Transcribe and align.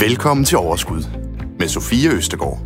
Velkommen 0.00 0.44
til 0.44 0.58
Overskud 0.58 1.02
med 1.58 1.68
Sofie 1.68 2.10
Østegård. 2.10 2.58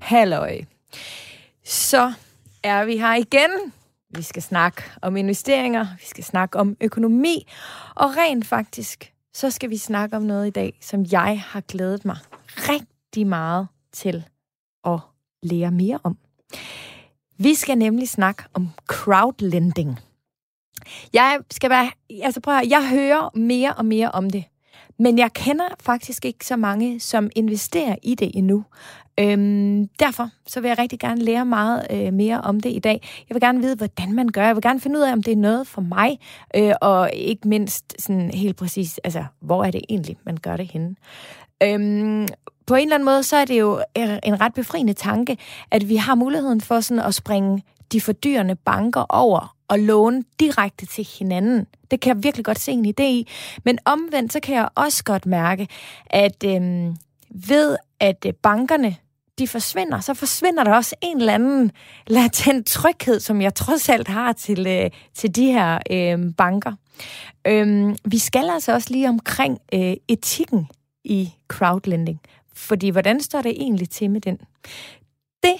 Halløj. 0.00 0.60
Så 1.64 2.12
er 2.62 2.84
vi 2.84 2.96
her 2.96 3.14
igen. 3.14 3.72
Vi 4.10 4.22
skal 4.22 4.42
snakke 4.42 4.82
om 5.02 5.16
investeringer, 5.16 5.86
vi 6.00 6.06
skal 6.06 6.24
snakke 6.24 6.58
om 6.58 6.76
økonomi, 6.80 7.48
og 7.94 8.10
rent 8.16 8.46
faktisk, 8.46 9.12
så 9.34 9.50
skal 9.50 9.70
vi 9.70 9.76
snakke 9.76 10.16
om 10.16 10.22
noget 10.22 10.46
i 10.46 10.50
dag, 10.50 10.78
som 10.80 11.04
jeg 11.12 11.42
har 11.46 11.60
glædet 11.60 12.04
mig 12.04 12.16
rigtig 12.56 13.26
meget 13.26 13.68
til 13.92 14.24
at 14.84 14.98
lære 15.42 15.70
mere 15.70 15.98
om. 16.04 16.18
Vi 17.38 17.54
skal 17.54 17.78
nemlig 17.78 18.08
snakke 18.08 18.42
om 18.54 18.68
crowdlending. 18.86 19.98
Jeg 21.12 21.38
skal 21.50 21.70
være, 21.70 21.90
altså 22.22 22.40
prøv 22.40 22.54
at, 22.54 22.70
jeg 22.70 22.88
hører 22.90 23.38
mere 23.38 23.72
og 23.72 23.84
mere 23.84 24.10
om 24.10 24.30
det. 24.30 24.44
Men 24.98 25.18
jeg 25.18 25.32
kender 25.32 25.68
faktisk 25.80 26.24
ikke 26.24 26.46
så 26.46 26.56
mange, 26.56 27.00
som 27.00 27.30
investerer 27.36 27.96
i 28.02 28.14
det 28.14 28.30
endnu. 28.34 28.64
Øhm, 29.20 29.88
derfor 29.88 30.28
så 30.46 30.60
vil 30.60 30.68
jeg 30.68 30.78
rigtig 30.78 30.98
gerne 30.98 31.20
lære 31.20 31.46
meget 31.46 31.86
øh, 31.90 32.12
mere 32.12 32.40
om 32.40 32.60
det 32.60 32.70
i 32.70 32.78
dag. 32.78 33.00
Jeg 33.28 33.34
vil 33.34 33.40
gerne 33.40 33.60
vide, 33.60 33.76
hvordan 33.76 34.12
man 34.12 34.28
gør. 34.28 34.46
Jeg 34.46 34.54
vil 34.54 34.62
gerne 34.62 34.80
finde 34.80 34.98
ud 34.98 35.02
af, 35.02 35.12
om 35.12 35.22
det 35.22 35.32
er 35.32 35.36
noget 35.36 35.66
for 35.66 35.80
mig, 35.80 36.18
øh, 36.56 36.72
og 36.80 37.10
ikke 37.12 37.48
mindst 37.48 38.02
sådan 38.02 38.30
helt 38.30 38.56
præcis, 38.56 38.98
altså, 39.04 39.24
hvor 39.40 39.64
er 39.64 39.70
det 39.70 39.80
egentlig, 39.88 40.16
man 40.24 40.36
gør 40.36 40.56
det 40.56 40.66
henne. 40.72 40.96
Øhm, 41.62 42.26
på 42.66 42.74
en 42.74 42.82
eller 42.82 42.94
anden 42.94 43.04
måde, 43.04 43.22
så 43.22 43.36
er 43.36 43.44
det 43.44 43.60
jo 43.60 43.78
øh, 43.98 44.18
en 44.22 44.40
ret 44.40 44.54
befriende 44.54 44.92
tanke, 44.92 45.38
at 45.70 45.88
vi 45.88 45.96
har 45.96 46.14
muligheden 46.14 46.60
for 46.60 46.80
sådan 46.80 47.02
at 47.02 47.14
springe 47.14 47.62
de 47.92 48.00
fordyrende 48.00 48.54
banker 48.54 49.06
over 49.08 49.56
og 49.68 49.78
låne 49.78 50.24
direkte 50.40 50.86
til 50.86 51.08
hinanden. 51.18 51.66
Det 51.90 52.00
kan 52.00 52.16
jeg 52.16 52.24
virkelig 52.24 52.44
godt 52.44 52.58
se 52.58 52.72
en 52.72 52.86
idé 52.86 53.02
i. 53.02 53.28
Men 53.64 53.78
omvendt, 53.84 54.32
så 54.32 54.40
kan 54.40 54.54
jeg 54.54 54.68
også 54.74 55.04
godt 55.04 55.26
mærke, 55.26 55.68
at 56.06 56.44
øhm, 56.44 56.96
ved 57.30 57.76
at 58.00 58.26
øh, 58.26 58.32
bankerne 58.32 58.96
de 59.38 59.48
forsvinder, 59.48 60.00
så 60.00 60.14
forsvinder 60.14 60.64
der 60.64 60.74
også 60.74 60.94
en 61.02 61.16
eller 61.16 61.34
anden 61.34 61.70
latent 62.06 62.66
tryghed, 62.66 63.20
som 63.20 63.42
jeg 63.42 63.54
trods 63.54 63.88
alt 63.88 64.08
har 64.08 64.32
til, 64.32 64.66
øh, 64.66 64.90
til 65.14 65.36
de 65.36 65.46
her 65.46 65.78
øh, 65.90 66.34
banker. 66.36 66.72
Øhm, 67.46 67.96
vi 68.04 68.18
skal 68.18 68.50
altså 68.50 68.72
også 68.72 68.88
lige 68.90 69.08
omkring 69.08 69.58
øh, 69.74 69.94
etikken 70.08 70.68
i 71.04 71.32
crowdlending. 71.48 72.20
Fordi 72.56 72.90
hvordan 72.90 73.20
står 73.20 73.42
det 73.42 73.50
egentlig 73.50 73.90
til 73.90 74.10
med 74.10 74.20
den? 74.20 74.40
Det 75.42 75.56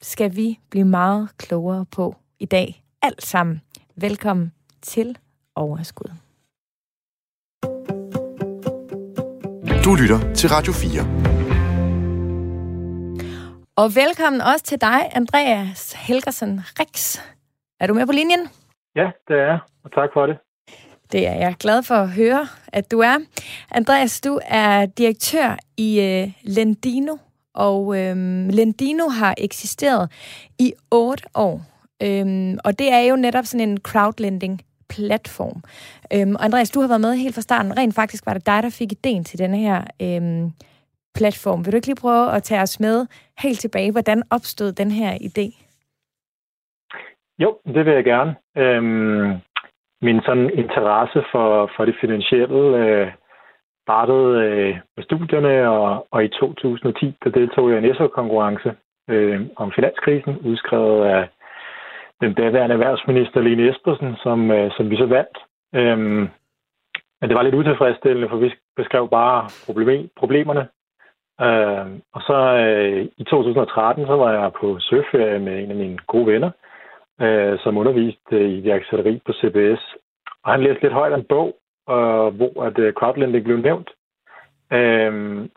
skal 0.00 0.36
vi 0.36 0.58
blive 0.70 0.84
meget 0.84 1.28
klogere 1.38 1.86
på 1.86 2.16
i 2.38 2.46
dag. 2.46 2.84
Alt 3.02 3.22
sammen. 3.22 3.60
Velkommen 3.96 4.52
til 4.82 5.18
Overskud. 5.54 6.10
Du 9.84 9.94
lytter 9.94 10.34
til 10.34 10.48
Radio 10.50 10.72
4. 10.72 11.22
Og 13.76 13.86
velkommen 13.94 14.40
også 14.40 14.64
til 14.64 14.80
dig, 14.80 15.00
Andreas 15.12 15.92
Helgersen 15.92 16.60
Rix. 16.80 17.18
Er 17.80 17.86
du 17.86 17.94
med 17.94 18.06
på 18.06 18.12
linjen? 18.12 18.48
Ja, 18.96 19.10
det 19.28 19.36
er 19.36 19.46
jeg, 19.52 19.58
og 19.84 19.92
tak 19.92 20.10
for 20.12 20.26
det. 20.26 20.36
Det 21.12 21.26
er 21.26 21.34
jeg 21.34 21.54
glad 21.58 21.82
for 21.82 21.94
at 21.94 22.10
høre, 22.10 22.46
at 22.72 22.90
du 22.90 22.98
er. 22.98 23.18
Andreas, 23.70 24.20
du 24.20 24.40
er 24.44 24.86
direktør 24.86 25.56
i 25.76 26.00
øh, 26.00 26.32
Lendino, 26.42 27.16
og 27.54 27.98
øh, 27.98 28.16
Lendino 28.48 29.08
har 29.08 29.34
eksisteret 29.38 30.12
i 30.58 30.72
otte 30.90 31.24
år. 31.34 31.62
Um, 32.04 32.58
og 32.64 32.78
det 32.78 32.92
er 32.92 33.00
jo 33.00 33.16
netop 33.16 33.44
sådan 33.44 33.68
en 33.68 33.78
crowdlending 33.78 34.60
platform. 34.88 35.62
Øhm, 36.14 36.34
og 36.34 36.44
Andreas, 36.44 36.70
du 36.70 36.80
har 36.80 36.88
været 36.88 37.00
med 37.00 37.14
helt 37.14 37.34
fra 37.34 37.40
starten. 37.40 37.76
Rent 37.78 37.94
faktisk 37.94 38.26
var 38.26 38.34
det 38.34 38.46
dig, 38.46 38.62
der 38.62 38.70
fik 38.70 38.92
ideen 38.92 39.24
til 39.24 39.38
denne 39.38 39.56
her 39.56 39.84
øhm, 40.02 40.50
platform. 41.14 41.64
Vil 41.64 41.72
du 41.72 41.76
ikke 41.76 41.86
lige 41.86 42.00
prøve 42.00 42.32
at 42.32 42.42
tage 42.42 42.62
os 42.62 42.80
med 42.80 43.06
helt 43.38 43.60
tilbage? 43.60 43.92
Hvordan 43.92 44.22
opstod 44.30 44.72
den 44.72 44.90
her 44.90 45.12
idé? 45.12 45.46
Jo, 47.38 47.58
det 47.66 47.86
vil 47.86 47.94
jeg 47.94 48.04
gerne. 48.04 48.34
Øhm, 48.56 49.40
min 50.02 50.20
sådan 50.26 50.50
interesse 50.54 51.24
for, 51.32 51.70
for 51.76 51.84
det 51.84 51.96
finansielle 52.00 52.62
øh, 52.84 53.12
startede 53.82 54.30
øh, 54.46 54.76
med 54.96 55.04
studierne, 55.04 55.70
og, 55.70 56.06
og 56.10 56.24
i 56.24 56.28
2010 56.28 57.16
der 57.24 57.30
deltog 57.30 57.70
jeg 57.70 57.82
i 57.82 57.88
en 57.88 57.94
SO-konkurrence 57.94 58.74
øh, 59.10 59.40
om 59.56 59.72
finanskrisen, 59.72 60.38
udskrevet 60.38 61.04
af 61.04 61.28
den 62.20 62.34
daværende 62.34 62.72
erhvervsminister 62.72 63.40
Lene 63.40 63.70
Espersen, 63.70 64.16
som, 64.22 64.50
øh, 64.50 64.70
som 64.76 64.90
vi 64.90 64.96
så 64.96 65.06
vandt. 65.06 65.38
Øhm, 65.74 66.28
men 67.20 67.28
det 67.28 67.34
var 67.36 67.42
lidt 67.42 67.54
utilfredsstillende, 67.54 68.28
for 68.28 68.36
vi 68.36 68.54
beskrev 68.76 69.08
bare 69.08 69.48
problem, 69.66 70.08
problemerne. 70.16 70.68
Øh, 71.40 71.86
og 72.14 72.20
så 72.28 72.38
øh, 72.64 73.08
i 73.16 73.24
2013, 73.24 74.06
så 74.06 74.16
var 74.16 74.32
jeg 74.32 74.52
på 74.60 74.78
søferie 74.80 75.38
med 75.38 75.62
en 75.62 75.70
af 75.70 75.76
mine 75.76 75.98
gode 76.06 76.26
venner, 76.26 76.50
øh, 77.22 77.58
som 77.58 77.76
underviste 77.76 78.36
øh, 78.36 78.50
i 78.50 78.58
iværksætteri 78.58 79.20
på 79.26 79.32
CBS. 79.32 79.82
Og 80.44 80.52
han 80.52 80.62
læste 80.62 80.82
lidt 80.82 80.92
højt 80.92 81.12
af 81.12 81.16
en 81.16 81.30
bog, 81.34 81.56
øh, 81.90 82.28
hvor 82.38 82.62
at 82.62 82.78
øh, 82.78 82.92
crowdlending 82.92 83.44
blev 83.44 83.56
nævnt. 83.56 83.90
Øh, 84.72 85.12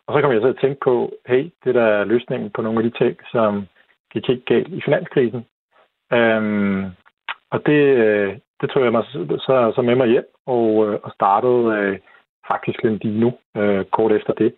og 0.06 0.14
så 0.14 0.22
kom 0.22 0.32
jeg 0.32 0.42
så 0.42 0.48
at 0.48 0.62
tænke 0.62 0.80
på, 0.84 1.12
hey, 1.26 1.52
det 1.64 1.76
der 1.76 1.84
er 1.84 2.04
løsningen 2.04 2.50
på 2.50 2.62
nogle 2.62 2.80
af 2.80 2.92
de 2.92 2.98
ting, 2.98 3.18
som 3.32 3.68
gik 4.12 4.28
helt 4.28 4.46
galt 4.46 4.68
i 4.68 4.82
finanskrisen. 4.86 5.46
Øhm, 6.14 6.86
og 7.50 7.66
det, 7.66 7.82
øh, 8.04 8.38
det 8.62 8.70
tog 8.70 8.84
jeg 8.84 8.92
mig 8.92 9.04
så, 9.48 9.72
så 9.76 9.82
med 9.82 9.96
mig 9.96 10.08
hjem 10.08 10.28
og, 10.46 10.88
øh, 10.88 11.00
og 11.04 11.12
startede 11.12 11.66
øh, 11.78 12.00
faktisk 12.48 12.84
Lendino 12.84 13.32
øh, 13.58 13.86
kort 13.86 14.12
efter 14.12 14.34
det. 14.34 14.56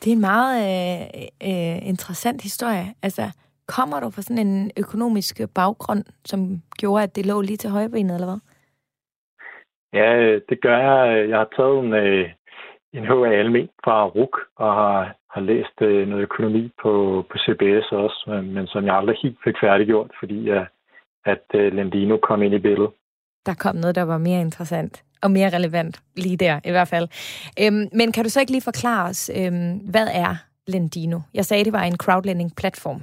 Det 0.00 0.10
er 0.10 0.16
en 0.16 0.20
meget 0.20 0.54
øh, 0.66 1.02
øh, 1.50 1.88
interessant 1.88 2.42
historie. 2.42 2.86
Altså, 3.02 3.22
kommer 3.76 4.00
du 4.00 4.10
fra 4.10 4.22
sådan 4.22 4.46
en 4.46 4.70
økonomisk 4.76 5.40
baggrund, 5.54 6.04
som 6.24 6.40
gjorde, 6.78 7.02
at 7.02 7.16
det 7.16 7.26
lå 7.26 7.40
lige 7.40 7.56
til 7.56 7.70
højbenet, 7.70 8.14
eller 8.14 8.26
hvad? 8.30 8.40
Ja, 10.00 10.38
det 10.48 10.58
gør 10.62 10.78
jeg. 10.78 11.28
Jeg 11.28 11.38
har 11.38 11.48
taget 11.56 11.78
en, 11.84 11.94
en 12.96 13.04
HA 13.10 13.30
Almen 13.40 13.68
fra 13.84 14.06
RUK 14.06 14.36
og 14.56 14.74
har 14.74 15.20
har 15.34 15.40
læst 15.40 15.76
øh, 15.80 16.08
noget 16.08 16.22
økonomi 16.22 16.72
på, 16.82 16.92
på 17.30 17.36
CBS 17.44 17.86
også, 17.92 18.24
men, 18.26 18.54
men 18.54 18.66
som 18.66 18.84
jeg 18.86 18.96
aldrig 18.96 19.16
helt 19.22 19.38
fik 19.44 19.54
færdiggjort, 19.62 20.10
fordi 20.20 20.50
at, 20.50 20.64
at 21.24 21.44
øh, 21.54 21.72
Lendino 21.72 22.16
kom 22.16 22.42
ind 22.42 22.54
i 22.54 22.58
billedet. 22.58 22.90
Der 23.46 23.54
kom 23.54 23.76
noget, 23.76 23.94
der 23.94 24.02
var 24.02 24.18
mere 24.18 24.40
interessant 24.40 25.04
og 25.22 25.30
mere 25.30 25.50
relevant 25.56 26.02
lige 26.16 26.36
der 26.36 26.60
i 26.64 26.70
hvert 26.70 26.88
fald. 26.88 27.08
Øhm, 27.62 27.88
men 27.92 28.12
kan 28.12 28.24
du 28.24 28.30
så 28.30 28.40
ikke 28.40 28.52
lige 28.52 28.68
forklare 28.70 29.08
os, 29.08 29.30
øhm, 29.36 29.76
hvad 29.90 30.08
er 30.14 30.34
Lendino? 30.66 31.18
Jeg 31.34 31.44
sagde, 31.44 31.64
det 31.64 31.72
var 31.72 31.82
en 31.82 31.96
crowdlending-platform. 31.96 33.00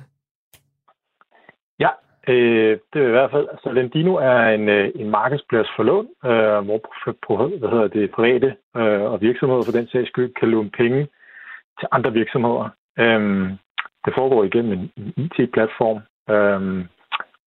Ja, 1.79 1.89
øh, 2.27 2.79
det 2.93 3.01
er 3.01 3.07
i 3.07 3.17
hvert 3.17 3.31
fald. 3.31 3.47
Altså, 3.51 3.71
Lendino 3.71 4.15
er 4.15 4.39
en, 4.39 4.69
øh, 4.69 4.91
en 4.95 5.09
markedsplads 5.09 5.67
for 5.75 5.83
lån, 5.83 6.07
øh, 6.25 6.59
hvor 6.65 7.57
hvad 7.57 7.69
hedder 7.69 7.87
det, 7.87 8.11
private 8.11 8.55
øh, 8.77 9.01
og 9.11 9.21
virksomheder 9.21 9.63
for 9.65 9.71
den 9.71 9.87
sags 9.87 10.09
skyld 10.09 10.33
kan 10.33 10.49
låne 10.49 10.69
penge 10.69 11.07
til 11.79 11.87
andre 11.91 12.13
virksomheder. 12.13 12.69
Øh, 12.99 13.49
det 14.05 14.13
foregår 14.15 14.43
igennem 14.43 14.71
en, 14.71 14.91
en 14.97 15.13
IT-platform, 15.17 15.99
øh, 16.33 16.85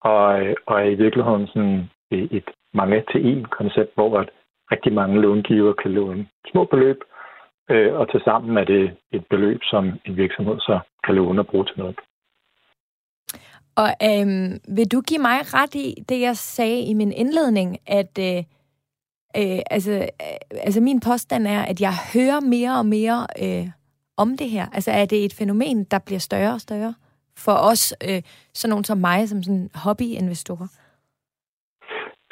og, 0.00 0.24
og 0.66 0.80
er 0.80 0.88
i 0.90 0.94
virkeligheden 1.04 1.46
sådan 1.46 1.90
et 2.10 2.48
mange 2.74 3.04
til 3.12 3.26
en 3.26 3.44
koncept, 3.44 3.90
hvor 3.94 4.18
at 4.18 4.28
rigtig 4.72 4.92
mange 4.92 5.20
långiver 5.20 5.72
kan 5.72 5.90
låne 5.90 6.26
små 6.50 6.64
beløb, 6.64 7.00
øh, 7.70 7.94
og 7.94 8.10
til 8.10 8.20
sammen 8.24 8.56
er 8.58 8.64
det 8.64 8.96
et 9.12 9.24
beløb, 9.30 9.60
som 9.62 9.84
en 10.04 10.16
virksomhed 10.16 10.58
så 10.60 10.78
kan 11.04 11.14
låne 11.14 11.40
og 11.40 11.46
bruge 11.46 11.64
til 11.64 11.78
noget. 11.78 11.98
Og 13.76 13.88
øhm, 14.02 14.60
vil 14.76 14.92
du 14.92 15.00
give 15.00 15.20
mig 15.20 15.38
ret 15.54 15.74
i 15.74 16.04
det, 16.08 16.20
jeg 16.20 16.36
sagde 16.36 16.80
i 16.80 16.94
min 16.94 17.12
indledning, 17.12 17.78
at 17.86 18.18
øh, 18.18 18.38
øh, 19.36 19.60
altså, 19.70 19.92
øh, 19.92 20.60
altså 20.64 20.80
min 20.80 21.00
påstand 21.00 21.46
er, 21.46 21.62
at 21.62 21.80
jeg 21.80 21.92
hører 22.14 22.40
mere 22.40 22.78
og 22.78 22.86
mere 22.86 23.26
øh, 23.42 23.66
om 24.16 24.36
det 24.36 24.50
her? 24.50 24.66
Altså 24.72 24.90
er 24.90 25.04
det 25.04 25.24
et 25.24 25.34
fænomen, 25.38 25.84
der 25.84 25.98
bliver 26.06 26.18
større 26.18 26.52
og 26.52 26.60
større 26.60 26.94
for 27.38 27.52
os, 27.70 27.94
øh, 28.08 28.22
sådan 28.54 28.70
nogen 28.70 28.84
som 28.84 28.98
mig, 28.98 29.28
som 29.28 29.42
sådan 29.42 29.70
hobbyinvestorer? 29.74 30.68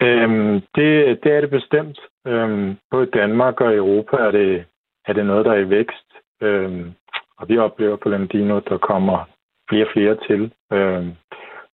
Øhm, 0.00 0.55
det, 0.75 1.19
det 1.23 1.32
er 1.32 1.41
det 1.41 1.50
bestemt. 1.50 1.99
Øhm, 2.26 2.76
både 2.91 3.06
i 3.06 3.11
Danmark 3.11 3.61
og 3.61 3.73
i 3.73 3.76
Europa 3.76 4.17
er 4.17 4.31
det, 4.31 4.64
er 5.06 5.12
det 5.12 5.26
noget, 5.26 5.44
der 5.44 5.52
er 5.52 5.58
i 5.58 5.70
vækst. 5.70 6.08
Øhm, 6.43 6.93
og 7.38 7.49
vi 7.49 7.58
oplever 7.58 7.96
på 7.96 8.08
Landino, 8.08 8.61
der 8.61 8.79
kommer 8.79 9.25
flere 9.69 9.87
og 9.87 9.93
flere 9.93 10.17
til. 10.29 10.52
Øhm, 10.73 11.11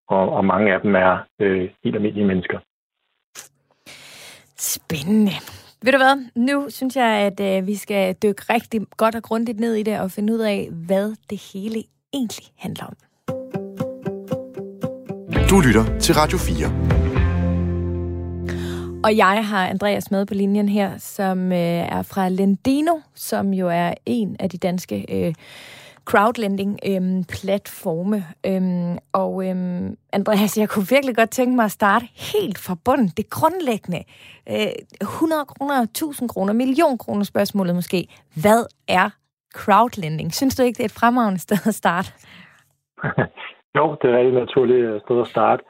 og, 0.08 0.32
og 0.32 0.44
mange 0.44 0.74
af 0.74 0.80
dem 0.80 0.94
er 0.94 1.18
øh, 1.40 1.70
helt 1.84 1.96
almindelige 1.96 2.26
mennesker. 2.26 2.58
Spændende. 4.56 5.32
Ved 5.82 5.92
du 5.92 5.98
hvad? 5.98 6.30
Nu 6.34 6.66
synes 6.68 6.96
jeg, 6.96 7.06
at 7.06 7.40
øh, 7.40 7.66
vi 7.66 7.74
skal 7.74 8.14
dykke 8.22 8.42
rigtig 8.54 8.80
godt 8.96 9.14
og 9.14 9.22
grundigt 9.22 9.60
ned 9.60 9.74
i 9.74 9.82
det 9.82 10.00
og 10.00 10.10
finde 10.10 10.32
ud 10.32 10.38
af, 10.38 10.68
hvad 10.86 11.14
det 11.30 11.50
hele 11.52 11.82
egentlig 12.12 12.46
handler 12.58 12.84
om. 12.86 12.96
Du 15.50 15.60
lytter 15.60 15.98
til 15.98 16.14
Radio 16.14 16.38
4. 16.38 16.94
Og 19.04 19.16
jeg 19.16 19.46
har 19.46 19.66
Andreas 19.66 20.10
med 20.10 20.26
på 20.26 20.34
linjen 20.34 20.68
her, 20.68 20.98
som 20.98 21.52
øh, 21.52 21.58
er 21.98 22.02
fra 22.02 22.28
Lendino, 22.28 23.00
som 23.14 23.54
jo 23.54 23.68
er 23.68 23.94
en 24.06 24.36
af 24.38 24.50
de 24.50 24.58
danske 24.58 25.26
øh, 25.26 25.34
crowdlending-platforme. 26.10 28.16
Øhm, 28.46 28.54
øhm, 28.54 28.98
og 29.12 29.48
øhm, 29.48 29.96
Andreas, 30.12 30.58
jeg 30.58 30.68
kunne 30.68 30.86
virkelig 30.90 31.16
godt 31.16 31.30
tænke 31.30 31.56
mig 31.56 31.64
at 31.64 31.70
starte 31.70 32.06
helt 32.34 32.58
fra 32.58 32.76
bunden. 32.84 33.08
Det 33.16 33.30
grundlæggende. 33.30 34.04
Øh, 34.48 34.72
100 35.00 35.44
kroner, 35.44 35.82
1000 35.82 36.28
kroner, 36.28 36.52
million 36.52 36.98
kroner 36.98 37.24
spørgsmålet 37.24 37.74
måske. 37.74 38.08
Hvad 38.42 38.66
er 38.88 39.10
crowdlending? 39.54 40.34
Synes 40.34 40.56
du 40.56 40.62
ikke, 40.62 40.76
det 40.76 40.82
er 40.82 40.92
et 40.92 41.00
fremragende 41.00 41.40
sted 41.40 41.58
at 41.66 41.74
starte? 41.74 42.12
jo, 43.76 43.96
det 44.02 44.10
er 44.10 44.18
et 44.18 44.34
naturligt 44.34 44.86
øh, 44.86 45.00
sted 45.00 45.20
at 45.20 45.26
starte. 45.26 45.62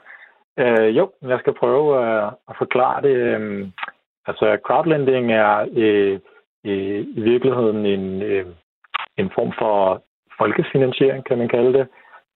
Øh, 0.59 0.97
jo, 0.97 1.13
jeg 1.23 1.39
skal 1.39 1.55
prøve 1.55 2.03
øh, 2.03 2.33
at 2.49 2.55
forklare 2.59 3.03
det. 3.03 3.17
Øh, 3.17 3.69
altså, 4.27 4.59
crowdlending 4.67 5.33
er 5.33 5.67
øh, 5.73 6.21
øh, 6.65 7.01
i 7.19 7.21
virkeligheden 7.21 7.87
en, 7.87 8.23
øh, 8.23 8.47
en 9.17 9.31
form 9.35 9.53
for 9.59 10.03
folkefinansiering, 10.39 11.25
kan 11.25 11.39
man 11.39 11.49
kalde 11.49 11.73
det, 11.79 11.87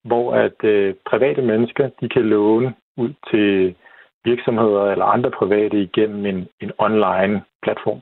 hvor 0.03 0.33
at 0.33 0.63
øh, 0.63 0.95
private 1.09 1.41
mennesker 1.41 1.89
de 2.01 2.09
kan 2.09 2.21
låne 2.21 2.73
ud 2.97 3.13
til 3.31 3.75
virksomheder 4.23 4.91
eller 4.91 5.05
andre 5.05 5.31
private 5.31 5.81
igennem 5.81 6.25
en, 6.25 6.47
en 6.61 6.71
online 6.77 7.41
platform. 7.63 8.01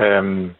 Øhm, 0.00 0.50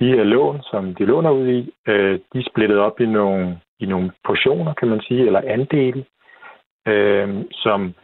de 0.00 0.06
her 0.14 0.24
lån, 0.24 0.62
som 0.62 0.94
de 0.94 1.04
låner 1.04 1.30
ud 1.30 1.48
i, 1.48 1.72
øh, 1.88 2.18
de 2.32 2.38
er 2.38 2.48
splittet 2.50 2.78
op 2.78 3.00
i 3.00 3.06
nogle, 3.06 3.60
i 3.80 3.86
nogle 3.86 4.12
portioner, 4.24 4.74
kan 4.74 4.88
man 4.88 5.00
sige, 5.00 5.26
eller 5.26 5.40
andele, 5.44 6.04
øh, 6.88 7.44
som 7.52 7.94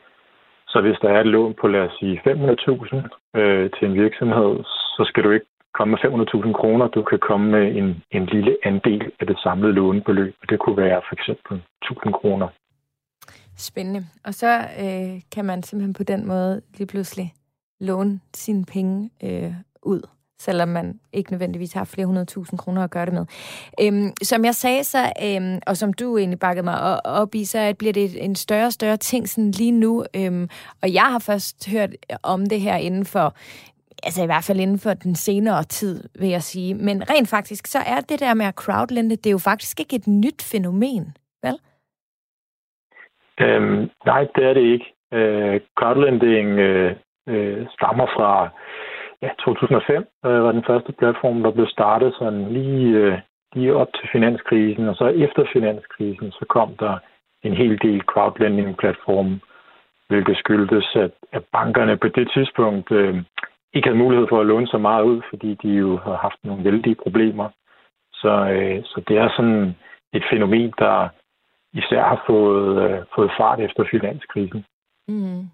så 0.69 0.81
hvis 0.81 0.99
der 1.03 1.09
er 1.09 1.21
et 1.21 1.27
lån 1.27 1.55
på, 1.61 1.69
lad 1.69 1.81
os 1.81 1.97
sige, 1.99 2.21
500.000 2.27 3.41
øh, 3.41 3.71
til 3.71 3.89
en 3.89 3.95
virksomhed, 3.95 4.65
så 4.97 5.05
skal 5.09 5.25
du 5.25 5.31
ikke 5.31 5.47
komme 5.75 5.91
med 5.91 5.99
500.000 5.99 6.53
kroner. 6.61 6.87
Du 6.89 7.03
kan 7.03 7.19
komme 7.19 7.47
med 7.51 7.77
en, 7.77 8.03
en 8.11 8.27
lille 8.27 8.57
andel 8.65 9.13
af 9.21 9.27
det 9.27 9.39
samlede 9.39 9.73
lånebeløb. 9.73 10.35
Det 10.51 10.59
kunne 10.59 10.77
være 10.77 11.01
for 11.09 11.15
eksempel 11.19 11.63
1.000 11.85 12.11
kroner. 12.21 12.49
Spændende. 13.57 14.03
Og 14.25 14.35
så 14.35 14.53
øh, 14.83 15.23
kan 15.35 15.45
man 15.45 15.63
simpelthen 15.63 15.95
på 15.95 16.03
den 16.03 16.27
måde 16.27 16.63
lige 16.79 16.87
pludselig 16.87 17.35
låne 17.81 18.21
sine 18.35 18.65
penge 18.65 19.11
øh, 19.25 19.53
ud 19.83 20.03
selvom 20.45 20.69
man 20.69 21.01
ikke 21.13 21.31
nødvendigvis 21.31 21.73
har 21.73 21.85
flere 21.85 22.07
hundrede 22.07 22.27
tusind 22.27 22.59
kroner 22.59 22.85
at 22.85 22.91
gøre 22.91 23.07
det 23.07 23.15
med. 23.15 23.27
Øhm, 23.81 24.13
som 24.23 24.45
jeg 24.45 24.55
sagde 24.55 24.85
så, 24.85 25.13
øhm, 25.23 25.59
og 25.67 25.77
som 25.77 25.93
du 25.93 26.19
egentlig 26.19 26.39
bakkede 26.39 26.65
mig 26.65 27.07
op 27.07 27.35
i, 27.35 27.45
så 27.45 27.75
bliver 27.79 27.93
det 27.93 28.25
en 28.25 28.35
større 28.35 28.67
og 28.67 28.73
større 28.73 28.97
ting 28.97 29.29
sådan 29.29 29.51
lige 29.51 29.73
nu. 29.73 30.05
Øhm, 30.17 30.49
og 30.83 30.95
jeg 30.95 31.03
har 31.03 31.19
først 31.19 31.69
hørt 31.71 31.91
om 32.23 32.47
det 32.47 32.61
her 32.61 32.77
inden 32.77 33.05
for 33.05 33.35
altså 34.07 34.23
i 34.23 34.27
hvert 34.27 34.45
fald 34.47 34.61
inden 34.61 34.79
for 34.79 34.95
den 34.95 35.15
senere 35.15 35.63
tid, 35.63 36.09
vil 36.21 36.29
jeg 36.29 36.43
sige. 36.43 36.75
Men 36.75 37.03
rent 37.11 37.29
faktisk, 37.29 37.67
så 37.67 37.79
er 37.79 38.01
det 38.01 38.21
der 38.21 38.35
med 38.35 38.47
at 38.47 38.55
crowdlende, 38.55 39.17
det 39.17 39.27
er 39.27 39.39
jo 39.39 39.49
faktisk 39.51 39.81
ikke 39.81 39.97
et 39.97 40.07
nyt 40.07 40.41
fænomen, 40.53 41.17
vel? 41.43 41.57
Øhm, 43.41 43.91
nej, 44.07 44.27
det 44.35 44.45
er 44.45 44.55
det 44.55 44.65
ikke. 44.75 44.87
Øh, 45.13 45.61
crowdlending 45.79 46.49
øh, 46.59 46.97
øh, 47.29 47.67
stammer 47.77 48.07
fra 48.17 48.49
ja, 49.23 49.31
2005, 49.45 50.05
øh, 50.25 50.45
var 50.45 50.53
den 50.53 50.65
første 50.67 50.93
platform, 50.93 51.43
der 51.43 51.51
blev 51.51 51.67
startet 51.67 52.15
sådan 52.19 52.53
lige, 52.53 52.89
øh, 52.97 53.19
lige 53.53 53.75
op 53.75 53.89
til 53.95 54.09
finanskrisen, 54.13 54.89
og 54.89 54.97
så 54.97 55.07
efter 55.07 55.45
finanskrisen, 55.53 56.31
så 56.33 56.45
kom 56.49 56.77
der 56.77 56.99
en 57.43 57.55
hel 57.55 57.79
del 57.83 58.01
crowdlending-platforme, 58.01 59.41
hvilket 60.09 60.37
skyldtes, 60.37 60.97
at, 60.97 61.11
at 61.33 61.45
bankerne 61.53 61.97
på 61.97 62.09
det 62.09 62.31
tidspunkt 62.35 62.93
øh, 62.93 63.23
ikke 63.75 63.89
havde 63.89 64.03
mulighed 64.05 64.27
for 64.29 64.41
at 64.41 64.47
låne 64.47 64.67
så 64.67 64.79
meget 64.79 65.05
ud, 65.05 65.23
fordi 65.31 65.55
de 65.63 65.69
jo 65.69 65.97
har 65.97 66.17
haft 66.17 66.39
nogle 66.45 66.65
vældige 66.65 66.95
problemer. 66.95 67.49
Så, 68.13 68.33
øh, 68.55 68.85
så 68.85 69.03
det 69.09 69.17
er 69.19 69.29
sådan 69.37 69.75
et 70.13 70.25
fænomen, 70.33 70.73
der 70.79 71.09
især 71.73 72.03
har 72.03 72.25
fået, 72.27 72.91
øh, 72.91 72.99
fået 73.15 73.31
fart 73.39 73.61
efter 73.61 73.85
finanskrisen. 73.91 74.65
Mm. 75.09 75.49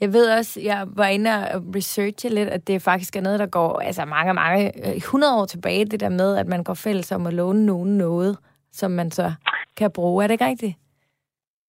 Jeg 0.00 0.12
ved 0.12 0.38
også, 0.38 0.60
jeg 0.60 0.86
var 0.86 1.06
inde 1.06 1.30
og 1.30 1.62
researche 1.76 2.28
lidt, 2.30 2.48
at 2.48 2.68
det 2.68 2.82
faktisk 2.82 3.16
er 3.16 3.20
noget, 3.20 3.38
der 3.38 3.46
går 3.46 3.80
altså 3.80 4.04
mange, 4.04 4.34
mange, 4.34 4.88
øh, 4.88 4.96
100 4.96 5.40
år 5.40 5.44
tilbage, 5.44 5.84
det 5.84 6.00
der 6.00 6.08
med, 6.08 6.36
at 6.36 6.46
man 6.46 6.64
går 6.64 6.74
fælles 6.74 7.12
om 7.12 7.26
at 7.26 7.32
låne 7.32 7.66
nogen 7.66 7.98
noget, 7.98 8.38
som 8.72 8.90
man 8.90 9.10
så 9.10 9.32
kan 9.76 9.90
bruge. 9.90 10.24
Er 10.24 10.28
det 10.28 10.34
ikke 10.34 10.46
rigtigt? 10.46 10.76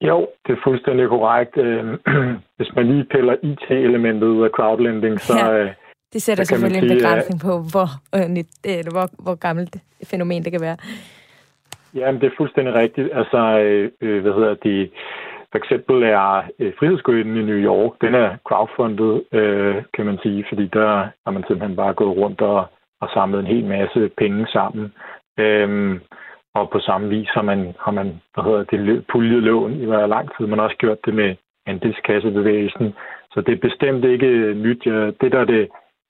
Jo, 0.01 0.27
det 0.47 0.53
er 0.53 0.62
fuldstændig 0.63 1.07
korrekt. 1.07 1.57
Øhm, 1.57 2.00
hvis 2.57 2.75
man 2.75 2.88
lige 2.88 3.03
piller 3.03 3.36
IT-elementet 3.44 4.27
ud 4.27 4.44
af 4.44 4.50
crowdlending, 4.50 5.19
så... 5.19 5.33
Ja, 5.38 5.57
øh, 5.57 5.71
det 6.13 6.21
sætter 6.21 6.44
selvfølgelig 6.44 6.81
sige, 6.81 6.92
en 6.92 6.97
begrænsning 6.97 7.42
på, 7.42 7.53
hvor, 7.74 7.88
øh, 8.15 8.30
eller 8.80 8.92
hvor, 8.92 9.07
hvor 9.24 9.36
gammelt 9.36 9.74
det 9.74 9.81
fænomen 10.12 10.44
det 10.44 10.51
kan 10.51 10.62
være. 10.62 10.77
Ja, 11.95 12.12
men 12.12 12.21
det 12.21 12.27
er 12.27 12.38
fuldstændig 12.38 12.74
rigtigt. 12.74 13.09
Altså, 13.13 13.59
øh, 14.01 14.21
hvad 14.21 14.33
hedder 14.33 14.53
det? 14.53 14.92
For 15.51 15.57
eksempel 15.57 16.03
er 16.03 16.44
øh, 16.59 16.74
Frihedsgården 16.80 17.38
i 17.38 17.44
New 17.44 17.62
York, 17.71 17.94
den 18.01 18.15
er 18.15 18.38
crowdfundet, 18.48 19.24
øh, 19.31 19.75
kan 19.94 20.06
man 20.06 20.19
sige, 20.24 20.45
fordi 20.50 20.65
der 20.74 20.89
har 21.25 21.31
man 21.31 21.44
simpelthen 21.48 21.75
bare 21.75 21.94
gået 21.94 22.18
rundt 22.18 22.41
og, 22.41 22.65
og 23.01 23.09
samlet 23.13 23.39
en 23.39 23.53
hel 23.56 23.65
masse 23.65 24.09
penge 24.18 24.48
sammen. 24.48 24.94
Øhm, 25.39 26.00
og 26.56 26.69
på 26.69 26.80
samme 26.80 27.10
vis 27.10 27.30
har 27.30 27.42
man, 27.42 27.75
har 27.80 27.92
man 27.92 28.22
hvad 28.34 28.44
hedder 28.44 28.63
det, 28.63 29.06
puljet 29.12 29.44
lån 29.44 29.74
i 29.74 29.86
hver 29.86 30.07
lang 30.07 30.30
tid. 30.38 30.48
Man 30.48 30.60
har 30.60 30.66
også 30.66 30.78
gjort 30.78 31.06
det 31.06 31.13
med 31.13 31.36
andelskassebevægelsen. 31.66 32.94
Så 33.31 33.42
det 33.42 33.54
er 33.54 33.68
bestemt 33.69 34.06
ikke 34.06 34.54
nyt. 34.54 34.84
Det, 35.22 35.31
der 35.31 35.40
er 35.40 35.46
det, 35.46 35.69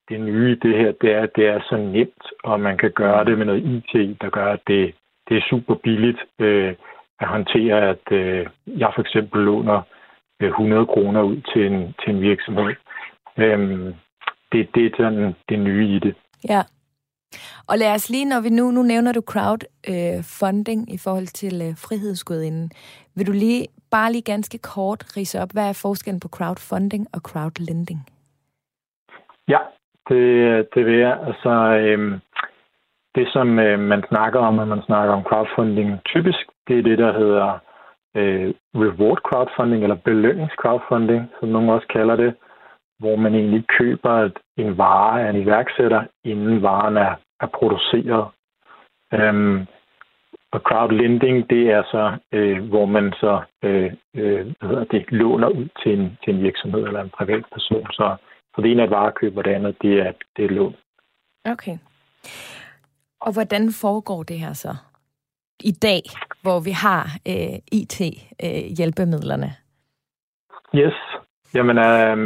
det 0.10 0.20
nye 0.22 0.60
det 0.62 0.78
her, 0.78 0.92
det 1.02 1.12
er, 1.12 1.22
at 1.22 1.36
det 1.36 1.48
er 1.48 1.60
så 1.70 1.78
nemt, 1.78 2.24
og 2.44 2.60
man 2.60 2.78
kan 2.78 2.92
gøre 2.92 3.26
det 3.26 3.38
med 3.38 3.46
noget 3.46 3.66
IT, 3.66 4.22
der 4.22 4.30
gør, 4.30 4.46
at 4.46 4.60
det, 4.68 4.94
det 5.30 5.38
er 5.38 5.50
super 5.50 5.76
billigt 5.76 6.20
øh, 6.40 6.76
at 7.20 7.28
håndtere, 7.28 7.90
at 7.90 8.12
øh, 8.12 8.48
jeg 8.68 8.92
for 8.96 9.02
eksempel 9.02 9.42
låner 9.42 9.82
øh, 10.42 10.50
100 10.50 10.86
kroner 10.86 11.22
ud 11.22 11.42
til 11.54 11.66
en, 11.66 11.96
til 12.04 12.16
en 12.16 12.22
virksomhed. 12.22 12.76
Øhm, 13.38 13.94
det, 14.52 14.76
det 14.76 14.86
er 14.86 14.98
sådan 14.98 15.36
det 15.50 15.60
nye 15.60 15.88
i 15.96 16.00
det. 16.00 16.16
Ja. 16.50 16.62
Og 17.68 17.78
lad 17.78 17.94
os 17.94 18.10
lige, 18.10 18.26
når 18.26 18.42
vi 18.42 18.50
nu, 18.50 18.72
nu 18.72 18.82
nævner 18.82 19.12
du 19.12 19.22
crowdfunding 19.22 20.82
øh, 20.90 20.96
i 20.96 20.98
forhold 20.98 21.28
til 21.28 21.62
øh, 21.62 21.78
frihedsgudinden. 21.86 22.72
Vil 23.16 23.28
du 23.28 23.32
lige, 23.32 23.68
bare 23.92 24.12
lige 24.12 24.32
ganske 24.34 24.58
kort 24.58 25.18
rise 25.18 25.42
op, 25.42 25.52
hvad 25.54 25.70
er 25.70 25.82
forskellen 25.86 26.20
på 26.20 26.28
crowdfunding 26.28 27.08
og 27.14 27.20
crowdlending? 27.30 28.00
Ja, 29.48 29.60
det, 30.10 30.24
det 30.74 30.86
vil 30.86 30.98
jeg. 31.06 31.20
Altså, 31.28 31.52
øh, 31.82 32.20
det 33.16 33.28
som 33.34 33.60
øh, 33.60 33.80
man 33.80 34.04
snakker 34.10 34.40
om, 34.40 34.54
når 34.54 34.66
man 34.66 34.82
snakker 34.86 35.14
om 35.14 35.24
crowdfunding, 35.24 36.04
typisk, 36.06 36.44
det 36.68 36.80
er 36.80 36.84
det, 36.84 36.98
der 36.98 37.14
hedder 37.20 37.60
øh, 38.16 38.54
reward 38.76 39.20
crowdfunding, 39.28 39.84
eller 39.84 39.96
belønningscrowdfunding, 39.96 41.22
som 41.40 41.50
nogen 41.50 41.70
også 41.70 41.88
kalder 41.88 42.16
det, 42.16 42.34
hvor 43.00 43.16
man 43.16 43.36
egentlig 43.36 43.64
køber 43.80 44.30
en 44.58 44.78
vare 44.78 45.22
af 45.22 45.30
en 45.30 45.42
iværksætter, 45.42 46.04
inden 46.24 46.62
varen 46.62 46.98
er, 46.98 47.16
er 47.42 47.48
produceret. 47.48 48.28
Øhm, 49.14 49.66
og 50.52 50.60
crowdlending, 50.60 51.50
det 51.50 51.64
er 51.70 51.84
så, 51.84 52.18
øh, 52.32 52.64
hvor 52.70 52.86
man 52.86 53.14
så 53.14 53.42
øh, 53.64 53.94
øh, 54.16 54.46
hvad 54.60 54.70
hedder 54.70 54.84
det, 54.84 55.12
låner 55.12 55.50
ud 55.50 55.68
til 55.84 56.00
en, 56.00 56.18
til 56.24 56.36
en 56.36 56.44
virksomhed 56.44 56.84
eller 56.88 57.02
en 57.02 57.10
privat 57.10 57.46
person. 57.54 57.88
Så, 57.92 58.16
så 58.56 58.62
det 58.62 58.72
ene 58.72 58.82
er 58.82 58.86
et 58.86 58.92
varekøb, 58.92 59.38
og 59.38 59.46
det 59.46 59.52
andet 59.52 59.76
det 59.82 60.00
er, 60.00 60.12
det 60.38 60.46
er 60.46 60.50
lån. 60.50 60.76
Okay. 61.46 61.78
Og 63.22 63.34
hvordan 63.34 63.72
foregår 63.82 64.24
det 64.24 64.40
her 64.40 64.54
så 64.54 64.76
i 65.64 65.72
dag, 65.72 66.02
hvor 66.42 66.60
vi 66.60 66.72
har 66.72 67.04
øh, 67.28 67.60
IT-hjælpemidlerne? 67.72 69.52
Øh, 70.74 70.80
yes. 70.80 70.94
Jamen, 71.54 71.78
øh, 71.78 72.18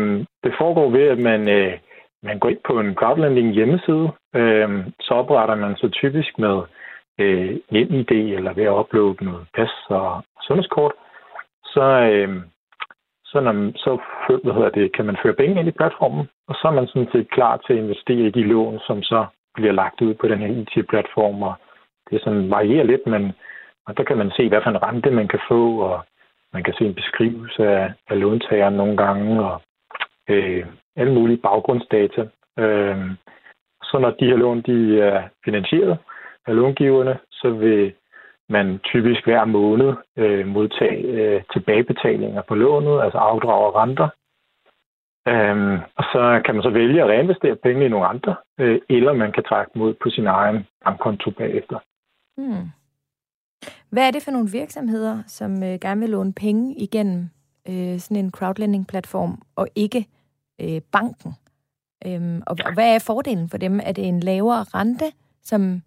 det 0.44 0.54
foregår 0.58 0.90
ved, 0.90 1.08
at 1.08 1.20
man, 1.20 1.50
øh, 1.50 1.74
man 2.24 2.40
går 2.40 2.50
ind 2.50 2.60
på 2.68 2.80
en 2.80 2.96
crowdlending 2.96 3.54
hjemmeside. 3.54 4.12
Øh, 4.36 4.70
så 5.00 5.14
opretter 5.14 5.56
man 5.56 5.76
så 5.76 5.90
typisk 5.90 6.40
med 6.40 6.62
øh, 7.20 7.58
NemID 7.72 8.12
eller 8.12 8.54
ved 8.54 8.64
at 8.64 8.78
uploade 8.82 9.26
noget 9.26 9.48
pas 9.56 9.72
og 9.90 10.24
sundhedskort. 10.42 10.94
Så, 11.66 11.86
øh, 12.12 12.42
så, 13.26 13.40
når, 13.40 13.52
man, 13.52 13.74
så 13.76 14.02
hvad 14.44 14.54
hedder 14.54 14.70
det, 14.70 14.96
kan 14.96 15.06
man 15.06 15.18
føre 15.24 15.34
penge 15.34 15.60
ind 15.60 15.68
i 15.68 15.80
platformen, 15.80 16.30
og 16.48 16.56
så 16.56 16.68
er 16.68 16.72
man 16.72 16.88
sådan 16.88 17.10
set 17.12 17.32
klar 17.32 17.58
til 17.58 17.74
at 17.74 17.80
investere 17.80 18.28
i 18.28 18.32
de 18.32 18.44
lån, 18.44 18.80
som 18.88 19.04
så 19.04 19.26
bliver 19.56 19.72
lagt 19.72 20.02
ud 20.02 20.14
på 20.14 20.28
den 20.28 20.40
her 20.40 20.48
IT-platform, 20.48 21.44
og 21.44 21.54
det 22.10 22.22
sådan 22.22 22.50
varierer 22.50 22.84
lidt, 22.84 23.08
men 23.08 23.34
og 23.90 23.98
der 23.98 24.04
kan 24.04 24.18
man 24.18 24.32
se, 24.32 24.50
hvad 24.50 24.62
for 24.64 24.70
en 24.70 24.84
rente 24.84 25.12
man 25.12 25.28
kan 25.28 25.40
få, 25.48 25.80
og 25.80 26.00
man 26.54 26.64
kan 26.64 26.74
se 26.74 26.86
en 26.86 26.94
beskrivelse 26.94 27.68
af, 27.68 27.94
af 28.10 28.20
låntageren 28.20 28.74
nogle 28.74 28.98
gange, 28.98 29.46
og 29.46 29.62
øh, 30.30 30.66
alle 30.96 31.14
mulige 31.14 31.38
baggrundsdata. 31.38 32.22
Øh, 32.60 32.98
så 33.84 34.00
når 34.00 34.10
de 34.10 34.26
her 34.26 34.38
lån 34.38 34.62
de 34.62 35.02
er 35.02 35.24
finansieret 35.46 35.98
af 36.48 36.56
långiverne, 36.56 37.20
så 37.32 37.50
vil 37.50 37.94
man 38.50 38.80
typisk 38.84 39.26
hver 39.26 39.46
måned 39.46 39.94
øh, 40.18 40.48
modtage 40.48 41.04
øh, 41.04 41.44
tilbagebetalinger 41.54 42.42
på 42.42 42.56
lånet, 42.56 43.02
altså 43.02 43.18
afdrag 43.18 43.66
og 43.66 43.76
renter. 43.76 44.10
Øhm, 45.28 45.78
og 45.98 46.04
så 46.14 46.42
kan 46.46 46.56
man 46.56 46.64
så 46.64 46.70
vælge 46.70 47.04
at 47.04 47.10
reinvestere 47.10 47.56
penge 47.56 47.86
i 47.86 47.90
nogle 47.90 48.08
andre, 48.08 48.36
øh, 48.60 48.82
eller 48.90 49.14
man 49.14 49.32
kan 49.32 49.44
trække 49.44 49.72
mod 49.76 49.94
på 49.94 50.10
sin 50.10 50.28
egen 50.28 50.68
bankkonto 50.86 51.32
bagefter. 51.32 51.80
Hmm. 52.38 52.66
Hvad 53.90 54.08
er 54.08 54.12
det 54.12 54.24
for 54.24 54.32
nogle 54.32 54.50
virksomheder, 54.52 55.24
som 55.28 55.64
øh, 55.64 55.80
gerne 55.82 56.02
vil 56.02 56.10
låne 56.10 56.34
penge 56.34 56.76
igennem 56.76 57.30
øh, 57.70 58.00
sådan 58.00 58.24
en 58.24 58.32
crowdlending-platform, 58.32 59.42
og 59.56 59.68
ikke 59.76 60.06
øh, 60.64 60.82
banken? 60.92 61.32
Øhm, 62.06 62.42
og, 62.48 62.58
og 62.66 62.74
hvad 62.74 62.96
er 62.96 63.04
fordelen 63.08 63.50
for 63.50 63.58
dem? 63.58 63.80
Er 63.84 63.92
det 63.92 64.08
en 64.08 64.20
lavere 64.20 64.64
rente, 64.76 65.06
som 65.42 65.82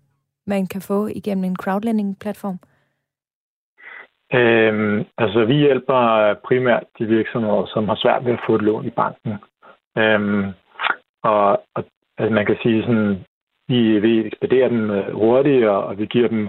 man 0.46 0.66
kan 0.66 0.80
få 0.80 1.06
igennem 1.06 1.44
en 1.44 1.56
crowdlending-platform? 1.56 2.58
Øhm, 4.34 5.04
altså, 5.18 5.44
vi 5.44 5.54
hjælper 5.54 6.34
primært 6.44 6.84
de 6.98 7.04
virksomheder, 7.06 7.66
som 7.66 7.88
har 7.88 7.96
svært 7.96 8.24
ved 8.24 8.32
at 8.32 8.44
få 8.46 8.54
et 8.54 8.62
lån 8.62 8.86
i 8.86 8.90
banken. 8.90 9.34
Øhm, 9.98 10.44
og, 11.22 11.48
og 11.74 11.84
altså, 12.18 12.34
man 12.34 12.46
kan 12.46 12.56
sige 12.62 12.82
sådan, 12.82 13.24
vi, 13.68 13.98
vi 13.98 14.26
ekspederer 14.26 14.68
dem 14.68 14.90
øh, 14.90 15.14
hurtigt, 15.14 15.66
og 15.66 15.98
vi 15.98 16.06
giver 16.06 16.28
dem 16.28 16.48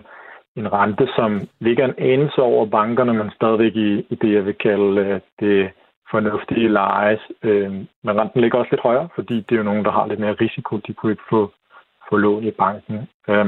en 0.56 0.74
rente, 0.74 1.08
som 1.16 1.42
ligger 1.60 1.86
en 1.86 1.96
anelse 1.98 2.42
over 2.42 2.66
bankerne, 2.66 3.14
men 3.14 3.32
stadigvæk 3.32 3.76
i, 3.76 4.06
i 4.10 4.16
det, 4.16 4.34
jeg 4.34 4.46
vil 4.46 4.54
kalde 4.54 5.02
øh, 5.02 5.20
det 5.40 5.72
fornuftige 6.12 6.68
lejes. 6.68 7.22
Øh, 7.44 7.72
men 8.04 8.20
renten 8.20 8.42
ligger 8.42 8.60
også 8.60 8.72
lidt 8.72 8.82
højere, 8.82 9.10
fordi 9.16 9.36
det 9.36 9.52
er 9.52 9.58
jo 9.58 9.70
nogen, 9.70 9.86
der 9.86 9.92
har 9.92 10.08
lidt 10.08 10.20
mere 10.20 10.40
risiko. 10.42 10.78
De 10.78 10.94
kunne 10.94 11.12
ikke 11.12 11.30
få, 11.30 11.52
få 12.10 12.18
lån 12.18 12.44
i 12.44 12.52
banken. 12.52 12.98
Øh, 13.28 13.46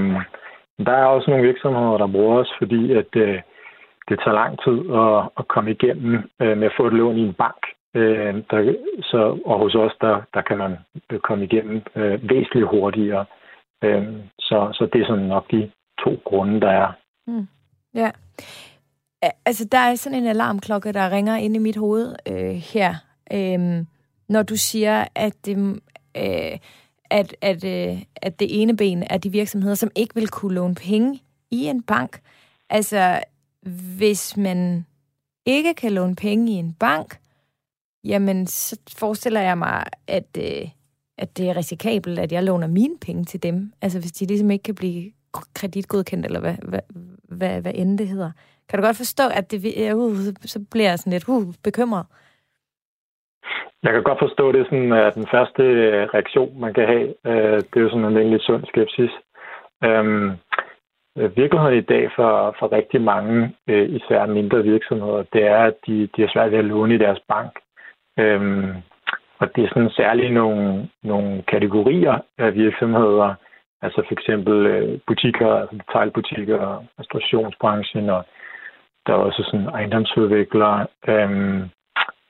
der 0.85 0.91
er 0.91 1.05
også 1.05 1.29
nogle 1.29 1.45
virksomheder, 1.45 1.97
der 1.97 2.07
bruger 2.07 2.39
os, 2.39 2.51
fordi 2.59 2.91
at 2.93 3.15
øh, 3.15 3.41
det 4.09 4.19
tager 4.19 4.39
lang 4.41 4.59
tid 4.65 4.77
at, 5.03 5.29
at 5.39 5.47
komme 5.47 5.71
igennem 5.71 6.13
øh, 6.41 6.57
med 6.57 6.67
at 6.67 6.73
få 6.77 6.87
et 6.87 6.93
lån 6.93 7.17
i 7.17 7.21
en 7.21 7.33
bank. 7.33 7.61
Øh, 7.95 8.33
der, 8.49 8.75
så, 9.01 9.39
og 9.45 9.59
hos 9.59 9.75
os, 9.75 9.91
der, 10.01 10.21
der 10.33 10.41
kan 10.41 10.57
man 10.57 10.77
øh, 11.11 11.19
komme 11.19 11.43
igennem 11.43 11.81
øh, 11.95 12.29
væsentligt 12.29 12.67
hurtigere. 12.67 13.25
Øh, 13.83 14.07
så, 14.39 14.69
så 14.73 14.89
det 14.93 15.01
er 15.01 15.05
sådan 15.05 15.23
nok 15.23 15.51
de 15.51 15.71
to 16.03 16.21
grunde, 16.23 16.61
der 16.61 16.69
er. 16.69 16.91
Mm. 17.27 17.47
Ja. 17.93 18.11
Altså, 19.45 19.65
der 19.65 19.77
er 19.77 19.95
sådan 19.95 20.17
en 20.17 20.27
alarmklokke, 20.27 20.91
der 20.91 21.11
ringer 21.11 21.35
ind 21.35 21.55
i 21.55 21.59
mit 21.59 21.75
hoved 21.75 22.15
øh, 22.27 22.55
her, 22.55 22.95
øh, 23.31 23.85
når 24.29 24.43
du 24.43 24.55
siger, 24.55 25.05
at 25.15 25.33
det, 25.45 25.57
øh, 26.17 26.57
at, 27.09 27.35
at, 27.41 27.63
øh, 27.63 28.03
at 28.15 28.39
det 28.39 28.61
ene 28.61 28.77
ben 28.77 29.03
er 29.03 29.17
de 29.17 29.31
virksomheder, 29.31 29.75
som 29.75 29.91
ikke 29.95 30.15
vil 30.15 30.27
kunne 30.27 30.55
låne 30.55 30.75
penge 30.75 31.23
i 31.51 31.65
en 31.65 31.83
bank. 31.83 32.19
Altså, 32.69 33.23
hvis 33.97 34.37
man 34.37 34.85
ikke 35.45 35.73
kan 35.73 35.91
låne 35.91 36.15
penge 36.15 36.51
i 36.51 36.55
en 36.55 36.73
bank, 36.73 37.19
jamen, 38.03 38.47
så 38.47 38.79
forestiller 38.97 39.41
jeg 39.41 39.57
mig, 39.57 39.85
at, 40.07 40.37
øh, 40.37 40.69
at 41.17 41.37
det 41.37 41.49
er 41.49 41.57
risikabelt, 41.57 42.19
at 42.19 42.31
jeg 42.31 42.43
låner 42.43 42.67
mine 42.67 42.97
penge 42.97 43.25
til 43.25 43.43
dem. 43.43 43.73
Altså, 43.81 43.99
hvis 43.99 44.11
de 44.11 44.25
ligesom 44.25 44.51
ikke 44.51 44.63
kan 44.63 44.75
blive 44.75 45.11
kreditgodkendt, 45.53 46.25
eller 46.25 46.39
hvad, 46.39 46.55
hvad, 46.63 46.79
hvad, 47.23 47.61
hvad 47.61 47.71
end 47.75 47.97
det 47.97 48.07
hedder. 48.07 48.31
Kan 48.69 48.79
du 48.79 48.85
godt 48.85 48.97
forstå, 48.97 49.23
at 49.39 49.51
det, 49.51 49.59
uh, 49.93 50.15
så 50.53 50.59
bliver 50.71 50.89
jeg 50.89 50.99
sådan 50.99 51.13
lidt 51.13 51.29
uh, 51.29 51.53
bekymret? 51.63 52.05
Jeg 53.83 53.93
kan 53.93 54.03
godt 54.03 54.19
forstå, 54.19 54.51
det 54.51 54.61
er 54.61 54.65
sådan, 54.65 54.93
at 54.93 55.15
den 55.15 55.27
første 55.31 55.63
øh, 55.63 56.07
reaktion, 56.13 56.59
man 56.59 56.73
kan 56.73 56.87
have, 56.87 57.07
øh, 57.25 57.57
det 57.69 57.75
er 57.75 57.81
jo 57.81 57.89
sådan 57.89 57.99
en 57.99 58.05
almindelig 58.05 58.41
sund 58.41 58.63
skepsis. 58.65 59.11
Øhm, 59.83 60.31
virkeligheden 61.15 61.77
i 61.77 61.89
dag 61.93 62.11
for, 62.15 62.55
for 62.59 62.71
rigtig 62.71 63.01
mange, 63.01 63.55
øh, 63.69 63.89
især 63.89 64.25
mindre 64.25 64.63
virksomheder, 64.63 65.23
det 65.33 65.43
er, 65.43 65.57
at 65.57 65.75
de, 65.87 66.07
de 66.15 66.21
har 66.21 66.29
svært 66.33 66.51
ved 66.51 66.57
at 66.57 66.65
låne 66.65 66.95
i 66.95 66.97
deres 66.97 67.19
bank. 67.27 67.51
Øhm, 68.19 68.71
og 69.39 69.55
det 69.55 69.63
er 69.63 69.69
sådan 69.69 69.89
særligt 69.89 70.33
nogle, 70.33 70.89
nogle 71.03 71.43
kategorier 71.47 72.17
af 72.37 72.55
virksomheder, 72.55 73.35
Altså 73.85 74.01
for 74.07 74.13
eksempel 74.19 74.65
øh, 74.73 74.99
butikker, 75.07 75.49
altså 75.61 75.75
detaljbutikker, 75.83 76.83
restaurationsbranchen, 76.99 78.09
og 78.09 78.21
der 79.07 79.13
er 79.13 79.17
også 79.17 79.43
sådan 79.43 79.67
ejendomsudviklere. 79.67 80.87
Øhm, 81.07 81.69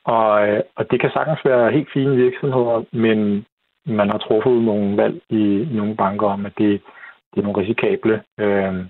og, 0.05 0.48
øh, 0.48 0.62
og 0.75 0.91
det 0.91 1.01
kan 1.01 1.12
sagtens 1.13 1.46
være 1.46 1.72
helt 1.72 1.89
fine 1.94 2.15
virksomheder, 2.15 2.84
men 2.91 3.46
man 3.86 4.10
har 4.10 4.17
truffet 4.17 4.63
nogle 4.63 4.98
valg 4.98 5.22
i 5.29 5.67
nogle 5.72 5.96
banker 5.96 6.27
om, 6.27 6.46
at 6.46 6.53
det, 6.58 6.82
det 7.34 7.39
er 7.39 7.44
nogle 7.44 7.62
risikable 7.62 8.24
øhm, 8.39 8.84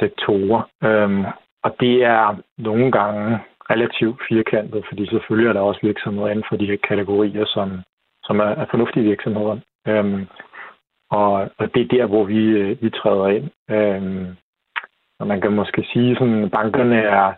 sektorer. 0.00 0.62
Øhm, 0.84 1.24
og 1.62 1.76
det 1.80 2.04
er 2.04 2.36
nogle 2.58 2.92
gange 2.92 3.38
relativt 3.70 4.20
firkantet, 4.28 4.84
fordi 4.88 5.06
selvfølgelig 5.06 5.48
er 5.48 5.52
der 5.52 5.60
også 5.60 5.80
virksomheder 5.82 6.28
inden 6.28 6.44
for 6.48 6.56
de 6.56 6.66
her 6.66 6.76
kategorier, 6.88 7.44
som, 7.46 7.82
som 8.22 8.40
er, 8.40 8.44
er 8.44 8.66
fornuftige 8.70 9.04
virksomheder. 9.04 9.56
Øhm, 9.88 10.26
og, 11.10 11.32
og 11.58 11.74
det 11.74 11.82
er 11.82 11.96
der, 11.96 12.06
hvor 12.06 12.24
vi, 12.24 12.44
øh, 12.44 12.82
vi 12.82 12.90
træder 12.90 13.26
ind. 13.26 13.48
Øhm, 13.70 14.26
og 15.20 15.26
man 15.26 15.40
kan 15.40 15.52
måske 15.52 15.86
sige, 15.92 16.10
at 16.10 16.50
bankerne 16.50 16.96
er 16.96 17.32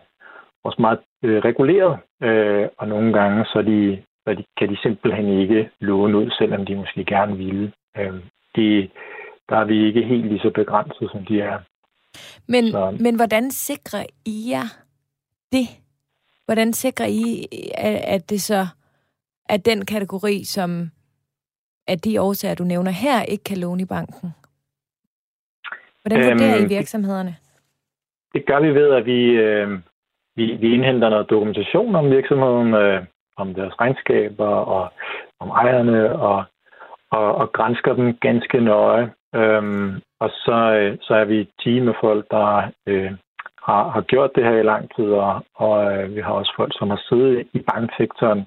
også 0.65 0.77
meget 0.81 1.01
øh, 1.23 1.39
reguleret, 1.45 1.99
øh, 2.23 2.69
og 2.79 2.89
nogle 2.89 3.13
gange 3.13 3.45
så, 3.45 3.63
de, 3.63 4.03
så 4.25 4.35
de, 4.35 4.45
kan 4.59 4.69
de 4.69 4.77
simpelthen 4.83 5.29
ikke 5.29 5.71
låne 5.81 6.19
ud, 6.19 6.31
selvom 6.31 6.67
de 6.67 6.75
måske 6.75 7.05
gerne 7.05 7.37
ville. 7.37 7.73
Øhm, 7.99 8.23
det, 8.55 8.91
der 9.49 9.57
er 9.57 9.65
vi 9.65 9.87
ikke 9.87 10.03
helt 10.03 10.27
lige 10.27 10.41
så 10.41 10.51
begrænset, 10.55 11.11
som 11.13 11.25
de 11.25 11.41
er. 11.41 11.59
Men, 12.49 12.71
så. 12.71 12.97
men 13.01 13.17
hvordan 13.17 13.51
sikrer 13.51 14.05
I 14.27 14.51
jer 14.51 14.69
det? 15.53 15.67
Hvordan 16.45 16.73
sikrer 16.73 17.07
I, 17.07 17.47
at 18.05 18.31
det 18.31 18.43
så 18.43 18.67
er 19.49 19.57
den 19.57 19.85
kategori, 19.85 20.45
som 20.45 20.91
af 21.87 21.99
de 21.99 22.21
årsager, 22.21 22.55
du 22.55 22.65
nævner 22.65 22.91
her, 22.91 23.23
ikke 23.23 23.45
kan 23.45 23.59
låne 23.59 23.83
i 23.83 23.85
banken? 23.85 24.35
Hvordan 26.03 26.31
vurderer 26.31 26.57
øhm, 26.57 26.65
I 26.65 26.69
virksomhederne? 26.69 27.37
Det 28.35 28.47
gør 28.47 28.61
vi 28.61 28.75
ved, 28.75 28.91
at 28.91 29.07
vi, 29.07 29.31
øh, 29.31 29.69
vi, 30.37 30.57
vi 30.61 30.75
indhenter 30.75 31.09
noget 31.09 31.31
dokumentation 31.31 31.95
om 31.95 32.11
virksomheden, 32.11 32.75
øh, 32.75 33.05
om 33.37 33.55
deres 33.55 33.81
regnskaber 33.81 34.47
og 34.47 34.93
om 35.41 35.49
ejerne, 35.49 36.13
og, 36.13 36.45
og, 37.11 37.35
og 37.35 37.53
grænsker 37.53 37.95
dem 37.95 38.17
ganske 38.17 38.61
nøje. 38.61 39.13
Øhm, 39.35 40.01
og 40.21 40.31
så, 40.31 40.59
øh, 40.79 40.99
så 41.01 41.15
er 41.15 41.25
vi 41.25 41.41
et 41.41 41.51
team 41.65 41.89
af 41.89 41.95
folk, 42.01 42.27
der 42.31 42.71
øh, 42.87 43.13
har, 43.63 43.89
har 43.89 44.01
gjort 44.01 44.31
det 44.35 44.45
her 44.45 44.57
i 44.59 44.63
lang 44.73 44.95
tid, 44.97 45.05
og, 45.05 45.45
og 45.55 45.75
øh, 45.93 46.17
vi 46.17 46.21
har 46.21 46.33
også 46.33 46.53
folk, 46.57 46.73
som 46.79 46.91
har 46.91 47.01
siddet 47.09 47.47
i 47.53 47.59
banksektoren, 47.73 48.47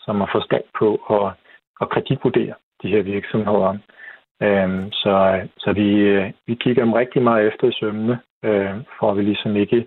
som 0.00 0.20
har 0.20 0.28
forstand 0.32 0.64
på 0.78 0.88
at, 1.10 1.32
at 1.80 1.90
kreditvurdere 1.90 2.54
de 2.82 2.88
her 2.88 3.02
virksomheder. 3.02 3.78
Øhm, 4.42 4.92
så 4.92 5.14
så 5.58 5.72
vi, 5.72 5.88
øh, 5.94 6.32
vi 6.46 6.54
kigger 6.54 6.84
dem 6.84 6.92
rigtig 6.92 7.22
meget 7.22 7.46
efter 7.46 7.68
i 7.68 7.72
sømmene, 7.80 8.18
øh, 8.46 8.74
for 8.98 9.10
at 9.10 9.16
vi 9.16 9.22
ligesom 9.22 9.56
ikke 9.56 9.86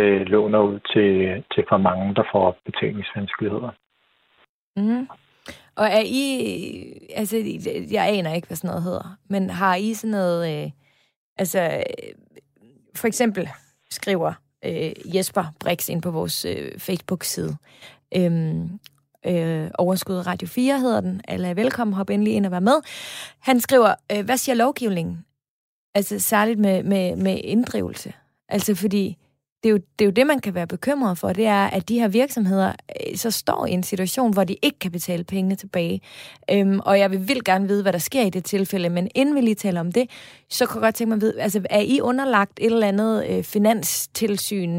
øh, 0.00 0.20
låner 0.20 0.58
ud 0.58 0.80
til, 0.92 1.08
til 1.54 1.64
for 1.68 1.76
mange, 1.76 2.14
der 2.14 2.24
får 2.32 2.56
betalingsvanskeligheder. 2.64 3.70
Mm. 4.76 5.08
Og 5.76 5.86
er 5.86 6.02
I, 6.04 6.26
altså 7.14 7.36
jeg 7.90 8.08
aner 8.08 8.34
ikke, 8.34 8.46
hvad 8.46 8.56
sådan 8.56 8.68
noget 8.68 8.82
hedder, 8.82 9.16
men 9.28 9.50
har 9.50 9.74
I 9.74 9.94
sådan 9.94 10.10
noget, 10.10 10.64
øh, 10.64 10.70
altså 11.38 11.84
for 12.96 13.06
eksempel 13.06 13.48
skriver 13.90 14.32
øh, 14.64 15.16
Jesper 15.16 15.44
Brix 15.60 15.88
ind 15.88 16.02
på 16.02 16.10
vores 16.10 16.44
øh, 16.44 16.78
Facebook-side, 16.78 17.56
øhm, 18.16 18.78
øh, 19.26 19.70
Overskud 19.78 20.26
Radio 20.26 20.48
4 20.48 20.78
hedder 20.78 21.00
den. 21.00 21.20
Alle 21.28 21.48
er 21.48 21.54
velkommen, 21.54 21.94
hop 21.94 22.10
endelig 22.10 22.34
ind 22.34 22.46
og 22.46 22.52
vær 22.52 22.60
med. 22.60 22.82
Han 23.40 23.60
skriver, 23.60 23.94
øh, 24.12 24.24
hvad 24.24 24.36
siger 24.36 24.56
lovgivningen? 24.56 25.24
Altså 25.94 26.18
særligt 26.18 26.58
med, 26.58 26.82
med, 26.82 27.16
med 27.16 27.38
inddrivelse. 27.44 28.12
Altså 28.48 28.74
fordi 28.74 29.16
det 29.62 29.68
er, 29.68 29.72
jo, 29.72 29.76
det 29.76 30.04
er 30.04 30.04
jo 30.04 30.10
det, 30.10 30.26
man 30.26 30.38
kan 30.38 30.54
være 30.54 30.66
bekymret 30.66 31.18
for, 31.18 31.32
det 31.32 31.46
er, 31.46 31.66
at 31.66 31.88
de 31.88 32.00
her 32.00 32.08
virksomheder 32.08 32.72
øh, 33.08 33.16
så 33.16 33.30
står 33.30 33.66
i 33.66 33.70
en 33.70 33.82
situation, 33.82 34.32
hvor 34.32 34.44
de 34.44 34.56
ikke 34.62 34.78
kan 34.78 34.90
betale 34.90 35.24
pengene 35.24 35.54
tilbage. 35.54 36.00
Øhm, 36.50 36.80
og 36.80 36.98
jeg 36.98 37.10
vil 37.10 37.28
vildt 37.28 37.44
gerne 37.44 37.68
vide, 37.68 37.82
hvad 37.82 37.92
der 37.92 37.98
sker 37.98 38.22
i 38.22 38.30
det 38.30 38.44
tilfælde, 38.44 38.88
men 38.88 39.08
inden 39.14 39.34
vi 39.34 39.40
lige 39.40 39.54
taler 39.54 39.80
om 39.80 39.92
det, 39.92 40.10
så 40.50 40.66
kan 40.66 40.74
jeg 40.74 40.82
godt 40.82 40.94
tænke 40.94 41.08
mig 41.08 41.16
at 41.16 41.20
vide, 41.20 41.40
altså 41.40 41.62
er 41.70 41.80
I 41.80 42.00
underlagt 42.00 42.58
et 42.60 42.72
eller 42.72 42.88
andet 42.88 43.26
øh, 43.30 43.44
finanstilsyn, 43.44 44.70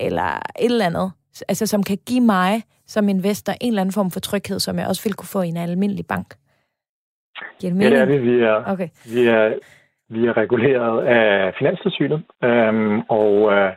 eller 0.00 0.42
et 0.58 0.64
eller 0.64 0.86
andet, 0.86 1.12
altså 1.48 1.66
som 1.66 1.82
kan 1.82 1.98
give 2.06 2.20
mig 2.20 2.62
som 2.86 3.08
investor 3.08 3.52
en 3.60 3.68
eller 3.68 3.80
anden 3.80 3.92
form 3.92 4.10
for 4.10 4.20
tryghed, 4.20 4.60
som 4.60 4.78
jeg 4.78 4.86
også 4.86 5.02
vil 5.04 5.14
kunne 5.14 5.28
få 5.28 5.42
i 5.42 5.48
en 5.48 5.56
almindelig 5.56 6.06
bank? 6.06 6.34
Giver 7.58 7.72
det, 7.72 7.80
ja, 7.80 7.90
det 7.90 8.00
er 8.00 8.06
vi. 8.06 8.18
Vi 8.18 8.42
er, 8.42 8.64
okay. 8.66 8.88
vi 9.04 9.26
er, 9.26 9.52
vi 10.14 10.26
er 10.26 10.36
reguleret 10.36 11.04
af 11.04 11.54
Finanstilsynet, 11.58 12.22
øhm, 12.44 13.00
og 13.00 13.52
øh, 13.52 13.72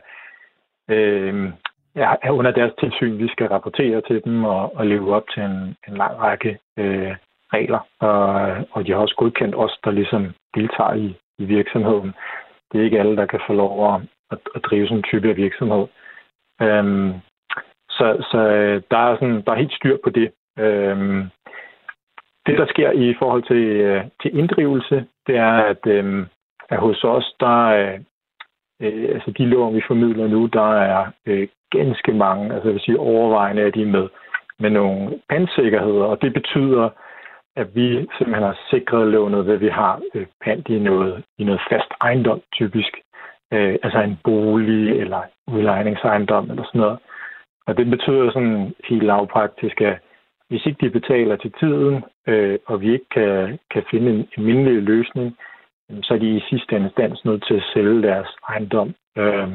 øh, 0.90 1.52
er 1.94 2.30
under 2.30 2.50
deres 2.50 2.72
tilsyn. 2.80 3.18
Vi 3.18 3.28
skal 3.28 3.48
rapportere 3.48 4.00
til 4.00 4.24
dem 4.24 4.44
og, 4.44 4.76
og 4.76 4.86
leve 4.86 5.14
op 5.14 5.24
til 5.34 5.42
en, 5.42 5.76
en 5.88 5.96
lang 5.96 6.18
række 6.18 6.58
øh, 6.78 7.16
regler, 7.52 7.80
og, 8.00 8.22
og 8.70 8.86
de 8.86 8.92
har 8.92 8.98
også 8.98 9.14
godkendt 9.18 9.54
os, 9.54 9.78
der 9.84 9.90
ligesom 9.90 10.34
deltager 10.54 10.94
i, 10.94 11.16
i 11.38 11.44
virksomheden. 11.44 12.14
Det 12.72 12.80
er 12.80 12.84
ikke 12.84 13.00
alle, 13.00 13.16
der 13.16 13.26
kan 13.26 13.40
få 13.46 13.52
lov 13.52 13.94
at, 13.94 14.00
at, 14.30 14.38
at 14.54 14.64
drive 14.64 14.86
sådan 14.86 14.96
en 14.96 15.02
type 15.02 15.28
af 15.28 15.36
virksomhed. 15.36 15.86
Øhm, 16.62 17.12
så 17.90 18.26
så 18.30 18.38
øh, 18.38 18.82
der, 18.90 18.98
er 18.98 19.14
sådan, 19.14 19.42
der 19.44 19.52
er 19.52 19.62
helt 19.62 19.72
styr 19.72 19.96
på 20.04 20.10
det. 20.10 20.30
Øhm, 20.58 21.22
det, 22.48 22.58
der 22.58 22.66
sker 22.66 22.90
i 22.92 23.14
forhold 23.18 23.42
til, 23.42 23.64
øh, 23.86 24.04
til 24.22 24.38
inddrivelse, 24.38 25.06
det 25.26 25.36
er, 25.36 25.56
at, 25.72 25.86
øh, 25.86 26.26
at 26.68 26.78
hos 26.78 27.04
os, 27.04 27.34
der 27.40 27.70
er 27.70 27.98
øh, 28.82 29.08
altså 29.14 29.30
de 29.38 29.44
lån, 29.46 29.74
vi 29.74 29.82
formidler 29.86 30.28
nu, 30.28 30.46
der 30.46 30.72
er 30.72 31.06
øh, 31.26 31.48
ganske 31.70 32.12
mange, 32.12 32.54
altså 32.54 32.68
jeg 32.68 32.74
vil 32.74 32.82
sige 32.82 32.98
overvejende 32.98 33.62
er 33.62 33.70
de 33.70 33.86
med, 33.86 34.08
med 34.58 34.70
nogle 34.70 35.20
pandsikkerheder, 35.28 36.04
og 36.04 36.22
det 36.22 36.32
betyder, 36.32 36.88
at 37.56 37.74
vi 37.74 37.88
simpelthen 38.18 38.46
har 38.50 38.58
sikret 38.70 39.06
lånet 39.06 39.46
ved, 39.46 39.56
vi 39.56 39.68
har 39.68 40.00
øh, 40.14 40.26
pant 40.44 40.68
i 40.68 40.78
noget, 40.78 41.24
i 41.38 41.44
noget 41.44 41.60
fast 41.70 41.90
ejendom, 42.00 42.40
typisk. 42.52 42.92
Øh, 43.52 43.76
altså 43.82 44.00
en 44.00 44.18
bolig 44.24 45.00
eller 45.00 45.22
udlejningsejendom 45.46 46.50
eller 46.50 46.64
sådan 46.64 46.80
noget. 46.80 46.98
Og 47.66 47.76
det 47.76 47.90
betyder 47.90 48.30
sådan 48.32 48.74
helt 48.88 49.02
lavpraktisk, 49.02 49.80
at 49.80 49.98
hvis 50.48 50.66
ikke 50.66 50.86
de 50.86 50.90
betaler 50.90 51.36
til 51.36 51.52
tiden, 51.60 52.04
øh, 52.26 52.58
og 52.66 52.80
vi 52.80 52.92
ikke 52.92 53.08
kan, 53.10 53.58
kan 53.70 53.84
finde 53.90 54.10
en, 54.10 54.28
en 54.38 54.44
mindelig 54.44 54.82
løsning, 54.82 55.36
så 56.02 56.14
er 56.14 56.18
de 56.18 56.36
i 56.36 56.40
sidste 56.50 56.76
instans 56.76 57.24
nødt 57.24 57.44
til 57.46 57.54
at 57.54 57.68
sælge 57.74 58.02
deres 58.02 58.28
ejendom. 58.48 58.94
Øh, 59.18 59.48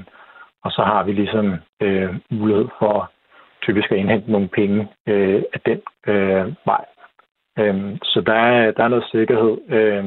og 0.63 0.71
så 0.71 0.81
har 0.83 1.03
vi 1.03 1.11
ligesom 1.11 1.55
øh, 1.81 2.15
mulighed 2.31 2.67
for 2.79 3.11
typisk 3.61 3.91
at 3.91 3.97
indhente 3.97 4.31
nogle 4.31 4.47
penge 4.47 4.87
øh, 5.07 5.43
af 5.53 5.59
den 5.65 5.81
øh, 6.07 6.45
vej. 6.65 6.85
Øh, 7.59 7.97
så 8.03 8.21
der 8.25 8.33
er, 8.33 8.71
der 8.71 8.83
er 8.83 8.87
noget 8.87 9.05
sikkerhed. 9.11 9.57
Øh, 9.69 10.05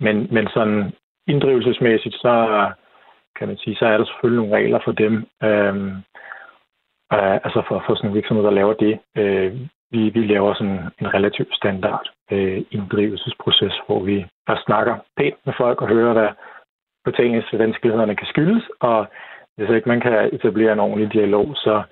men, 0.00 0.28
men 0.34 0.48
sådan 0.54 0.92
inddrivelsesmæssigt, 1.26 2.14
så 2.14 2.68
kan 3.36 3.48
man 3.48 3.56
sige, 3.56 3.76
så 3.76 3.86
er 3.86 3.98
der 3.98 4.04
selvfølgelig 4.04 4.40
nogle 4.42 4.56
regler 4.56 4.80
for 4.84 4.92
dem. 4.92 5.14
Øh, 5.42 5.92
Uh, 7.14 7.34
altså 7.46 7.62
for, 7.68 7.84
for 7.86 7.94
sådan 7.94 8.10
en 8.10 8.14
virksomhed, 8.14 8.44
der 8.44 8.58
laver 8.60 8.74
det. 8.84 8.94
Uh, 9.20 9.60
vi, 9.92 10.00
vi 10.16 10.26
laver 10.26 10.54
sådan 10.54 10.80
en 11.00 11.14
relativt 11.14 11.54
standard 11.56 12.06
uh, 12.32 12.58
inddrivelsesproces, 12.70 13.74
hvor 13.86 14.00
vi 14.08 14.26
bare 14.46 14.60
snakker 14.66 14.94
pænt 15.16 15.40
med 15.46 15.54
folk 15.56 15.82
og 15.82 15.88
hører, 15.88 16.12
hvad 16.12 16.28
betalingsvanskelighederne 17.04 18.16
kan 18.16 18.26
skyldes, 18.26 18.64
og 18.80 19.06
hvis 19.56 19.70
ikke 19.70 19.88
man 19.88 20.00
kan 20.00 20.30
etablere 20.32 20.72
en 20.72 20.84
ordentlig 20.86 21.12
dialog, 21.12 21.46
så, 21.56 21.82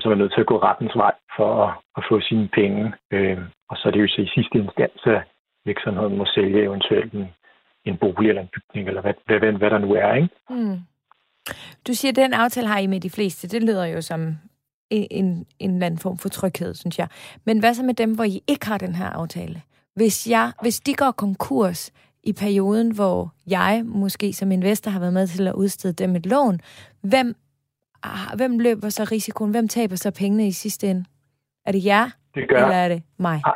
så 0.00 0.02
er 0.04 0.08
man 0.08 0.18
nødt 0.18 0.32
til 0.32 0.40
at 0.40 0.46
gå 0.52 0.56
rettens 0.58 0.96
vej 0.96 1.14
for 1.36 1.48
at, 1.64 1.70
at 1.96 2.02
få 2.08 2.20
sine 2.20 2.48
penge. 2.48 2.92
Øh, 3.12 3.38
og 3.70 3.76
så 3.76 3.88
er 3.88 3.92
det 3.92 4.02
jo 4.02 4.08
så 4.08 4.20
i 4.22 4.34
sidste 4.34 4.58
instans, 4.58 5.02
at 5.06 5.22
virksomheden 5.64 6.16
må 6.16 6.24
sælge 6.34 6.62
eventuelt 6.62 7.12
en, 7.12 7.28
en 7.84 7.96
bolig 7.96 8.28
eller 8.28 8.42
en 8.42 8.54
bygning, 8.54 8.88
eller 8.88 9.02
hvad, 9.02 9.14
hvad, 9.26 9.52
hvad 9.52 9.70
der 9.70 9.78
nu 9.78 9.94
er. 9.94 10.14
Ikke? 10.14 10.28
Mm. 10.50 10.78
Du 11.86 11.92
siger, 11.94 12.12
at 12.12 12.16
den 12.16 12.32
aftale 12.32 12.68
har 12.68 12.78
I 12.78 12.86
med 12.86 13.00
de 13.00 13.10
fleste. 13.10 13.48
Det 13.48 13.62
lyder 13.62 13.86
jo 13.86 14.00
som 14.00 14.20
en, 14.90 15.46
en 15.58 15.70
eller 15.74 15.86
anden 15.86 15.98
form 15.98 16.18
for 16.18 16.28
tryghed, 16.28 16.74
synes 16.74 16.98
jeg. 16.98 17.08
Men 17.44 17.58
hvad 17.58 17.74
så 17.74 17.82
med 17.82 17.94
dem, 17.94 18.14
hvor 18.14 18.24
I 18.24 18.40
ikke 18.48 18.66
har 18.66 18.78
den 18.78 18.94
her 18.94 19.06
aftale? 19.06 19.62
Hvis, 19.96 20.30
jeg, 20.30 20.52
hvis 20.62 20.80
de 20.80 20.94
går 20.94 21.10
konkurs 21.10 21.92
i 22.22 22.32
perioden, 22.32 22.94
hvor 22.94 23.32
jeg 23.46 23.82
måske 23.84 24.32
som 24.32 24.52
investor 24.52 24.90
har 24.90 25.00
været 25.00 25.12
med 25.12 25.26
til 25.26 25.48
at 25.48 25.54
udstede 25.54 25.92
dem 25.92 26.16
et 26.16 26.26
lån, 26.26 26.60
hvem, 27.02 27.34
ah, 28.02 28.36
hvem 28.36 28.58
løber 28.58 28.88
så 28.88 29.08
risikoen? 29.12 29.50
Hvem 29.50 29.68
taber 29.68 29.96
så 29.96 30.10
pengene 30.20 30.46
i 30.46 30.52
sidste 30.52 30.86
ende? 30.90 31.04
Er 31.66 31.72
det 31.72 31.84
jer, 31.84 32.06
det 32.34 32.48
gør. 32.48 32.56
eller 32.56 32.76
er 32.76 32.88
det 32.88 33.02
mig? 33.18 33.40
Ah, 33.44 33.54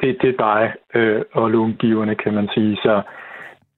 det, 0.00 0.18
det 0.22 0.28
er 0.28 0.36
dig 0.36 0.72
øh, 0.94 1.22
og 1.32 1.50
långiverne, 1.50 2.14
kan 2.14 2.34
man 2.34 2.48
sige. 2.54 2.76
Så 2.76 3.02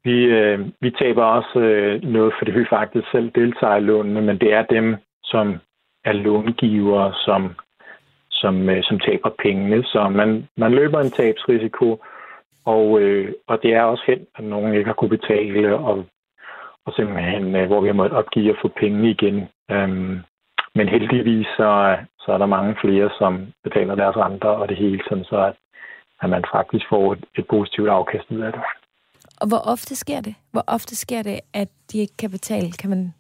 vi, 0.05 0.25
øh, 0.25 0.59
vi 0.81 0.91
taber 0.91 1.25
også 1.25 1.59
øh, 1.59 2.03
noget, 2.03 2.35
fordi 2.39 2.51
vi 2.51 2.65
faktisk 2.71 3.11
selv 3.11 3.31
deltager 3.35 3.77
i 3.77 3.81
lånene, 3.81 4.23
men 4.23 4.39
det 4.39 4.53
er 4.53 4.63
dem, 4.63 4.97
som 5.25 5.57
er 6.04 6.12
långivere, 6.12 7.12
som, 7.25 7.54
som, 8.30 8.68
øh, 8.68 8.82
som 8.82 8.99
taber 9.00 9.30
pengene. 9.42 9.84
Så 9.84 10.08
man, 10.08 10.49
man 10.56 10.73
løber 10.73 11.00
en 11.00 11.11
tabsrisiko, 11.11 12.04
og, 12.64 13.00
øh, 13.00 13.32
og 13.47 13.62
det 13.62 13.75
er 13.75 13.82
også 13.82 14.04
hen, 14.06 14.26
at 14.38 14.45
nogen 14.45 14.75
ikke 14.75 14.86
har 14.86 14.95
kunne 14.95 15.19
betale, 15.19 15.76
og, 15.76 16.04
og 16.86 16.93
simpelthen, 16.97 17.56
øh, 17.56 17.67
hvor 17.67 17.80
vi 17.80 17.88
har 17.88 17.95
måttet 17.95 18.19
opgive 18.19 18.50
at 18.50 18.58
få 18.62 18.69
pengene 18.69 19.10
igen. 19.10 19.49
Øhm, 19.71 20.21
men 20.75 20.88
heldigvis 20.88 21.47
så, 21.47 21.97
så 22.21 22.32
er 22.32 22.38
der 22.38 22.47
mange 22.47 22.76
flere, 22.80 23.10
som 23.19 23.47
betaler 23.64 23.95
deres 23.95 24.17
renter 24.17 24.49
og 24.49 24.69
det 24.69 24.76
hele, 24.76 25.00
sådan 25.08 25.25
så 25.25 25.36
at, 25.36 25.54
at 26.23 26.30
man 26.30 26.45
faktisk 26.52 26.84
får 26.88 27.12
et, 27.12 27.25
et 27.38 27.47
positivt 27.49 27.88
afkast 27.88 28.30
ud 28.30 28.40
af 28.40 28.52
det. 28.52 28.62
Og 29.40 29.49
hvor 29.49 29.62
ofte 29.75 29.97
sker 29.97 30.21
det? 30.21 30.34
Hvor 30.52 30.64
ofte 30.67 30.97
sker 30.97 31.23
det, 31.23 31.40
at 31.54 31.69
de 31.93 31.99
ikke 31.99 32.17
kan 32.17 32.30
betale? 32.30 32.73
Kan 32.73 32.90
man 32.90 33.14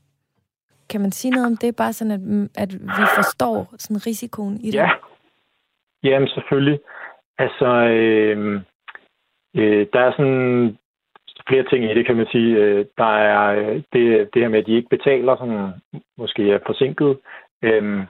kan 0.90 1.00
man 1.00 1.12
sige 1.12 1.30
noget 1.30 1.46
om 1.46 1.56
det? 1.56 1.76
Bare 1.76 1.92
sådan, 1.92 2.10
at, 2.10 2.20
mm, 2.20 2.50
at 2.56 2.72
vi 2.72 3.04
forstår 3.16 3.74
sådan 3.78 4.06
risikoen 4.06 4.56
i 4.60 4.66
det? 4.70 4.74
Ja, 4.74 4.90
Jamen, 6.04 6.28
selvfølgelig. 6.28 6.80
Altså, 7.38 7.66
øh, 7.66 8.60
øh, 9.56 9.86
der 9.92 10.00
er 10.00 10.12
sådan 10.12 10.78
flere 11.48 11.64
ting 11.70 11.84
i 11.84 11.94
det, 11.94 12.06
kan 12.06 12.16
man 12.16 12.26
sige. 12.32 12.56
Øh, 12.56 12.86
der 12.98 13.16
er 13.16 13.44
øh, 13.58 13.82
det, 13.92 14.34
det 14.34 14.42
her 14.42 14.48
med, 14.48 14.58
at 14.58 14.66
de 14.66 14.76
ikke 14.76 14.88
betaler, 14.88 15.36
sådan, 15.36 15.72
måske 16.18 16.52
er 16.52 16.58
forsinket. 16.66 17.18
Øh, 17.62 18.06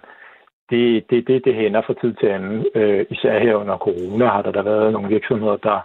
det, 0.71 1.11
det, 1.11 1.29
det, 1.29 1.45
det 1.45 1.55
hænder 1.55 1.83
fra 1.87 1.95
tid 2.01 2.15
til 2.15 2.27
anden. 2.27 2.67
Øh, 2.75 3.07
især 3.11 3.39
her 3.39 3.55
under 3.55 3.79
corona 3.79 4.27
har 4.27 4.43
der, 4.43 4.53
der 4.53 4.63
været 4.63 4.93
nogle 4.93 5.09
virksomheder, 5.09 5.57
der, 5.57 5.81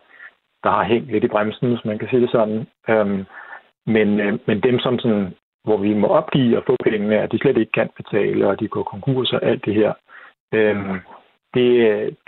der 0.63 0.69
har 0.69 0.83
hængt 0.83 1.11
lidt 1.11 1.23
i 1.23 1.27
bremsen, 1.27 1.69
hvis 1.69 1.85
man 1.85 1.99
kan 1.99 2.07
sige 2.09 2.21
det 2.21 2.31
sådan. 2.31 2.67
Øh, 2.89 3.25
men, 3.85 4.19
øh, 4.19 4.39
men 4.47 4.59
dem, 4.59 4.79
som 4.79 4.99
sådan 4.99 5.33
hvor 5.63 5.77
vi 5.77 5.93
må 5.93 6.07
opgive 6.07 6.57
at 6.57 6.63
få 6.65 6.75
pengene, 6.83 7.19
at 7.19 7.31
de 7.31 7.37
slet 7.37 7.57
ikke 7.57 7.71
kan 7.71 7.89
betale, 7.97 8.47
og 8.47 8.59
de 8.59 8.67
går 8.67 8.83
konkurs 8.83 9.33
og 9.33 9.43
alt 9.43 9.65
det 9.65 9.73
her. 9.73 9.93
Øhm, 10.53 10.99
det, 11.53 11.69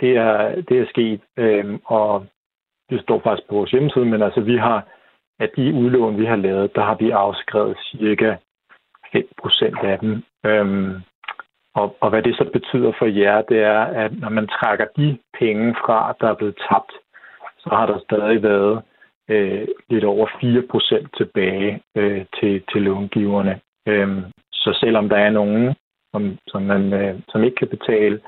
det, 0.00 0.16
er, 0.16 0.60
det 0.68 0.78
er 0.78 0.86
sket, 0.88 1.20
øhm, 1.36 1.80
og 1.84 2.26
det 2.90 3.02
står 3.02 3.20
faktisk 3.24 3.48
på 3.48 3.54
vores 3.54 3.70
hjemmeside, 3.70 4.04
men 4.04 4.22
altså 4.22 4.40
vi 4.40 4.56
har, 4.56 4.86
at 5.40 5.50
de 5.56 5.74
udlån, 5.74 6.18
vi 6.18 6.24
har 6.24 6.36
lavet, 6.36 6.74
der 6.74 6.82
har 6.82 6.94
vi 6.94 7.10
afskrevet 7.10 7.76
cirka 7.78 8.36
5% 9.16 9.86
af 9.86 9.98
dem. 9.98 10.22
Øhm, 10.46 11.02
og, 11.74 11.96
og 12.00 12.10
hvad 12.10 12.22
det 12.22 12.36
så 12.36 12.50
betyder 12.52 12.92
for 12.98 13.06
jer, 13.06 13.42
det 13.42 13.58
er, 13.62 13.80
at 13.80 14.20
når 14.20 14.28
man 14.28 14.46
trækker 14.46 14.86
de 14.96 15.18
penge 15.38 15.74
fra, 15.74 16.14
der 16.20 16.28
er 16.28 16.34
blevet 16.34 16.56
tabt, 16.68 16.92
så 17.58 17.68
har 17.70 17.86
der 17.86 17.98
stadig 17.98 18.42
været 18.42 18.82
øh, 19.32 19.68
lidt 19.90 20.04
over 20.04 20.26
4% 20.26 21.08
tilbage 21.18 21.82
øh, 21.96 22.24
til, 22.40 22.62
til 22.72 22.82
långiverne. 22.82 23.60
Øh, 23.88 24.08
så 24.52 24.78
selvom 24.80 25.08
der 25.08 25.16
er 25.16 25.30
nogen, 25.30 25.74
som, 26.12 26.38
som, 26.46 26.62
man, 26.62 26.92
øh, 26.92 27.20
som 27.28 27.44
ikke 27.44 27.56
kan 27.56 27.68
betale, 27.68 28.20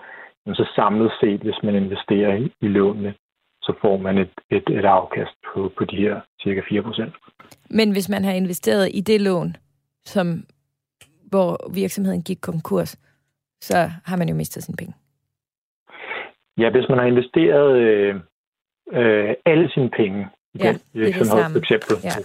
så 0.47 0.71
samlet 0.77 1.12
set, 1.21 1.40
hvis 1.40 1.62
man 1.62 1.75
investerer 1.75 2.35
i, 2.37 2.53
i 2.61 2.69
lånene, 2.69 3.14
så 3.62 3.73
får 3.81 3.97
man 3.97 4.19
et, 4.19 4.35
et, 4.51 4.69
et 4.69 4.85
afkast 4.85 5.35
på, 5.47 5.73
på 5.79 5.85
de 5.85 5.97
her 5.97 6.21
cirka 6.43 6.61
4% 6.61 7.11
Men 7.71 7.93
hvis 7.93 8.09
man 8.09 8.25
har 8.25 8.33
investeret 8.33 8.90
i 8.95 9.01
det 9.01 9.21
lån, 9.21 9.57
som, 10.05 10.27
hvor 11.31 11.75
virksomheden 11.75 12.23
gik 12.23 12.38
konkurs, 12.43 12.97
så 13.61 13.77
har 14.05 14.17
man 14.17 14.29
jo 14.29 14.35
mistet 14.35 14.62
sine 14.62 14.77
penge. 14.77 14.95
Ja, 16.59 16.71
hvis 16.71 16.88
man 16.88 16.99
har 16.99 17.07
investeret 17.07 17.79
øh, 17.79 18.14
øh, 18.93 19.35
alle 19.47 19.71
sine 19.71 19.90
penge 19.90 20.29
i 20.55 20.59
ja, 20.59 20.69
den 20.69 20.81
virksomhed, 20.93 21.45
for 21.53 21.59
eksempel. 21.59 21.97
Ja. 22.05 22.17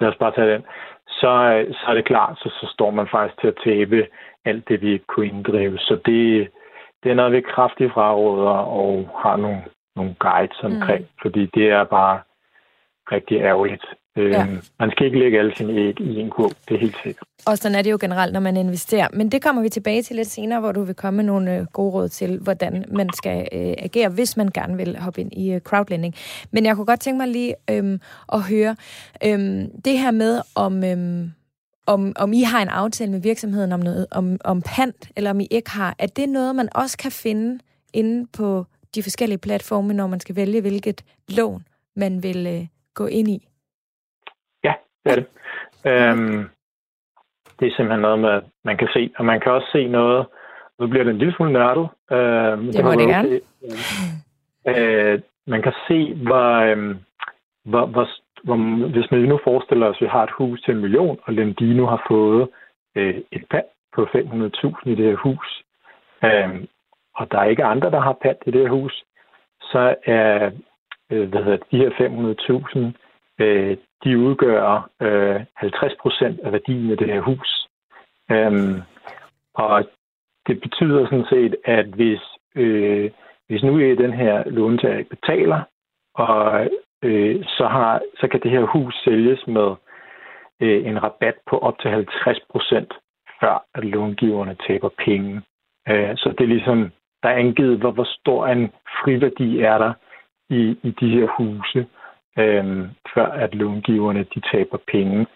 Lad 0.00 0.08
os 0.12 0.18
bare 0.18 0.34
tage 0.34 0.52
den. 0.54 0.62
Så, 1.08 1.30
så 1.78 1.84
er 1.88 1.94
det 1.94 2.04
klart, 2.04 2.38
så, 2.38 2.48
så 2.60 2.66
står 2.74 2.90
man 2.90 3.08
faktisk 3.10 3.40
til 3.40 3.48
at 3.48 3.60
tabe 3.64 4.06
alt 4.44 4.68
det, 4.68 4.80
vi 4.80 4.92
ikke 4.92 5.06
kunne 5.06 5.26
inddrive. 5.26 5.78
Så 5.78 5.94
det, 6.06 6.50
det 7.02 7.10
er 7.10 7.14
noget, 7.14 7.32
vi 7.32 7.40
kraftigt 7.40 7.92
fraråder 7.92 8.56
og 8.80 9.20
har 9.22 9.36
nogle, 9.36 9.62
nogle 9.96 10.14
guides 10.18 10.60
omkring, 10.62 11.00
mm. 11.00 11.18
fordi 11.22 11.46
det 11.54 11.70
er 11.70 11.84
bare 11.84 12.20
rigtig 13.12 13.36
ærgerligt. 13.40 13.84
Ja. 14.16 14.42
Øhm, 14.42 14.58
man 14.78 14.90
skal 14.90 15.06
ikke 15.06 15.18
lægge 15.18 15.38
alle 15.38 15.56
sine 15.56 15.72
æg 15.72 16.00
i 16.00 16.20
en 16.20 16.30
kurv, 16.30 16.50
det 16.68 16.74
er 16.74 16.78
helt 16.78 16.96
sikkert. 17.02 17.28
Og 17.46 17.58
sådan 17.58 17.78
er 17.78 17.82
det 17.82 17.90
jo 17.90 17.98
generelt, 18.00 18.32
når 18.32 18.40
man 18.40 18.56
investerer. 18.56 19.08
Men 19.12 19.28
det 19.32 19.42
kommer 19.42 19.62
vi 19.62 19.68
tilbage 19.68 20.02
til 20.02 20.16
lidt 20.16 20.28
senere, 20.28 20.60
hvor 20.60 20.72
du 20.72 20.82
vil 20.82 20.94
komme 20.94 21.16
med 21.16 21.24
nogle 21.24 21.56
øh, 21.56 21.66
gode 21.72 21.92
råd 21.92 22.08
til, 22.08 22.38
hvordan 22.38 22.84
man 22.88 23.10
skal 23.12 23.48
øh, 23.52 23.74
agere, 23.78 24.08
hvis 24.08 24.36
man 24.36 24.48
gerne 24.48 24.76
vil 24.76 24.98
hoppe 24.98 25.20
ind 25.20 25.32
i 25.32 25.52
øh, 25.52 25.60
crowdlending. 25.60 26.14
Men 26.50 26.66
jeg 26.66 26.76
kunne 26.76 26.86
godt 26.86 27.00
tænke 27.00 27.18
mig 27.18 27.28
lige 27.28 27.54
øhm, 27.70 28.00
at 28.32 28.40
høre 28.42 28.76
øhm, 29.24 29.80
det 29.84 29.98
her 29.98 30.10
med, 30.10 30.40
om, 30.54 30.84
øhm, 30.84 31.32
om, 31.86 32.12
om 32.16 32.32
I 32.32 32.42
har 32.42 32.62
en 32.62 32.68
aftale 32.68 33.10
med 33.10 33.20
virksomheden 33.20 33.72
om, 33.72 33.80
noget, 33.80 34.06
om, 34.10 34.36
om 34.44 34.62
pant, 34.62 35.10
eller 35.16 35.30
om 35.30 35.40
I 35.40 35.46
ikke 35.50 35.70
har. 35.70 35.94
Er 35.98 36.06
det 36.06 36.28
noget, 36.28 36.56
man 36.56 36.68
også 36.74 36.98
kan 36.98 37.12
finde 37.12 37.58
inde 37.92 38.26
på 38.32 38.66
de 38.94 39.02
forskellige 39.02 39.38
platforme, 39.38 39.94
når 39.94 40.06
man 40.06 40.20
skal 40.20 40.36
vælge, 40.36 40.60
hvilket 40.60 41.02
lån 41.28 41.64
man 41.96 42.22
vil 42.22 42.46
øh, 42.46 42.66
gå 42.94 43.06
ind 43.06 43.28
i? 43.28 43.48
Det 45.04 45.12
er 45.12 45.16
det. 45.16 45.26
Øhm, 45.90 46.48
det 47.60 47.68
er 47.68 47.74
simpelthen 47.76 48.00
noget 48.00 48.18
med, 48.18 48.42
man 48.64 48.76
kan 48.76 48.88
se, 48.92 49.10
og 49.18 49.24
man 49.24 49.40
kan 49.40 49.52
også 49.52 49.68
se 49.72 49.88
noget, 49.88 50.26
nu 50.78 50.86
bliver 50.86 51.04
det 51.04 51.10
en 51.10 51.18
lille 51.18 51.34
smule 51.34 51.52
nørdet. 51.52 51.88
Øhm, 52.12 52.72
det 52.72 52.84
må 52.84 52.90
det 52.90 53.08
gerne. 53.14 53.40
Øh, 54.68 55.20
man 55.46 55.62
kan 55.62 55.72
se, 55.88 56.14
hvor, 56.14 56.48
øhm, 56.68 56.98
hvor, 57.64 57.86
hvor, 57.86 58.08
hvor, 58.44 58.56
hvis 58.88 59.10
man 59.10 59.20
nu 59.20 59.40
forestiller 59.44 59.86
os, 59.86 59.96
at 59.96 60.00
vi 60.00 60.06
har 60.06 60.22
et 60.22 60.36
hus 60.38 60.62
til 60.62 60.74
en 60.74 60.80
million, 60.80 61.18
og 61.24 61.32
Lendino 61.32 61.86
har 61.86 62.04
fået 62.08 62.48
øh, 62.96 63.20
et 63.32 63.44
pand 63.50 63.64
på 63.94 64.02
500.000 64.04 64.90
i 64.90 64.94
det 64.94 65.04
her 65.10 65.16
hus, 65.16 65.62
øh, 66.24 66.64
og 67.14 67.30
der 67.30 67.38
er 67.38 67.44
ikke 67.44 67.64
andre, 67.64 67.90
der 67.90 68.00
har 68.00 68.16
pant 68.22 68.38
i 68.46 68.50
det 68.50 68.60
her 68.60 68.68
hus, 68.68 69.04
så 69.60 69.94
er 70.04 70.50
øh, 71.10 71.28
hvad 71.28 71.42
hedder, 71.44 71.58
de 71.70 71.76
her 71.76 71.90
500.000, 73.40 73.44
øh, 73.44 73.76
de 74.04 74.18
udgør 74.18 74.88
øh, 75.00 75.40
50 75.56 75.92
procent 76.02 76.40
af 76.40 76.52
værdien 76.52 76.90
af 76.90 76.96
det 76.96 77.06
her 77.06 77.20
hus. 77.20 77.68
Øhm, 78.30 78.82
og 79.54 79.84
det 80.46 80.60
betyder 80.60 81.04
sådan 81.04 81.26
set, 81.30 81.56
at 81.64 81.86
hvis, 81.86 82.20
øh, 82.54 83.10
hvis 83.48 83.62
nu 83.62 83.78
er 83.78 83.94
den 83.94 84.12
her 84.12 84.50
låntager 84.50 85.04
betaler, 85.10 85.60
og 86.14 86.70
øh, 87.02 87.44
så, 87.44 87.66
har, 87.66 88.00
så 88.20 88.28
kan 88.28 88.40
det 88.40 88.50
her 88.50 88.60
hus 88.60 88.94
sælges 89.04 89.46
med 89.46 89.74
øh, 90.60 90.86
en 90.86 91.02
rabat 91.02 91.34
på 91.50 91.58
op 91.58 91.78
til 91.78 91.90
50 91.90 92.40
procent, 92.50 92.92
før 93.40 93.64
at 93.74 93.84
långiverne 93.84 94.56
taber 94.66 94.88
penge. 95.04 95.42
Øh, 95.88 96.16
så 96.16 96.34
det 96.38 96.44
er 96.44 96.54
ligesom, 96.56 96.90
der 97.22 97.28
er 97.28 97.36
angivet, 97.36 97.78
hvor, 97.78 97.90
hvor 97.90 98.08
stor 98.20 98.46
en 98.46 98.70
friværdi 99.02 99.60
er 99.60 99.78
der 99.78 99.92
i, 100.50 100.76
i 100.82 100.90
de 101.00 101.10
her 101.10 101.26
huse, 101.38 101.86
øh, 102.38 102.88
før 103.14 103.26
at 103.26 103.54
långiverne 103.54 104.24
de 104.34 104.40
taber 104.52 104.78
penge. 104.92 105.26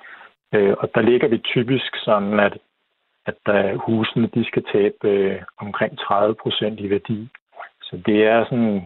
Øh, 0.55 0.75
og 0.79 0.91
der 0.95 1.01
ligger 1.01 1.29
vi 1.29 1.39
typisk 1.39 1.97
sådan, 2.05 2.41
at 2.41 2.59
at 3.27 3.35
der, 3.47 3.77
husene 3.77 4.29
de 4.35 4.45
skal 4.45 4.65
tabe 4.73 5.09
øh, 5.09 5.43
omkring 5.59 5.99
30 5.99 6.35
procent 6.43 6.81
i 6.81 6.91
værdi. 6.91 7.29
Så 7.83 8.03
det 8.07 8.27
er 8.27 8.45
sådan, 8.45 8.83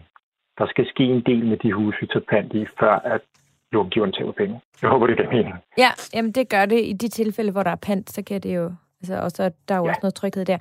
der 0.57 0.67
skal 0.67 0.87
ske 0.87 1.03
en 1.03 1.21
del 1.21 1.45
med 1.45 1.57
de 1.57 1.73
huse, 1.73 1.97
vi 2.01 2.07
tager 2.07 2.25
pant 2.29 2.53
i, 2.53 2.65
før 2.79 2.95
at 3.13 3.21
långiverne 3.71 4.11
taber 4.11 4.31
penge. 4.31 4.61
Jeg 4.81 4.89
håber, 4.89 5.07
det 5.07 5.17
giver 5.17 5.31
mening. 5.31 5.55
Ja, 5.77 5.91
jamen 6.13 6.31
det 6.31 6.49
gør 6.49 6.65
det. 6.65 6.79
I 6.85 6.93
de 6.93 7.07
tilfælde, 7.07 7.51
hvor 7.51 7.63
der 7.63 7.71
er 7.71 7.85
pant, 7.87 8.09
så 8.09 8.23
kan 8.23 8.41
det 8.41 8.55
jo 8.55 8.73
Altså, 9.01 9.15
og 9.15 9.31
så 9.31 9.51
der 9.67 9.75
er 9.75 9.79
jo 9.79 9.85
ja. 9.85 9.89
også 9.89 9.99
noget 10.01 10.15
tryghed 10.15 10.45
der. 10.45 10.57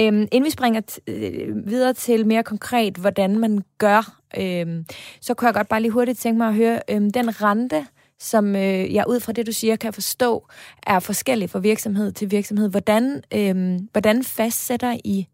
Øhm, 0.00 0.28
inden 0.32 0.44
vi 0.44 0.50
springer 0.50 0.98
øh, 1.06 1.66
videre 1.66 1.92
til 1.92 2.26
mere 2.26 2.42
konkret, 2.42 2.96
hvordan 2.96 3.38
man 3.38 3.62
gør, 3.78 4.20
øhm, 4.38 4.84
så 5.20 5.34
kunne 5.34 5.46
jeg 5.46 5.54
godt 5.54 5.68
bare 5.68 5.82
lige 5.82 5.90
hurtigt 5.90 6.18
tænke 6.18 6.38
mig 6.38 6.48
at 6.48 6.54
høre, 6.54 6.80
øhm, 6.90 7.10
den 7.10 7.42
rente, 7.42 7.86
som 8.18 8.56
øh, 8.56 8.94
jeg 8.94 9.04
ud 9.08 9.20
fra 9.20 9.32
det, 9.32 9.46
du 9.46 9.52
siger, 9.52 9.76
kan 9.76 9.92
forstå, 9.92 10.48
er 10.86 10.98
forskellig 10.98 11.50
fra 11.50 11.58
virksomhed 11.58 12.12
til 12.12 12.30
virksomhed. 12.30 12.70
Hvordan, 12.70 13.22
øh, 13.34 13.80
hvordan 13.92 14.24
fastsætter 14.24 14.96
I 15.04 15.26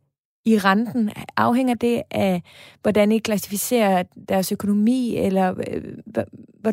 i 0.45 0.59
renten? 0.59 1.11
Afhænger 1.37 1.75
det 1.75 2.03
af, 2.11 2.43
hvordan 2.83 3.13
I 3.13 3.19
klassificerer 3.19 4.03
deres 4.29 4.53
økonomi, 4.53 5.17
eller 5.17 5.55
øh, 5.71 5.83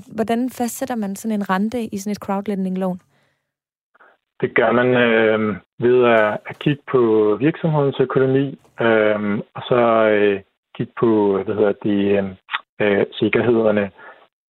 hvordan 0.08 0.50
fastsætter 0.50 0.96
man 0.96 1.16
sådan 1.16 1.36
en 1.42 1.50
rente 1.50 1.84
i 1.84 1.98
sådan 1.98 2.12
et 2.12 2.18
crowdlending-lån? 2.18 3.02
Det 4.42 4.56
gør 4.56 4.72
man 4.72 4.88
øh, 4.88 5.56
ved 5.80 6.06
at, 6.06 6.38
at 6.46 6.60
kigge 6.60 6.84
på 6.92 7.02
virksomhedens 7.40 8.00
økonomi, 8.00 8.60
øh, 8.82 9.40
og 9.56 9.62
så 9.70 9.82
øh, 10.12 10.42
kigge 10.76 10.94
på 11.00 11.42
hvad 11.44 11.56
hedder 11.56 11.74
det, 11.84 12.02
øh, 12.18 12.30
øh, 12.82 13.06
sikkerhederne. 13.12 13.92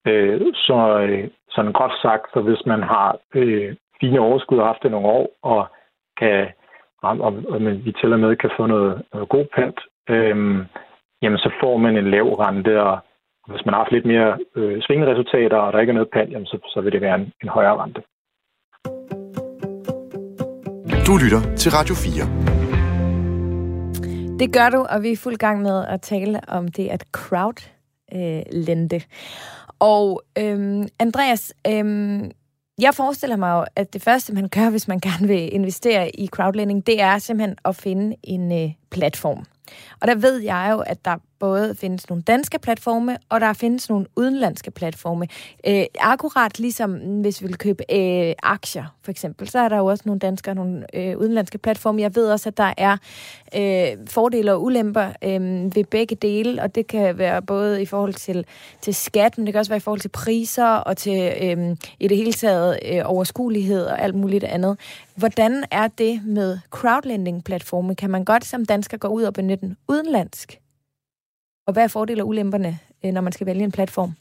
Øh, 0.07 0.53
så, 0.53 0.99
øh, 0.99 1.29
sådan 1.49 1.73
groft 1.73 2.01
sagt, 2.01 2.33
så 2.33 2.41
hvis 2.41 2.65
man 2.65 2.83
har 2.83 3.17
øh, 3.35 3.75
fine 4.01 4.19
overskud 4.19 4.57
og 4.57 4.65
haft 4.65 4.83
det 4.83 4.91
nogle 4.91 5.07
år, 5.07 5.29
og 5.41 5.67
kan 6.17 6.47
og, 7.01 7.09
om, 7.09 7.45
om 7.49 7.85
vi 7.85 7.91
til 7.91 8.13
og 8.13 8.19
med 8.19 8.35
kan 8.35 8.51
få 8.57 8.65
noget, 8.65 9.01
noget 9.13 9.29
god 9.29 9.45
pant, 9.55 9.79
øh, 10.09 10.37
jamen 11.21 11.39
så 11.39 11.51
får 11.61 11.77
man 11.77 11.97
en 11.97 12.11
lav 12.11 12.33
rente, 12.33 12.83
og 12.83 12.99
hvis 13.47 13.65
man 13.65 13.73
har 13.73 13.81
haft 13.81 13.91
lidt 13.91 14.05
mere 14.05 14.37
øh, 14.55 14.81
svingende 14.81 15.11
resultater, 15.11 15.57
og 15.57 15.73
der 15.73 15.79
ikke 15.79 15.91
er 15.91 15.99
noget 15.99 16.09
pant, 16.13 16.31
jamen 16.31 16.45
så, 16.45 16.57
så 16.73 16.81
vil 16.81 16.91
det 16.91 17.01
være 17.01 17.15
en, 17.15 17.33
en 17.43 17.49
højere 17.49 17.77
rente. 17.83 18.01
Du 21.09 21.17
lytter 21.17 21.55
til 21.55 21.71
Radio 21.71 21.95
4. 21.95 22.13
Det 24.39 24.53
gør 24.53 24.69
du, 24.69 24.85
og 24.89 25.03
vi 25.03 25.11
er 25.11 25.17
fuld 25.17 25.37
gang 25.37 25.61
med 25.61 25.85
at 25.87 26.01
tale 26.01 26.41
om 26.47 26.67
det 26.67 26.87
at 26.87 27.05
crowd 27.11 27.69
øh. 28.13 29.01
Og 29.79 30.21
øhm, 30.37 30.87
Andreas, 30.99 31.53
øhm, 31.67 32.31
jeg 32.81 32.93
forestiller 32.93 33.35
mig 33.35 33.51
jo, 33.51 33.65
at 33.75 33.93
det 33.93 34.01
første, 34.01 34.33
man 34.33 34.49
gør, 34.49 34.69
hvis 34.69 34.87
man 34.87 34.99
gerne 34.99 35.27
vil 35.27 35.53
investere 35.53 36.15
i 36.15 36.27
crowdlending, 36.27 36.87
det 36.87 37.01
er 37.01 37.17
simpelthen 37.17 37.57
at 37.65 37.75
finde 37.75 38.15
en 38.23 38.63
øh, 38.63 38.71
platform. 38.91 39.45
Og 40.01 40.07
der 40.07 40.15
ved 40.15 40.37
jeg 40.37 40.69
jo, 40.71 40.79
at 40.79 41.05
der 41.05 41.17
både 41.39 41.75
findes 41.75 42.09
nogle 42.09 42.23
danske 42.23 42.59
platforme, 42.59 43.17
og 43.29 43.41
der 43.41 43.53
findes 43.53 43.89
nogle 43.89 44.05
udenlandske 44.15 44.71
platforme. 44.71 45.27
Øh, 45.67 45.83
akkurat 45.99 46.59
ligesom 46.59 46.93
hvis 47.21 47.41
vi 47.41 47.47
vil 47.47 47.57
købe 47.57 47.83
øh, 47.95 48.33
aktier, 48.43 48.95
for 49.03 49.11
eksempel, 49.11 49.49
så 49.49 49.59
er 49.59 49.69
der 49.69 49.77
jo 49.77 49.85
også 49.85 50.03
nogle 50.05 50.19
danske 50.19 50.51
og 50.51 50.55
nogle 50.55 50.85
øh, 50.93 51.17
udenlandske 51.17 51.57
platforme. 51.57 52.01
Jeg 52.01 52.15
ved 52.15 52.31
også, 52.31 52.49
at 52.49 52.57
der 52.57 52.73
er 52.77 52.97
øh, 53.55 53.97
fordele 54.07 54.53
og 54.53 54.63
ulemper 54.63 55.11
øh, 55.23 55.75
ved 55.75 55.83
begge 55.83 56.15
dele, 56.15 56.61
og 56.61 56.75
det 56.75 56.87
kan 56.87 57.17
være 57.17 57.41
både 57.41 57.81
i 57.81 57.85
forhold 57.85 58.13
til, 58.13 58.45
til 58.81 58.95
skat, 58.95 59.37
men 59.37 59.45
det 59.45 59.53
kan 59.53 59.59
også 59.59 59.71
være 59.71 59.77
i 59.77 59.79
forhold 59.79 59.99
til 59.99 60.09
priser 60.09 60.65
og 60.65 60.97
til 60.97 61.33
øh, 61.41 61.75
i 61.99 62.07
det 62.07 62.17
hele 62.17 62.33
taget 62.33 62.79
øh, 62.85 63.01
overskuelighed 63.05 63.85
og 63.85 64.01
alt 64.01 64.15
muligt 64.15 64.43
andet. 64.43 64.77
Hvordan 65.15 65.63
er 65.71 65.87
det 65.87 66.21
med 66.25 66.57
crowdlending-platforme? 66.69 67.95
Kan 67.95 68.09
man 68.09 68.25
godt 68.25 68.45
som 68.45 68.65
dansker 68.65 68.97
gå 68.97 69.07
ud 69.07 69.23
og 69.23 69.33
benytte 69.33 69.65
den 69.65 69.77
udenlandsk? 69.87 70.59
Og 71.69 71.73
hvad 71.73 71.83
er 71.83 71.95
fordele 71.97 72.23
og 72.23 72.27
ulemperne, 72.27 72.71
øh, 73.03 73.11
når 73.11 73.21
man 73.21 73.31
skal 73.31 73.47
vælge 73.47 73.63
en 73.63 73.77
platform? 73.77 74.11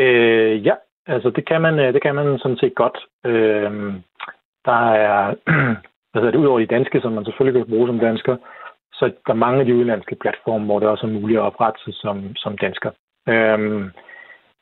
Øh, 0.00 0.66
ja, 0.66 0.74
altså 1.06 1.30
det 1.30 1.48
kan 1.48 1.60
man, 1.60 1.78
øh, 1.78 1.94
det 1.94 2.02
kan 2.02 2.14
man 2.14 2.38
sådan 2.38 2.56
set 2.62 2.74
godt. 2.74 2.98
Øh, 3.24 3.70
der 4.68 4.80
er, 5.06 5.34
altså 6.14 6.26
det 6.30 6.34
udover 6.42 6.58
de 6.58 6.74
danske, 6.76 7.00
som 7.00 7.12
man 7.12 7.24
selvfølgelig 7.24 7.60
kan 7.60 7.70
bruge 7.72 7.88
som 7.88 7.98
dansker, 7.98 8.36
så 8.92 9.04
der 9.26 9.32
er 9.32 9.44
mange 9.44 9.60
af 9.60 9.66
de 9.66 9.74
udenlandske 9.74 10.16
platforme, 10.20 10.64
hvor 10.64 10.78
det 10.78 10.88
også 10.88 11.06
er 11.06 11.10
muligt 11.10 11.38
at 11.38 11.48
oprette 11.50 11.80
sig 11.84 11.94
som, 11.94 12.36
som 12.36 12.58
dansker. 12.58 12.90
Øh, 13.28 13.58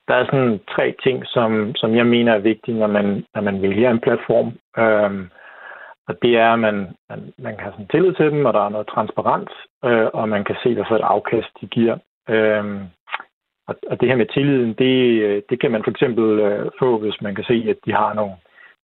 der 0.09 0.15
er 0.15 0.25
sådan 0.25 0.61
tre 0.75 0.95
ting, 1.05 1.27
som, 1.27 1.75
som 1.75 1.97
jeg 1.97 2.07
mener 2.07 2.33
er 2.33 2.49
vigtige, 2.51 2.79
når 2.79 2.87
man, 2.87 3.25
når 3.35 3.43
man 3.43 3.63
vælger 3.63 3.91
en 3.91 4.01
platform. 4.01 4.49
Øh, 4.83 5.13
og 6.09 6.15
det 6.23 6.37
er, 6.37 6.51
at 6.53 6.59
man, 6.59 6.97
man, 7.09 7.33
man 7.39 7.55
kan 7.55 7.63
have 7.65 7.73
sådan 7.73 7.89
tillid 7.89 8.15
til 8.15 8.31
dem, 8.31 8.45
og 8.45 8.53
der 8.53 8.65
er 8.65 8.69
noget 8.69 8.87
transparens, 8.87 9.53
øh, 9.85 10.09
og 10.15 10.29
man 10.29 10.45
kan 10.45 10.57
se, 10.63 10.75
hvad 10.75 10.85
for 10.89 10.97
et 10.97 11.11
afkast 11.15 11.51
de 11.61 11.67
giver. 11.67 11.97
Øh, 12.29 12.65
og, 13.69 13.75
og 13.91 14.01
det 14.01 14.09
her 14.09 14.17
med 14.17 14.27
tilliden, 14.27 14.73
det, 14.73 15.23
øh, 15.23 15.43
det 15.51 15.61
kan 15.61 15.71
man 15.71 15.85
for 15.85 15.91
eksempel 15.91 16.41
øh, 16.41 16.71
få, 16.79 16.99
hvis 16.99 17.21
man 17.21 17.35
kan 17.35 17.45
se, 17.45 17.67
at 17.69 17.77
de 17.87 17.93
har 17.93 18.15
nogle, 18.15 18.35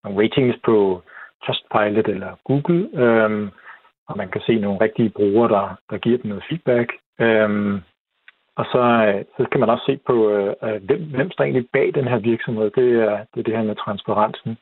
nogle 0.05 0.23
ratings 0.23 0.57
på 0.65 1.03
Trustpilot 1.47 2.09
eller 2.09 2.33
Google, 2.45 2.89
øh, 3.03 3.49
og 4.09 4.17
man 4.17 4.29
kan 4.29 4.41
se 4.41 4.55
nogle 4.59 4.81
rigtige 4.81 5.11
brugere, 5.11 5.49
der, 5.49 5.77
der 5.91 5.99
giver 5.99 6.19
dem 6.19 6.29
noget 6.29 6.45
feedback. 6.49 6.93
Øh, 7.21 7.81
og 8.57 8.65
så, 8.73 8.83
øh, 9.07 9.25
så 9.37 9.49
kan 9.51 9.61
man 9.61 9.71
også 9.71 9.85
se 9.87 9.99
på, 10.07 10.31
øh, 10.31 10.85
hvem, 10.87 11.03
hvem 11.15 11.31
står 11.31 11.45
egentlig 11.45 11.69
bag 11.73 11.95
den 11.95 12.09
her 12.09 12.19
virksomhed. 12.19 12.71
Det 12.71 12.89
er 12.93 13.25
det, 13.35 13.41
er 13.41 13.43
det 13.43 13.57
her 13.57 13.63
med 13.63 13.77
transparensen. 13.77 14.59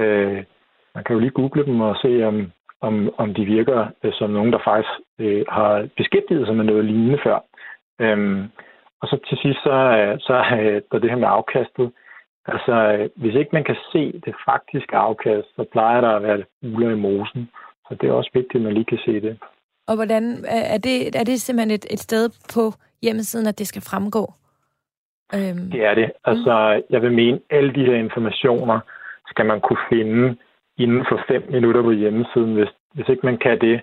Øh, 0.00 0.44
man 0.98 1.04
kan 1.04 1.14
jo 1.14 1.20
lige 1.20 1.38
google 1.40 1.64
dem 1.64 1.80
og 1.80 1.96
se, 2.02 2.10
om, 2.30 2.36
om, 2.80 2.94
om 3.22 3.34
de 3.34 3.44
virker 3.44 3.80
øh, 4.02 4.12
som 4.18 4.30
nogen, 4.30 4.52
der 4.52 4.60
faktisk 4.70 4.94
øh, 5.18 5.44
har 5.48 5.88
beskæftiget 5.96 6.46
sig 6.46 6.56
med 6.56 6.64
noget 6.64 6.84
lignende 6.84 7.18
før. 7.26 7.38
Øhm, 8.00 8.40
og 9.00 9.08
så 9.08 9.16
til 9.28 9.38
sidst, 9.42 9.60
så, 9.66 9.76
så 10.26 10.36
øh, 10.60 10.82
der 10.90 10.98
det 10.98 11.10
her 11.10 11.22
med 11.24 11.34
afkastet. 11.38 11.88
Altså, 12.52 12.74
øh, 12.94 13.08
hvis 13.16 13.34
ikke 13.34 13.50
man 13.52 13.64
kan 13.64 13.76
se 13.92 14.02
det 14.26 14.34
faktiske 14.48 14.96
afkast, 14.96 15.48
så 15.56 15.62
plejer 15.72 16.00
der 16.00 16.12
at 16.16 16.22
være 16.22 16.44
uler 16.62 16.90
i 16.90 17.02
mosen. 17.06 17.50
Så 17.86 17.96
det 18.00 18.08
er 18.08 18.12
også 18.12 18.30
vigtigt, 18.34 18.60
at 18.60 18.66
man 18.66 18.74
lige 18.74 18.90
kan 18.92 19.02
se 19.06 19.20
det. 19.20 19.38
Og 19.88 19.94
hvordan 19.96 20.24
er 20.74 20.78
det, 20.78 20.96
er 21.20 21.24
det 21.24 21.40
simpelthen 21.40 21.74
et, 21.78 21.86
et 21.94 22.00
sted 22.08 22.24
på 22.54 22.62
hjemmesiden, 23.02 23.46
at 23.46 23.58
det 23.58 23.66
skal 23.66 23.82
fremgå? 23.90 24.24
Øhm. 25.34 25.70
Det 25.70 25.84
er 25.90 25.94
det. 25.94 26.08
Altså, 26.24 26.82
jeg 26.90 27.02
vil 27.02 27.12
mene, 27.12 27.40
alle 27.50 27.74
de 27.74 27.84
her 27.88 27.94
informationer 27.94 28.78
skal 29.26 29.46
man 29.46 29.60
kunne 29.60 29.84
finde 29.92 30.36
inden 30.78 31.04
for 31.08 31.18
fem 31.28 31.42
minutter 31.50 31.82
på 31.82 31.90
hjemmesiden. 31.90 32.54
Hvis, 32.54 32.68
hvis 32.94 33.08
ikke 33.08 33.26
man 33.26 33.38
kan 33.38 33.60
det, 33.60 33.76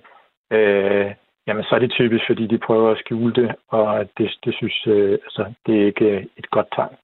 øh, 0.51 1.07
jamen 1.47 1.63
så 1.63 1.75
er 1.75 1.79
det 1.79 1.91
typisk, 1.91 2.23
fordi 2.29 2.47
de 2.47 2.57
prøver 2.67 2.91
at 2.91 2.97
skjule 2.97 3.33
det, 3.33 3.55
og 3.67 4.09
det, 4.17 4.27
det 4.45 4.53
synes 4.55 4.87
øh, 4.87 5.11
altså, 5.25 5.53
det 5.65 5.81
er 5.81 5.85
ikke 5.85 6.05
øh, 6.05 6.25
et 6.37 6.49
godt 6.49 6.67
tegn. 6.75 6.95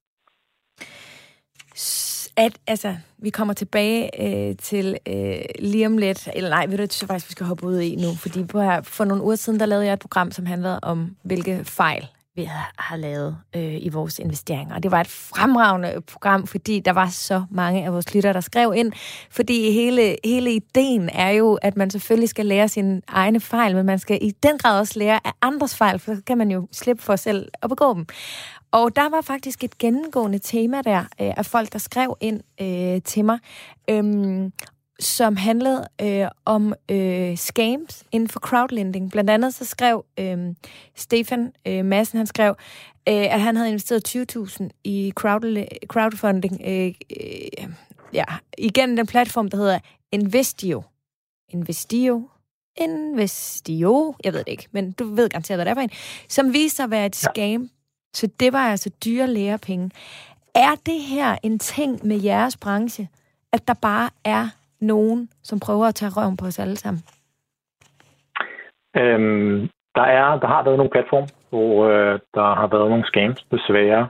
At, 2.38 2.54
altså, 2.68 2.96
vi 3.18 3.30
kommer 3.30 3.54
tilbage 3.54 4.02
øh, 4.26 4.56
til 4.58 4.98
øh, 5.08 5.46
lige 5.60 5.86
om 5.86 5.98
lidt, 5.98 6.30
eller 6.36 6.50
nej, 6.50 6.66
ved 6.66 6.78
du, 6.78 6.82
jeg 6.82 6.92
synes 6.92 7.10
faktisk, 7.12 7.30
vi 7.30 7.32
skal 7.32 7.46
hoppe 7.46 7.66
ud 7.66 7.80
i 7.80 7.96
nu, 7.96 8.10
fordi 8.24 8.40
på 8.52 8.60
her, 8.60 8.82
for 8.82 9.06
nogle 9.06 9.24
uger 9.24 9.36
siden, 9.36 9.60
der 9.60 9.66
lavede 9.66 9.86
jeg 9.86 9.94
et 9.94 10.00
program, 10.00 10.32
som 10.32 10.46
handlede 10.46 10.80
om, 10.84 11.16
hvilke 11.24 11.56
fejl 11.66 12.04
vi 12.36 12.50
har 12.78 12.96
lavet 12.96 13.38
øh, 13.56 13.76
i 13.86 13.90
vores 13.90 14.20
investeringer. 14.20 14.76
Og 14.76 14.84
det 14.84 14.92
var 14.92 15.02
et 15.02 15.08
fremragende 15.08 16.02
program, 16.02 16.48
fordi 16.48 16.80
der 16.80 16.92
var 16.92 17.10
så 17.10 17.44
mange 17.52 17.86
af 17.86 17.94
vores 17.94 18.16
lyttere, 18.16 18.34
der 18.34 18.42
skrev 18.42 18.74
ind. 18.76 18.92
Fordi 19.30 19.72
hele, 19.72 20.16
hele 20.24 20.54
ideen 20.54 21.10
er 21.10 21.30
jo, 21.30 21.54
at 21.62 21.78
man 21.78 21.90
selvfølgelig 21.90 22.30
skal 22.30 22.46
lære 22.46 22.68
sine 22.68 23.02
egne 23.08 23.40
fejl, 23.40 23.76
men 23.76 23.86
man 23.86 24.00
skal 24.00 24.20
i 24.22 24.32
den 24.44 24.58
grad 24.58 24.80
også 24.80 25.00
lære 25.00 25.20
af 25.28 25.32
andres 25.42 25.78
fejl, 25.78 26.00
for 26.00 26.16
så 26.16 26.22
kan 26.28 26.38
man 26.38 26.52
jo 26.52 26.68
slippe 26.72 27.04
for 27.04 27.16
selv 27.16 27.50
at 27.62 27.70
begå 27.70 27.94
dem. 27.94 28.06
Og 28.72 28.96
der 28.96 29.10
var 29.10 29.22
faktisk 29.22 29.64
et 29.64 29.78
gennemgående 29.78 30.40
tema 30.40 30.82
der 30.82 31.00
øh, 31.00 31.06
af 31.38 31.46
folk, 31.46 31.74
der 31.74 31.80
skrev 31.80 32.18
ind 32.22 32.42
øh, 32.62 33.02
til 33.02 33.26
mig. 33.26 33.40
Øhm, 33.90 34.52
som 35.02 35.36
handlede 35.36 35.88
øh, 36.02 36.28
om 36.46 36.74
øh, 36.92 37.38
scams 37.38 38.04
inden 38.12 38.30
for 38.30 38.40
crowdlending. 38.40 39.12
Blandt 39.12 39.30
andet 39.30 39.54
så 39.54 39.66
skrev 39.66 40.06
øh, 40.20 40.56
Stefan 40.96 41.54
øh, 41.68 41.86
Madsen, 41.86 42.18
han 42.18 42.28
skrev, 42.28 42.56
øh, 43.10 43.34
at 43.34 43.42
han 43.42 43.56
havde 43.56 43.70
investeret 43.70 44.36
20.000 44.36 44.70
i 44.84 45.14
crowd, 45.16 45.66
crowdfunding 45.88 46.62
øh, 46.66 46.94
øh, 47.22 47.68
ja, 48.14 48.26
igen 48.58 48.98
den 48.98 49.08
platform, 49.08 49.50
der 49.50 49.58
hedder 49.58 49.80
Investio. 50.12 50.84
Investio? 51.50 52.30
Investio? 52.78 54.16
Jeg 54.24 54.34
ved 54.34 54.40
det 54.40 54.52
ikke, 54.52 54.68
men 54.72 54.92
du 54.92 55.16
ved 55.16 55.30
garanteret, 55.30 55.58
hvad 55.58 55.66
det 55.66 55.72
er 55.72 55.76
for 55.76 55.82
en. 55.82 55.92
Som 56.30 56.54
viste 56.54 56.76
sig 56.76 56.84
at 56.84 56.92
være 56.92 57.06
et 57.06 57.16
scam. 57.16 57.70
Så 58.14 58.28
det 58.40 58.54
var 58.54 58.72
altså 58.72 58.90
dyre 59.06 59.28
lærepenge. 59.28 59.92
Er 60.56 60.76
det 60.86 61.02
her 61.02 61.38
en 61.44 61.60
ting 61.60 62.08
med 62.08 62.22
jeres 62.22 62.58
branche, 62.58 63.10
at 63.52 63.68
der 63.68 63.74
bare 63.74 64.10
er 64.24 64.50
nogen, 64.82 65.30
som 65.44 65.60
prøver 65.60 65.86
at 65.86 65.96
tage 65.96 66.12
røven 66.18 66.38
på 66.38 66.46
os 66.46 66.60
alle 66.60 66.76
sammen? 66.76 67.04
Øhm, 68.98 69.70
der, 69.96 70.02
er, 70.02 70.40
der 70.40 70.48
har 70.48 70.64
været 70.64 70.78
nogle 70.78 70.92
platform, 70.92 71.28
hvor 71.50 71.86
øh, 71.86 72.20
der 72.34 72.56
har 72.56 72.68
været 72.68 72.90
nogle 72.90 73.06
scams, 73.06 73.44
desværre. 73.52 74.08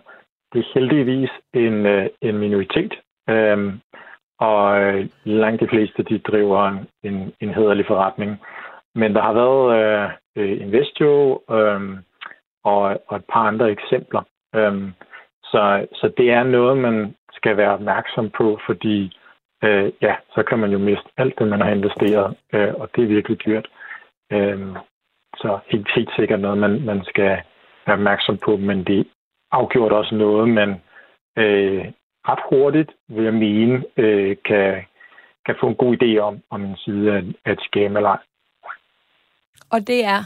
Det 0.53 0.60
er 0.60 0.71
heldigvis 0.73 1.29
en, 1.53 1.86
øh, 1.86 2.07
en 2.21 2.38
minoritet, 2.38 2.93
øhm, 3.29 3.79
og 4.39 4.81
øh, 4.81 5.07
langt 5.23 5.62
de 5.62 5.67
fleste 5.67 6.03
de 6.03 6.19
driver 6.19 6.67
en, 6.67 6.88
en, 7.03 7.34
en 7.39 7.49
hederlig 7.49 7.86
forretning. 7.88 8.41
Men 8.95 9.15
der 9.15 9.21
har 9.21 9.34
været 9.34 10.12
øh, 10.36 10.62
Investio 10.62 11.41
øh, 11.51 11.75
øhm, 11.75 11.97
og, 12.63 12.81
og 13.07 13.15
et 13.17 13.25
par 13.34 13.47
andre 13.47 13.71
eksempler. 13.71 14.21
Øhm, 14.55 14.93
så, 15.43 15.88
så 15.93 16.12
det 16.17 16.31
er 16.31 16.43
noget, 16.43 16.77
man 16.77 17.15
skal 17.34 17.57
være 17.57 17.73
opmærksom 17.73 18.29
på, 18.29 18.60
fordi 18.65 19.17
øh, 19.63 19.91
ja, 20.02 20.15
så 20.36 20.43
kan 20.43 20.60
man 20.60 20.71
jo 20.71 20.78
miste 20.78 21.10
alt 21.17 21.39
det, 21.39 21.47
man 21.47 21.62
har 21.62 21.69
investeret, 21.69 22.36
øh, 22.54 22.74
og 22.74 22.89
det 22.95 23.04
er 23.04 23.08
virkelig 23.08 23.45
dyrt. 23.45 23.67
Øh, 24.32 24.76
så 25.38 25.60
helt, 25.71 25.88
helt 25.95 26.12
sikkert 26.15 26.39
noget, 26.39 26.58
man, 26.58 26.82
man 26.86 27.04
skal 27.04 27.41
være 27.86 27.95
opmærksom 28.00 28.38
på, 28.38 28.58
men 28.58 28.84
det 28.84 29.00
er 29.00 29.04
afgjort 29.52 29.91
også 29.91 30.15
noget, 30.15 30.50
man 30.50 30.69
øh, 31.38 31.86
ret 32.30 32.43
hurtigt, 32.50 32.91
vil 33.08 33.24
jeg 33.24 33.34
mene, 33.34 33.84
øh, 33.97 34.38
kan, 34.45 34.84
kan 35.45 35.56
få 35.60 35.67
en 35.67 35.76
god 35.76 35.97
idé 36.02 36.17
om, 36.17 36.41
om 36.50 36.63
en 36.63 36.78
side 36.78 37.12
af, 37.13 37.24
af 37.45 37.52
et 37.52 37.62
skam 37.62 37.95
eller 37.97 38.10
ej. 38.10 38.19
Og 39.71 39.88
det 39.88 40.06
er, 40.06 40.21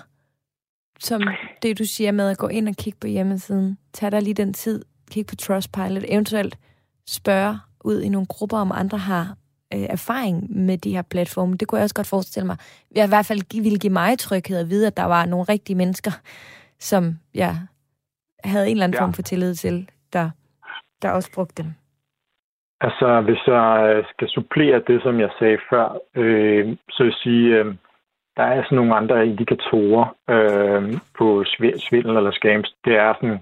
som 0.99 1.21
det 1.61 1.79
du 1.79 1.85
siger 1.85 2.11
med 2.11 2.31
at 2.31 2.37
gå 2.37 2.47
ind 2.47 2.69
og 2.69 2.75
kigge 2.75 2.99
på 3.01 3.07
hjemmesiden, 3.07 3.77
tag 3.93 4.11
dig 4.11 4.21
lige 4.21 4.33
den 4.33 4.53
tid, 4.53 4.85
kig 5.11 5.25
på 5.25 5.35
Trustpilot, 5.35 6.03
eventuelt 6.07 6.57
spørge 7.07 7.55
ud 7.85 8.01
i 8.01 8.09
nogle 8.09 8.27
grupper, 8.27 8.57
om 8.57 8.71
andre 8.71 8.97
har 8.97 9.35
øh, 9.73 9.87
erfaring 9.97 10.65
med 10.65 10.77
de 10.77 10.95
her 10.95 11.01
platforme. 11.01 11.57
Det 11.57 11.67
kunne 11.67 11.79
jeg 11.79 11.83
også 11.83 11.95
godt 11.95 12.07
forestille 12.07 12.47
mig. 12.47 12.57
Jeg 12.95 13.05
i 13.05 13.07
hvert 13.13 13.25
fald 13.25 13.63
ville 13.63 13.79
give 13.79 13.93
mig 13.93 14.19
tryghed 14.19 14.57
at 14.57 14.69
vide, 14.69 14.87
at 14.87 14.97
der 14.97 15.03
var 15.03 15.25
nogle 15.25 15.45
rigtige 15.49 15.77
mennesker, 15.77 16.11
som 16.79 17.19
jeg 17.33 17.55
havde 18.43 18.67
en 18.67 18.71
eller 18.71 18.83
anden 18.83 18.95
ja. 18.95 19.01
form 19.01 19.13
for 19.13 19.21
tillid 19.21 19.55
til, 19.55 19.89
der, 20.13 20.29
der 21.01 21.09
også 21.11 21.31
brugte 21.35 21.63
dem. 21.63 21.71
Altså, 22.81 23.21
hvis 23.21 23.41
jeg 23.47 23.95
øh, 23.95 24.03
skal 24.13 24.27
supplere 24.27 24.81
det, 24.87 25.01
som 25.03 25.19
jeg 25.19 25.29
sagde 25.39 25.57
før, 25.69 25.97
øh, 26.15 26.77
så 26.89 27.03
vil 27.03 27.09
jeg 27.09 27.19
sige, 27.23 27.55
øh, 27.57 27.75
der 28.37 28.43
er 28.43 28.63
sådan 28.63 28.75
nogle 28.75 28.95
andre 28.95 29.27
indikatorer 29.27 30.15
øh, 30.29 30.93
på 31.17 31.43
svindel 31.79 32.17
eller 32.17 32.31
scams. 32.31 32.75
Det 32.85 32.95
er 32.95 33.13
sådan, 33.13 33.39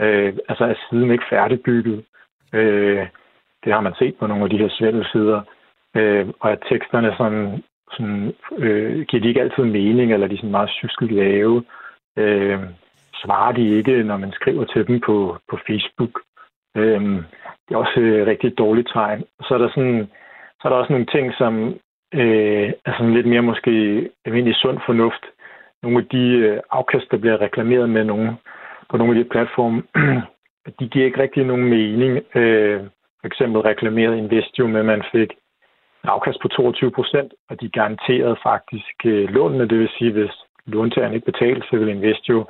øh, 0.00 0.34
altså 0.48 0.64
er 0.64 0.74
siden 0.90 1.10
ikke 1.10 1.24
færdigbygget? 1.30 2.04
Øh, 2.52 3.06
det 3.64 3.72
har 3.72 3.80
man 3.80 3.94
set 3.98 4.14
på 4.16 4.26
nogle 4.26 4.44
af 4.44 4.50
de 4.50 4.58
her 4.58 4.68
svindelsider. 4.68 5.40
Øh, 5.96 6.26
og 6.40 6.52
at 6.52 6.58
teksterne 6.68 7.14
sådan, 7.16 7.62
sådan, 7.92 8.34
øh, 8.58 9.06
giver 9.06 9.22
de 9.22 9.28
ikke 9.28 9.40
altid 9.40 9.64
mening, 9.64 10.12
eller 10.12 10.26
de 10.26 10.34
er 10.34 10.38
sådan 10.38 10.50
meget 10.50 10.70
syskeligt 10.70 11.12
lave. 11.12 11.64
Øh, 12.18 12.60
svarer 13.14 13.52
de 13.52 13.76
ikke, 13.78 14.02
når 14.02 14.16
man 14.16 14.32
skriver 14.32 14.64
til 14.64 14.86
dem 14.86 15.00
på, 15.00 15.36
på 15.50 15.58
Facebook. 15.66 16.20
Øh, 16.76 17.00
det 17.64 17.74
er 17.74 17.76
også 17.76 18.00
et 18.00 18.26
rigtig 18.26 18.58
dårligt 18.58 18.88
tegn. 18.92 19.24
Så 19.42 19.54
er 19.54 19.58
der 19.58 19.68
sådan, 19.68 20.08
så 20.60 20.62
er 20.64 20.68
der 20.68 20.76
også 20.76 20.92
nogle 20.92 21.06
ting, 21.06 21.34
som 21.34 21.54
øh, 22.14 22.72
er 22.84 22.92
sådan 22.92 23.14
lidt 23.14 23.26
mere 23.26 23.42
måske 23.42 23.70
almindelig 24.24 24.56
sund 24.56 24.78
fornuft. 24.86 25.24
Nogle 25.82 25.98
af 25.98 26.06
de 26.06 26.24
øh, 26.46 26.60
afkast, 26.70 27.10
der 27.10 27.16
bliver 27.16 27.40
reklameret 27.40 27.90
med 27.90 28.04
nogle, 28.04 28.36
på 28.90 28.96
nogle 28.96 29.18
af 29.18 29.24
de 29.24 29.30
platforme, 29.30 29.82
de 30.78 30.88
giver 30.88 31.04
ikke 31.04 31.22
rigtig 31.22 31.44
nogen 31.44 31.64
mening. 31.64 32.20
Øh, 32.34 32.80
for 33.24 33.28
eksempel 33.28 33.60
reklameret 33.60 34.16
Investio 34.16 34.66
med, 34.66 34.80
at 34.80 34.86
man 34.86 35.02
fik 35.12 35.30
en 36.04 36.08
afkast 36.14 36.38
på 36.42 36.48
22 36.48 36.90
procent, 36.90 37.34
og 37.48 37.60
de 37.60 37.68
garanterede 37.68 38.36
faktisk 38.42 38.96
øh, 39.04 39.28
lånene. 39.28 39.68
Det 39.68 39.78
vil 39.78 39.88
sige, 39.98 40.12
hvis 40.12 40.34
låntageren 40.66 41.14
ikke 41.14 41.32
betalte, 41.32 41.66
så 41.66 41.76
ville 41.76 41.92
Investio 41.92 42.46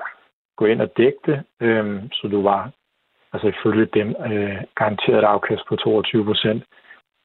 gå 0.57 0.65
ind 0.67 0.81
og 0.81 0.97
dække 0.97 1.19
det, 1.27 1.43
øh, 1.61 2.03
så 2.13 2.29
du 2.29 2.43
var 2.43 2.71
altså 3.33 3.49
ifølge 3.49 3.87
dem 3.87 4.09
øh, 4.09 4.63
garanteret 4.75 5.25
afkast 5.25 5.63
på 5.69 5.77
22 5.77 6.25
procent. 6.25 6.65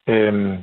Øh, 0.08 0.58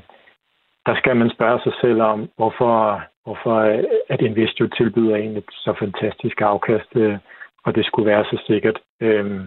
der 0.86 0.95
skal 0.95 1.15
man 1.15 1.30
spørge 1.30 1.60
sig 1.63 1.73
selv 1.82 2.02
om, 2.02 2.30
hvorfor, 2.38 3.02
hvorfor 3.23 3.56
øh, 3.56 3.84
at 4.10 4.21
Investio 4.21 4.67
tilbyder 4.67 5.15
en 5.15 5.38
et 5.38 5.50
så 5.52 5.73
fantastisk 5.80 6.41
afkast, 6.41 6.95
øh, 6.95 7.17
og 7.65 7.76
det 7.76 7.86
skulle 7.86 8.12
være 8.12 8.26
så 8.26 8.43
sikkert. 8.47 8.80
Øh, 9.02 9.41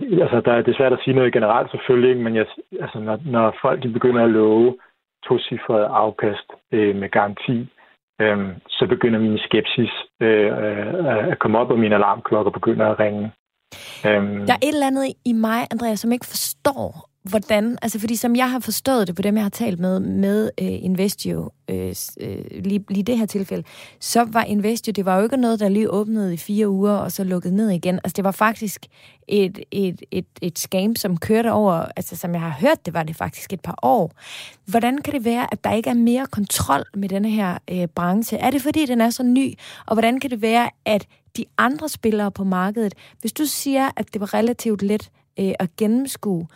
jeg, 0.00 0.22
altså, 0.22 0.40
der 0.40 0.52
er 0.52 0.62
det 0.62 0.76
svært 0.76 0.92
at 0.92 1.00
sige 1.04 1.14
noget 1.14 1.32
generelt 1.32 1.70
selvfølgelig, 1.70 2.10
ikke? 2.10 2.22
men 2.22 2.36
jeg, 2.36 2.46
altså, 2.80 2.98
når, 2.98 3.18
når 3.24 3.56
folk 3.62 3.82
de 3.82 3.88
begynder 3.88 4.24
at 4.24 4.30
love 4.30 4.76
tocifret 5.28 5.84
afkast 5.84 6.48
øh, 6.72 6.96
med 6.96 7.08
garanti, 7.08 7.58
øh, 8.20 8.38
så 8.68 8.86
begynder 8.88 9.18
min 9.18 9.38
skepsis 9.38 9.92
øh, 10.20 10.50
øh, 10.64 11.32
at 11.32 11.38
komme 11.38 11.58
op, 11.58 11.70
og 11.70 11.78
mine 11.78 11.94
alarmklokker 11.94 12.52
begynder 12.52 12.86
at 12.86 12.98
ringe. 12.98 13.32
Øh, 14.06 14.46
der 14.48 14.54
er 14.56 14.62
et 14.62 14.74
eller 14.74 14.86
andet 14.86 15.06
i 15.24 15.32
mig, 15.32 15.60
Andreas, 15.70 16.00
som 16.00 16.12
ikke 16.12 16.26
forstår, 16.26 17.11
hvordan, 17.22 17.78
altså 17.82 17.98
fordi 17.98 18.16
som 18.16 18.36
jeg 18.36 18.50
har 18.50 18.58
forstået 18.58 19.06
det 19.06 19.16
på 19.16 19.22
dem, 19.22 19.34
jeg 19.36 19.44
har 19.44 19.50
talt 19.50 19.80
med, 19.80 20.00
med 20.00 20.50
øh, 20.60 20.84
Investio, 20.84 21.50
øh, 21.68 21.94
øh, 22.20 22.44
lige, 22.64 22.84
lige 22.90 23.02
det 23.02 23.18
her 23.18 23.26
tilfælde, 23.26 23.64
så 24.00 24.24
var 24.24 24.44
Investio, 24.44 24.90
det 24.90 25.04
var 25.04 25.16
jo 25.16 25.22
ikke 25.22 25.36
noget, 25.36 25.60
der 25.60 25.68
lige 25.68 25.90
åbnede 25.90 26.34
i 26.34 26.36
fire 26.36 26.68
uger, 26.68 26.92
og 26.92 27.12
så 27.12 27.24
lukkede 27.24 27.56
ned 27.56 27.70
igen. 27.70 27.94
Altså 27.94 28.12
det 28.16 28.24
var 28.24 28.30
faktisk 28.30 28.86
et, 29.28 29.60
et, 29.70 30.02
et, 30.10 30.26
et 30.42 30.58
scam, 30.58 30.96
som 30.96 31.16
kørte 31.16 31.52
over, 31.52 31.84
altså 31.96 32.16
som 32.16 32.32
jeg 32.32 32.40
har 32.40 32.56
hørt, 32.60 32.86
det 32.86 32.94
var 32.94 33.02
det 33.02 33.16
faktisk 33.16 33.52
et 33.52 33.60
par 33.60 33.78
år. 33.82 34.12
Hvordan 34.66 34.98
kan 34.98 35.14
det 35.14 35.24
være, 35.24 35.52
at 35.52 35.64
der 35.64 35.72
ikke 35.72 35.90
er 35.90 35.94
mere 35.94 36.26
kontrol 36.26 36.84
med 36.94 37.08
denne 37.08 37.30
her 37.30 37.58
øh, 37.70 37.86
branche? 37.86 38.38
Er 38.38 38.50
det 38.50 38.62
fordi, 38.62 38.86
den 38.86 39.00
er 39.00 39.10
så 39.10 39.22
ny? 39.22 39.54
Og 39.86 39.94
hvordan 39.94 40.20
kan 40.20 40.30
det 40.30 40.42
være, 40.42 40.70
at 40.84 41.06
de 41.36 41.44
andre 41.58 41.88
spillere 41.88 42.30
på 42.30 42.44
markedet, 42.44 42.94
hvis 43.20 43.32
du 43.32 43.44
siger, 43.44 43.90
at 43.96 44.12
det 44.12 44.20
var 44.20 44.34
relativt 44.34 44.82
let 44.82 45.10
øh, 45.38 45.52
at 45.58 45.76
gennemskue, 45.76 46.46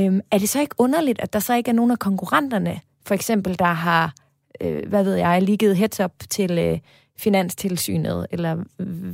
Øhm, 0.00 0.20
er 0.32 0.38
det 0.38 0.48
så 0.48 0.60
ikke 0.60 0.74
underligt, 0.78 1.20
at 1.22 1.32
der 1.32 1.38
så 1.38 1.54
ikke 1.54 1.70
er 1.70 1.74
nogen 1.74 1.90
af 1.90 1.98
konkurrenterne, 1.98 2.74
for 3.06 3.14
eksempel, 3.14 3.58
der 3.58 3.72
har, 3.86 4.12
øh, 4.62 4.88
hvad 4.88 5.04
ved 5.04 5.14
jeg, 5.14 5.42
ligget 5.42 5.76
heads 5.76 6.00
up 6.00 6.12
til 6.30 6.58
øh, 6.58 6.78
Finanstilsynet, 7.18 8.26
eller 8.30 8.52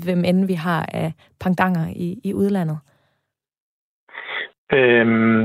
hvem 0.05 0.25
end 0.25 0.47
vi 0.47 0.53
har 0.55 0.87
af 0.95 1.12
pangdanger 1.40 1.87
i, 1.97 2.21
i 2.25 2.35
udlandet? 2.35 2.79
Øhm, 4.73 5.42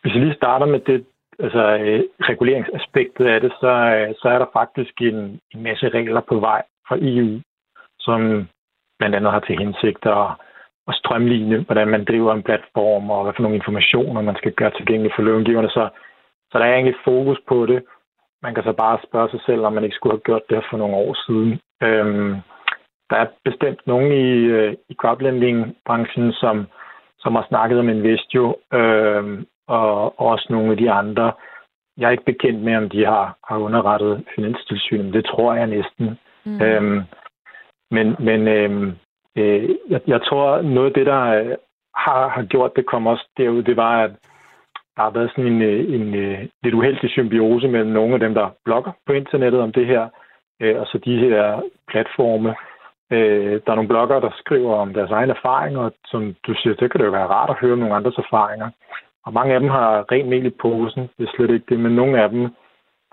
hvis 0.00 0.14
jeg 0.14 0.22
lige 0.22 0.34
starter 0.34 0.66
med 0.66 0.80
det, 0.80 1.04
altså 1.38 1.64
øh, 1.76 2.02
reguleringsaspektet 2.20 3.26
af 3.26 3.40
det, 3.40 3.52
så, 3.60 3.72
øh, 3.96 4.14
så 4.18 4.28
er 4.28 4.38
der 4.38 4.46
faktisk 4.52 5.00
en, 5.00 5.40
en 5.54 5.62
masse 5.62 5.88
regler 5.88 6.20
på 6.20 6.38
vej 6.38 6.62
fra 6.88 6.96
EU, 7.00 7.40
som 7.98 8.48
blandt 8.98 9.16
andet 9.16 9.32
har 9.32 9.40
til 9.40 9.58
hensigt 9.58 10.06
at 10.06 10.26
at 10.88 10.94
strømligne, 10.94 11.58
hvordan 11.66 11.88
man 11.88 12.04
driver 12.04 12.32
en 12.32 12.42
platform, 12.42 13.10
og 13.10 13.22
hvad 13.22 13.32
for 13.36 13.42
nogle 13.42 13.56
informationer 13.56 14.20
man 14.22 14.36
skal 14.36 14.52
gøre 14.52 14.70
tilgængelige 14.70 15.12
for 15.16 15.22
långiverne. 15.22 15.68
Så, 15.68 15.88
så 16.50 16.58
der 16.58 16.64
er 16.64 16.74
egentlig 16.74 17.04
fokus 17.04 17.38
på 17.48 17.66
det. 17.66 17.84
Man 18.42 18.54
kan 18.54 18.64
så 18.64 18.72
bare 18.72 18.98
spørge 19.06 19.30
sig 19.30 19.40
selv, 19.46 19.62
om 19.64 19.72
man 19.72 19.84
ikke 19.84 19.96
skulle 19.96 20.14
have 20.14 20.28
gjort 20.28 20.50
det 20.50 20.64
for 20.70 20.76
nogle 20.76 20.96
år 20.96 21.14
siden. 21.26 21.60
Øhm, 21.82 22.34
der 23.10 23.16
er 23.16 23.26
bestemt 23.44 23.86
nogen 23.86 24.12
i, 24.12 24.30
øh, 24.56 24.74
i 24.88 24.94
crowdlending-branchen, 24.94 26.32
som, 26.32 26.66
som 27.18 27.34
har 27.34 27.46
snakket 27.48 27.78
om 27.78 27.88
Investio, 27.88 28.56
øhm, 28.72 29.46
og 29.68 30.20
også 30.20 30.46
nogle 30.50 30.70
af 30.70 30.76
de 30.76 30.90
andre. 30.90 31.32
Jeg 31.98 32.06
er 32.06 32.10
ikke 32.10 32.32
bekendt 32.32 32.60
med, 32.60 32.76
om 32.76 32.88
de 32.88 33.04
har, 33.04 33.36
har 33.48 33.58
underrettet 33.58 34.24
Finanstilsynet, 34.34 35.14
det 35.14 35.24
tror 35.24 35.54
jeg 35.54 35.66
næsten. 35.66 36.18
Mm. 36.44 36.62
Øhm, 36.62 37.00
men 37.90 38.16
men 38.18 38.48
øhm, 38.48 38.92
øh, 39.38 39.70
jeg, 39.90 40.00
jeg 40.06 40.22
tror, 40.22 40.62
noget 40.62 40.86
af 40.86 40.94
det, 40.94 41.06
der 41.06 41.22
øh, 41.22 41.56
har, 41.96 42.28
har 42.28 42.42
gjort 42.42 42.76
det, 42.76 42.86
kom 42.86 43.06
også 43.06 43.28
derud, 43.36 43.62
det 43.62 43.76
var, 43.76 44.02
at 44.02 44.10
der 44.96 45.02
har 45.02 45.10
været 45.10 45.30
sådan 45.30 45.52
en, 45.52 45.62
øh, 45.62 45.94
en, 45.94 46.14
en 46.14 46.50
lidt 46.62 46.74
uheldig 46.74 47.10
symbiose 47.10 47.68
mellem 47.68 47.90
nogle 47.90 48.14
af 48.14 48.20
dem, 48.20 48.34
der 48.34 48.48
blogger 48.64 48.92
på 49.06 49.12
internettet 49.12 49.60
om 49.60 49.72
det 49.72 49.86
her, 49.86 50.08
øh, 50.60 50.80
og 50.80 50.86
så 50.86 50.98
de 50.98 51.18
her 51.18 51.62
platforme. 51.88 52.54
Øh, 53.12 53.60
der 53.66 53.70
er 53.70 53.74
nogle 53.74 53.88
bloggere, 53.88 54.20
der 54.20 54.30
skriver 54.38 54.74
om 54.74 54.94
deres 54.94 55.10
egne 55.10 55.32
erfaringer, 55.32 55.80
og 55.80 55.92
som 56.06 56.34
du 56.46 56.54
siger, 56.54 56.74
det 56.74 56.90
kan 56.90 57.00
det 57.00 57.06
jo 57.06 57.10
være 57.10 57.26
rart 57.26 57.50
at 57.50 57.60
høre 57.60 57.76
nogle 57.76 57.94
andres 57.94 58.18
erfaringer. 58.18 58.70
Og 59.26 59.32
mange 59.32 59.54
af 59.54 59.60
dem 59.60 59.68
har 59.68 60.12
rent 60.12 60.28
mel 60.28 60.46
i 60.46 60.50
posen, 60.50 61.02
det 61.18 61.28
er 61.28 61.32
slet 61.36 61.50
ikke 61.50 61.66
det, 61.68 61.80
men 61.80 61.92
nogle 61.92 62.22
af 62.22 62.30
dem, 62.30 62.48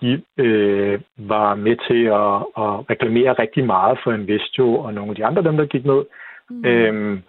de 0.02 0.22
øh, 0.38 1.02
var 1.18 1.56
med 1.56 1.76
til 1.88 2.02
at, 2.06 2.38
at 2.64 2.90
reklamere 2.90 3.34
rigtig 3.34 3.66
meget 3.66 4.00
for 4.04 4.12
Investio 4.14 4.76
og 4.76 4.94
nogle 4.94 5.10
af 5.10 5.16
de 5.16 5.26
andre 5.26 5.44
dem, 5.44 5.58
der 5.58 5.66
gik 5.66 5.86
ned. 5.86 6.02
Mm. 6.50 6.66
Øhm, 6.66 7.22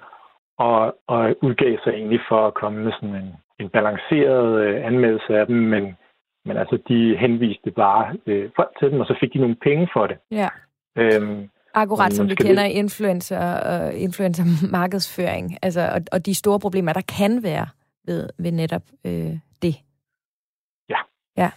og, 0.58 0.96
og 1.06 1.36
udgav 1.42 1.78
sig 1.84 1.90
egentlig 1.90 2.20
for 2.28 2.46
at 2.46 2.54
komme 2.54 2.84
med 2.84 2.92
sådan 2.92 3.14
en, 3.14 3.34
en 3.60 3.68
balanceret 3.68 4.60
øh, 4.64 4.86
anmeldelse 4.86 5.38
af 5.38 5.46
dem, 5.46 5.56
men, 5.56 5.96
men 6.44 6.56
altså 6.56 6.78
de 6.88 7.16
henviste 7.16 7.70
bare 7.70 8.16
øh, 8.26 8.50
folk 8.56 8.70
til 8.78 8.90
dem, 8.90 9.00
og 9.00 9.06
så 9.06 9.16
fik 9.20 9.32
de 9.32 9.38
nogle 9.38 9.56
penge 9.62 9.88
for 9.92 10.06
det. 10.06 10.16
Ja. 10.30 10.48
Øhm, 10.98 11.48
Akkurat 11.74 12.12
som 12.12 12.28
vi 12.30 12.34
kender 12.34 12.62
det... 12.62 12.72
influencer 12.72 13.60
og 13.70 13.94
influencer 13.94 14.44
markedsføring, 14.70 15.58
altså, 15.62 15.80
og, 15.94 16.00
og 16.12 16.26
de 16.26 16.34
store 16.34 16.60
problemer, 16.60 16.92
der 16.92 17.14
kan 17.18 17.42
være 17.42 17.66
ved, 18.06 18.28
ved 18.38 18.52
netop 18.52 18.82
øh, 19.06 19.32
det. 19.62 19.74
Ja. 20.88 20.98
Ja. 21.36 21.50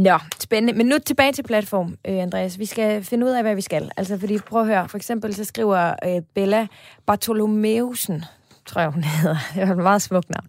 Nå, 0.00 0.18
spændende. 0.40 0.78
Men 0.78 0.86
nu 0.86 0.98
tilbage 0.98 1.32
til 1.32 1.42
platform, 1.42 1.96
øh, 2.08 2.22
Andreas. 2.22 2.58
Vi 2.58 2.66
skal 2.66 3.04
finde 3.04 3.26
ud 3.26 3.30
af, 3.30 3.42
hvad 3.42 3.54
vi 3.54 3.60
skal. 3.60 3.90
Altså, 3.96 4.18
fordi 4.18 4.38
prøv 4.38 4.60
at 4.60 4.66
høre. 4.66 4.88
For 4.88 4.96
eksempel 4.96 5.34
så 5.34 5.44
skriver 5.44 5.94
øh, 6.06 6.22
Bella 6.34 6.66
Bartolomeusen, 7.06 8.24
tror 8.70 8.80
jeg, 8.80 8.90
hun 8.90 9.04
hedder. 9.22 9.36
Det 9.54 9.68
var 9.68 9.74
et 9.74 9.82
meget 9.82 10.02
smukt 10.02 10.30
navn. 10.30 10.46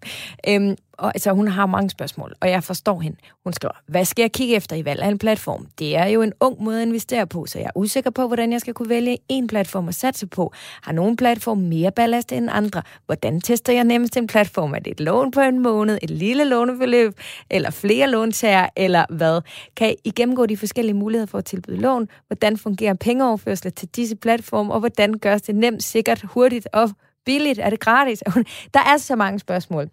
Øhm, 0.48 0.76
og, 0.98 1.12
altså, 1.14 1.32
hun 1.32 1.48
har 1.48 1.66
mange 1.66 1.90
spørgsmål, 1.90 2.34
og 2.40 2.50
jeg 2.50 2.64
forstår 2.64 3.00
hende. 3.00 3.16
Hun 3.44 3.52
skriver, 3.52 3.72
hvad 3.86 4.04
skal 4.04 4.22
jeg 4.22 4.32
kigge 4.32 4.56
efter 4.56 4.76
i 4.76 4.84
valg 4.84 5.02
af 5.02 5.08
en 5.08 5.18
platform? 5.18 5.66
Det 5.78 5.96
er 5.96 6.06
jo 6.06 6.22
en 6.22 6.32
ung 6.40 6.62
måde 6.62 6.82
at 6.82 6.86
investere 6.86 7.26
på, 7.26 7.46
så 7.46 7.58
jeg 7.58 7.66
er 7.66 7.70
usikker 7.74 8.10
på, 8.10 8.26
hvordan 8.26 8.52
jeg 8.52 8.60
skal 8.60 8.74
kunne 8.74 8.88
vælge 8.88 9.18
en 9.28 9.46
platform 9.46 9.88
at 9.88 9.94
satse 9.94 10.26
på. 10.26 10.52
Har 10.82 10.92
nogle 10.92 11.16
platform 11.16 11.58
mere 11.58 11.92
ballast 11.92 12.32
end 12.32 12.48
andre? 12.52 12.82
Hvordan 13.06 13.40
tester 13.40 13.72
jeg 13.72 13.84
nemmest 13.84 14.16
en 14.16 14.26
platform? 14.26 14.74
Er 14.74 14.78
det 14.78 14.90
et 14.90 15.00
lån 15.00 15.30
på 15.30 15.40
en 15.40 15.58
måned, 15.58 15.98
et 16.02 16.10
lille 16.10 16.44
låneforløb, 16.44 17.12
eller 17.50 17.70
flere 17.70 18.10
låntager, 18.10 18.66
eller 18.76 19.04
hvad? 19.10 19.40
Kan 19.76 19.94
I 20.04 20.10
gennemgå 20.10 20.46
de 20.46 20.56
forskellige 20.56 20.94
muligheder 20.94 21.26
for 21.26 21.38
at 21.38 21.44
tilbyde 21.44 21.80
lån? 21.80 22.08
Hvordan 22.26 22.56
fungerer 22.56 22.94
pengeoverførsler 22.94 23.70
til 23.70 23.88
disse 23.88 24.16
platforme, 24.16 24.72
og 24.72 24.78
hvordan 24.80 25.14
gørs 25.14 25.42
det 25.42 25.54
nemt, 25.54 25.82
sikkert, 25.82 26.22
hurtigt 26.24 26.68
og 26.72 26.90
billigt? 27.26 27.58
Er 27.58 27.70
det 27.70 27.80
gratis? 27.80 28.22
Der 28.74 28.80
er 28.80 28.96
så 28.96 29.16
mange 29.16 29.38
spørgsmål. 29.38 29.84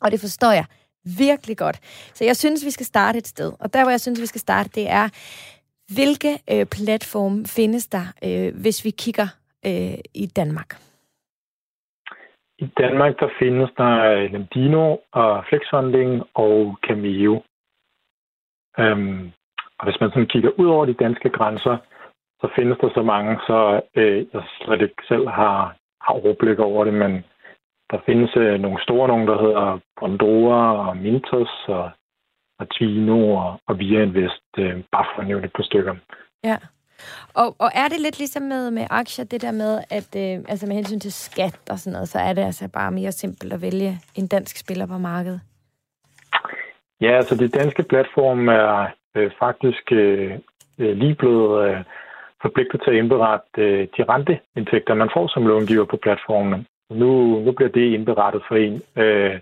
Og 0.00 0.10
det 0.10 0.20
forstår 0.20 0.52
jeg 0.52 0.64
virkelig 1.04 1.56
godt. 1.58 1.78
Så 2.14 2.24
jeg 2.24 2.36
synes, 2.36 2.64
vi 2.64 2.70
skal 2.70 2.86
starte 2.86 3.18
et 3.18 3.26
sted. 3.26 3.52
Og 3.60 3.72
der, 3.72 3.82
hvor 3.82 3.90
jeg 3.90 4.00
synes, 4.00 4.20
vi 4.20 4.26
skal 4.26 4.40
starte, 4.40 4.70
det 4.74 4.90
er, 4.90 5.08
hvilke 5.94 6.32
øh, 6.52 6.66
platforme 6.66 7.46
findes 7.46 7.86
der, 7.86 8.06
øh, 8.26 8.60
hvis 8.62 8.84
vi 8.84 8.90
kigger 8.90 9.28
øh, 9.66 9.98
i 10.14 10.26
Danmark? 10.26 10.70
I 12.58 12.66
Danmark, 12.78 13.20
der 13.20 13.28
findes 13.38 13.70
der 13.76 13.94
øh, 14.12 14.32
Lendino 14.32 14.96
og 15.12 15.44
Flexfunding 15.48 16.22
og 16.34 16.78
Cameo. 16.86 17.42
Øhm, 18.78 19.32
og 19.78 19.84
hvis 19.86 20.00
man 20.00 20.10
sådan 20.10 20.26
kigger 20.26 20.50
ud 20.58 20.66
over 20.66 20.84
de 20.86 20.94
danske 20.94 21.28
grænser, 21.28 21.76
så 22.40 22.48
findes 22.56 22.78
der 22.78 22.90
så 22.94 23.02
mange, 23.02 23.40
så 23.46 23.80
øh, 23.96 24.26
jeg 24.32 24.42
slet 24.60 24.82
ikke 24.82 25.02
selv 25.08 25.28
har 25.28 25.76
overblik 26.08 26.58
over 26.58 26.84
det, 26.84 26.94
men 26.94 27.12
der 27.90 27.98
findes 28.06 28.30
øh, 28.36 28.60
nogle 28.60 28.82
store 28.82 29.08
nogle, 29.08 29.26
der 29.26 29.42
hedder 29.44 29.78
Bondora 30.00 30.88
og 30.88 30.96
Mintos 30.96 31.52
og, 31.68 31.90
Twino 32.74 33.34
og, 33.34 33.60
og 33.68 33.78
Via 33.78 34.02
Invest, 34.02 34.48
øh, 34.58 34.74
bare 34.92 35.06
for 35.14 35.20
at 35.20 35.28
nævne 35.28 35.44
et 35.46 35.52
par 35.52 35.62
stykker. 35.62 35.94
Ja. 36.44 36.56
Og, 37.34 37.56
og 37.58 37.70
er 37.74 37.88
det 37.88 38.00
lidt 38.00 38.18
ligesom 38.18 38.42
med, 38.42 38.70
med 38.70 38.86
aktier, 38.90 39.24
det 39.24 39.42
der 39.42 39.52
med, 39.52 39.72
at 39.90 40.10
øh, 40.16 40.44
altså 40.48 40.66
med 40.66 40.76
hensyn 40.76 41.00
til 41.00 41.12
skat 41.12 41.60
og 41.70 41.78
sådan 41.78 41.92
noget, 41.92 42.08
så 42.08 42.18
er 42.18 42.32
det 42.32 42.42
altså 42.42 42.68
bare 42.72 42.90
mere 42.90 43.12
simpelt 43.12 43.52
at 43.52 43.62
vælge 43.62 43.98
en 44.14 44.26
dansk 44.26 44.56
spiller 44.56 44.86
på 44.86 44.98
markedet? 44.98 45.40
Ja, 47.00 47.16
altså 47.16 47.36
det 47.36 47.54
danske 47.54 47.82
platform 47.82 48.48
er 48.48 48.86
øh, 49.16 49.30
faktisk 49.38 49.92
øh, 49.92 50.32
øh 50.78 50.96
lige 50.96 51.14
blevet 51.14 51.68
øh, 51.68 51.84
forpligtet 52.42 52.80
til 52.82 52.90
at 52.90 52.96
indberette 52.96 53.46
øh, 53.58 53.88
de 53.96 54.02
renteindtægter, 54.12 54.94
man 54.94 55.10
får 55.14 55.26
som 55.28 55.46
långiver 55.46 55.84
på 55.84 55.96
platformen. 55.96 56.66
Nu, 56.90 57.40
nu 57.44 57.52
bliver 57.52 57.70
det 57.70 57.94
indberettet 57.94 58.42
for 58.48 58.56
en. 58.56 58.82
Øh, 59.02 59.40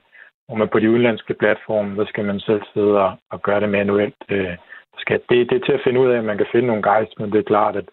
og 0.49 0.59
man 0.59 0.69
på 0.69 0.79
de 0.79 0.91
udenlandske 0.91 1.35
platforme, 1.35 1.97
der 1.97 2.07
skal 2.07 2.25
man 2.25 2.41
selv 2.41 2.63
sidde 2.75 2.95
og, 3.05 3.13
og 3.31 3.43
gøre 3.43 3.61
det 3.61 3.69
manuelt. 3.69 4.21
Øh, 4.29 4.57
skal, 4.99 5.21
det, 5.29 5.51
det 5.51 5.57
er 5.57 5.67
til 5.67 5.73
at 5.73 5.85
finde 5.85 6.01
ud 6.01 6.11
af, 6.11 6.19
at 6.19 6.25
man 6.25 6.37
kan 6.37 6.47
finde 6.53 6.67
nogle 6.67 6.83
guides, 6.83 7.19
men 7.19 7.33
det 7.33 7.39
er 7.39 7.53
klart, 7.53 7.77
at 7.77 7.89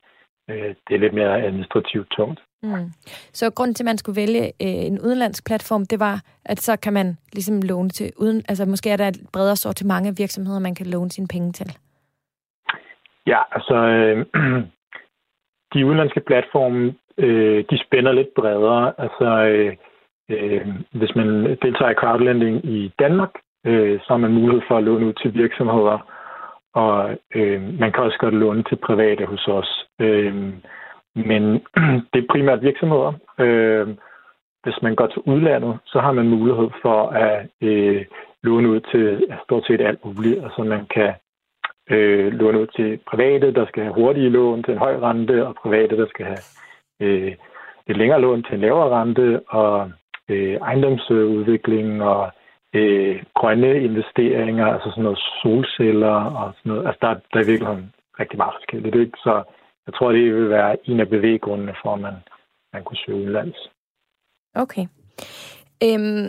øh, 0.50 0.76
det 0.88 0.96
er 0.96 1.00
lidt 1.00 1.13
mere 1.13 1.41
administrativt 1.41 2.10
tungt. 2.12 2.39
Mm. 2.63 2.91
Så 3.34 3.52
grunden 3.52 3.74
til, 3.76 3.84
at 3.84 3.91
man 3.91 3.98
skulle 3.98 4.22
vælge 4.22 4.43
øh, 4.46 4.86
en 4.89 5.00
udenlandsk 5.02 5.46
platform, 5.46 5.86
det 5.86 6.00
var, 6.00 6.22
at 6.46 6.60
så 6.60 6.78
kan 6.78 6.93
man 6.93 7.17
ligesom 7.34 7.62
låne 7.62 7.89
til 7.89 8.12
uden, 8.17 8.43
altså 8.50 8.65
måske 8.65 8.89
er 8.89 8.98
der 8.98 9.08
et 9.08 9.20
bredere 9.34 9.56
sortiment 9.56 10.08
af 10.08 10.13
virksomheder, 10.17 10.60
man 10.60 10.76
kan 10.76 10.86
låne 10.86 11.12
sine 11.12 11.28
penge 11.28 11.52
til. 11.52 11.78
Ja, 13.28 13.39
altså 13.52 13.76
øh, 13.76 14.26
de 15.73 15.86
udenlandske 15.86 16.19
platforme, 16.19 16.93
øh, 17.17 17.63
de 17.69 17.77
spænder 17.86 18.12
lidt 18.12 18.34
bredere. 18.36 18.93
Altså, 18.97 19.27
øh, 19.51 19.75
øh, 20.30 20.67
hvis 20.91 21.15
man 21.15 21.58
deltager 21.62 21.91
i 21.91 21.99
crowdlending 22.01 22.65
i 22.65 22.93
Danmark, 22.99 23.34
øh, 23.65 23.99
så 23.99 24.06
har 24.08 24.17
man 24.17 24.34
mulighed 24.34 24.62
for 24.67 24.77
at 24.77 24.84
låne 24.84 25.06
ud 25.06 25.13
til 25.13 25.34
virksomheder, 25.34 25.97
og 26.73 27.17
øh, 27.36 27.80
man 27.80 27.91
kan 27.91 28.03
også 28.03 28.17
godt 28.19 28.34
låne 28.34 28.63
til 28.63 28.75
private 28.75 29.25
hos 29.25 29.47
os. 29.47 29.86
Øh, 30.01 30.36
men 31.15 31.43
det 32.13 32.19
er 32.23 32.32
primært 32.32 32.62
virksomheder. 32.62 33.13
Øh, 33.39 33.88
hvis 34.63 34.82
man 34.82 34.95
går 34.95 35.08
til 35.08 35.21
udlandet, 35.25 35.80
så 35.86 35.99
har 35.99 36.12
man 36.12 36.27
mulighed 36.27 36.69
for 36.82 37.08
at 37.10 37.47
øh, 37.62 38.06
låne 38.43 38.69
ud 38.69 38.80
til 38.80 39.27
stort 39.43 39.65
set 39.67 39.82
alt 39.82 40.06
muligt. 40.06 40.43
Altså 40.43 40.63
man 40.63 40.86
kan 40.86 41.13
øh, 41.89 42.34
låne 42.34 42.62
ud 42.62 42.67
til 42.67 43.00
private, 43.12 43.54
der 43.54 43.65
skal 43.67 43.84
have 43.84 43.95
hurtige 43.95 44.30
lån 44.30 44.63
til 44.63 44.71
en 44.71 44.78
høj 44.78 44.95
rente, 44.97 45.47
og 45.47 45.56
private, 45.56 45.97
der 45.97 46.08
skal 46.08 46.26
have 46.26 46.43
øh, 47.02 47.36
et 47.88 47.97
længere 47.97 48.21
lån 48.21 48.43
til 48.43 48.56
en 48.56 48.62
lavere 48.62 49.02
rente, 49.02 49.41
og 49.47 49.91
øh, 50.30 50.56
ejendomsudvikling 50.56 52.04
og 52.04 52.32
øh, 52.73 53.23
grønne 53.36 53.84
investeringer, 53.84 54.65
altså 54.65 54.89
sådan 54.89 55.04
noget 55.04 55.19
solceller 55.41 56.17
og 56.41 56.54
sådan 56.58 56.69
noget. 56.71 56.88
Altså 56.88 57.00
der, 57.02 57.13
der 57.34 57.39
er 57.39 57.52
virkelig 57.52 57.89
rigtig 58.19 58.38
meget 58.38 58.54
forskelligt. 58.58 58.95
Ikke? 58.95 59.17
Så 59.17 59.43
jeg 59.86 59.93
tror, 59.93 60.12
det 60.12 60.36
vil 60.36 60.50
være 60.50 60.89
en 60.89 61.00
af 61.00 61.10
bevæggrundene 61.10 61.76
for, 61.84 61.93
at 61.93 62.02
man, 62.02 62.15
man 62.73 62.84
kunne 62.84 62.97
søge 62.97 63.17
udenlands. 63.17 63.58
Okay. 64.56 64.86
Øhm, 65.84 66.28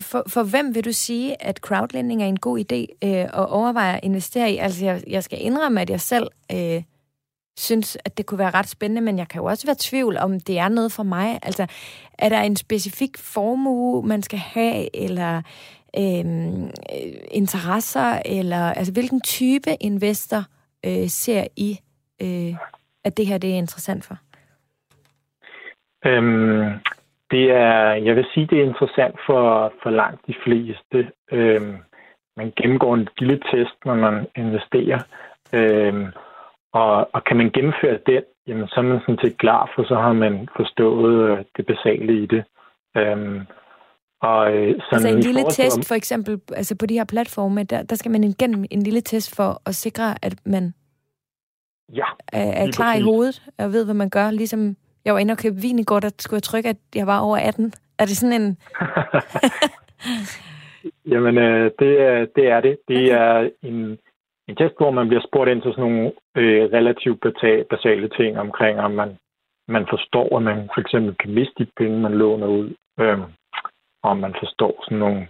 for, 0.00 0.22
for 0.28 0.42
hvem 0.42 0.74
vil 0.74 0.84
du 0.84 0.92
sige, 0.92 1.42
at 1.42 1.58
crowdlending 1.58 2.22
er 2.22 2.26
en 2.26 2.38
god 2.38 2.58
idé 2.58 3.06
øh, 3.08 3.24
at 3.24 3.48
overveje 3.48 3.96
at 3.96 4.04
investere 4.04 4.52
i? 4.52 4.56
Altså, 4.56 4.84
jeg, 4.84 5.02
jeg 5.06 5.24
skal 5.24 5.38
indrømme, 5.42 5.80
at 5.80 5.90
jeg 5.90 6.00
selv 6.00 6.28
øh, 6.52 6.82
synes, 7.58 7.98
at 8.04 8.18
det 8.18 8.26
kunne 8.26 8.38
være 8.38 8.50
ret 8.50 8.68
spændende, 8.68 9.00
men 9.00 9.18
jeg 9.18 9.28
kan 9.28 9.40
jo 9.40 9.44
også 9.44 9.66
være 9.66 9.74
i 9.74 9.78
tvivl, 9.78 10.16
om 10.16 10.40
det 10.40 10.58
er 10.58 10.68
noget 10.68 10.92
for 10.92 11.02
mig. 11.02 11.38
Altså, 11.42 11.66
er 12.18 12.28
der 12.28 12.40
en 12.40 12.56
specifik 12.56 13.18
formue, 13.18 14.06
man 14.06 14.22
skal 14.22 14.38
have, 14.38 14.96
eller 14.96 15.42
øh, 15.98 16.24
interesser, 17.30 18.22
eller 18.24 18.72
altså, 18.72 18.92
hvilken 18.92 19.20
type 19.20 19.76
investor 19.80 20.44
øh, 20.86 21.08
ser 21.08 21.46
I, 21.56 21.80
øh, 22.22 22.54
at 23.04 23.16
det 23.16 23.26
her 23.26 23.38
det 23.38 23.50
er 23.50 23.54
interessant 23.54 24.04
for? 24.04 24.18
Øhm, 26.06 26.80
det 27.30 27.50
er, 27.50 27.94
jeg 28.06 28.16
vil 28.16 28.26
sige, 28.34 28.46
det 28.46 28.58
er 28.58 28.64
interessant 28.64 29.16
for, 29.26 29.72
for 29.82 29.90
langt 29.90 30.26
de 30.26 30.34
fleste. 30.44 31.12
Øhm, 31.32 31.76
man 32.36 32.52
gennemgår 32.56 32.94
en 32.94 33.08
lille 33.18 33.40
test, 33.52 33.76
når 33.84 33.94
man 33.94 34.26
investerer. 34.36 35.00
Øhm, 35.52 36.06
og, 36.72 37.14
og 37.14 37.24
kan 37.24 37.36
man 37.36 37.50
gennemføre 37.50 37.98
den, 38.06 38.22
jamen, 38.46 38.68
så 38.68 38.74
er 38.76 38.82
man 38.82 39.00
sådan 39.00 39.18
set 39.24 39.38
klar, 39.38 39.72
for 39.74 39.84
så 39.84 39.94
har 39.94 40.12
man 40.12 40.48
forstået 40.56 41.30
øh, 41.30 41.44
det 41.56 41.66
basale 41.66 42.22
i 42.22 42.26
det. 42.26 42.44
Øhm, 42.96 43.40
og, 44.22 44.52
øh, 44.54 44.74
sådan 44.80 44.92
altså 44.92 45.08
en 45.08 45.20
lille 45.20 45.44
test, 45.50 45.78
om, 45.78 45.82
for 45.82 45.94
eksempel, 45.94 46.40
altså 46.52 46.76
på 46.80 46.86
de 46.86 46.94
her 46.94 47.04
platforme, 47.04 47.62
der, 47.62 47.82
der 47.82 47.96
skal 47.96 48.10
man 48.10 48.24
igennem 48.24 48.64
en 48.70 48.82
lille 48.82 49.00
test 49.00 49.36
for 49.36 49.62
at 49.66 49.74
sikre, 49.74 50.14
at 50.22 50.34
man 50.46 50.74
ja, 51.94 52.06
er, 52.32 52.52
er 52.62 52.70
klar 52.72 52.92
præcis. 52.92 53.00
i 53.00 53.04
hovedet 53.04 53.42
og 53.58 53.72
ved, 53.72 53.84
hvad 53.84 53.94
man 53.94 54.10
gør. 54.10 54.30
Ligesom 54.30 54.76
jeg 55.06 55.14
var 55.14 55.20
inde 55.20 55.32
og 55.32 55.38
købe 55.38 55.62
vin 55.66 55.78
i 55.78 55.88
går, 55.90 56.00
der 56.00 56.10
skulle 56.18 56.38
jeg 56.38 56.48
trykke, 56.50 56.68
at 56.68 56.80
jeg 56.94 57.06
var 57.06 57.18
over 57.26 57.36
18. 57.36 57.72
Er 57.98 58.04
det 58.04 58.16
sådan 58.16 58.40
en... 58.40 58.48
Jamen, 61.12 61.38
øh, 61.38 61.70
det, 61.78 62.00
er, 62.00 62.26
det 62.36 62.46
er 62.54 62.60
det. 62.60 62.76
Det 62.88 63.12
er 63.12 63.50
en, 63.62 63.98
en 64.48 64.56
test, 64.56 64.74
hvor 64.78 64.90
man 64.90 65.08
bliver 65.08 65.22
spurgt 65.28 65.50
ind 65.50 65.62
til 65.62 65.72
sådan 65.72 65.84
nogle 65.84 66.12
øh, 66.36 66.62
relativt 66.76 67.20
basale 67.70 68.08
ting 68.08 68.38
omkring, 68.38 68.80
om 68.80 68.90
man 68.90 69.16
man 69.68 69.86
forstår, 69.90 70.36
at 70.36 70.42
man 70.42 70.68
for 70.74 70.80
eksempel 70.80 71.14
kan 71.20 71.34
miste 71.34 71.54
de 71.58 71.66
penge, 71.76 72.00
man 72.00 72.14
låner 72.14 72.46
ud. 72.46 72.74
Øh, 73.00 73.18
og 74.02 74.16
man 74.16 74.34
forstår 74.38 74.84
sådan 74.84 74.98
nogle, 74.98 75.28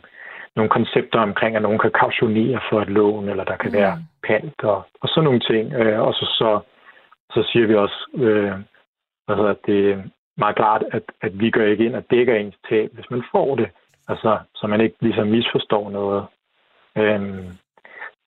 nogle 0.56 0.70
koncepter 0.70 1.20
omkring, 1.20 1.56
at 1.56 1.62
nogen 1.62 1.78
kan 1.78 1.90
kautionere 1.90 2.60
for 2.70 2.80
et 2.80 2.88
lån, 2.88 3.28
eller 3.28 3.44
der 3.44 3.56
kan 3.56 3.70
mm. 3.70 3.76
være 3.76 3.98
pant 4.26 4.64
og, 4.64 4.82
og 5.02 5.08
sådan 5.08 5.24
nogle 5.24 5.40
ting. 5.40 5.74
Øh, 5.74 6.00
og 6.00 6.14
så, 6.14 6.26
så, 6.38 6.60
så 7.34 7.48
siger 7.52 7.66
vi 7.66 7.74
også, 7.74 7.98
øh, 8.14 8.52
hvad 9.26 9.36
hedder 9.36 9.54
det, 9.66 10.10
meget 10.36 10.56
klart, 10.56 10.84
at, 10.92 11.02
at 11.20 11.40
vi 11.40 11.50
gør 11.50 11.66
ikke 11.66 11.86
ind 11.86 11.96
og 11.96 12.04
dækker 12.10 12.34
ens 12.34 12.56
tab, 12.68 12.90
hvis 12.92 13.10
man 13.10 13.22
får 13.32 13.56
det. 13.56 13.68
Altså, 14.08 14.38
så 14.54 14.66
man 14.66 14.80
ikke 14.80 14.96
ligesom 15.00 15.26
misforstår 15.26 15.90
noget. 15.90 16.26
Øhm, 16.96 17.48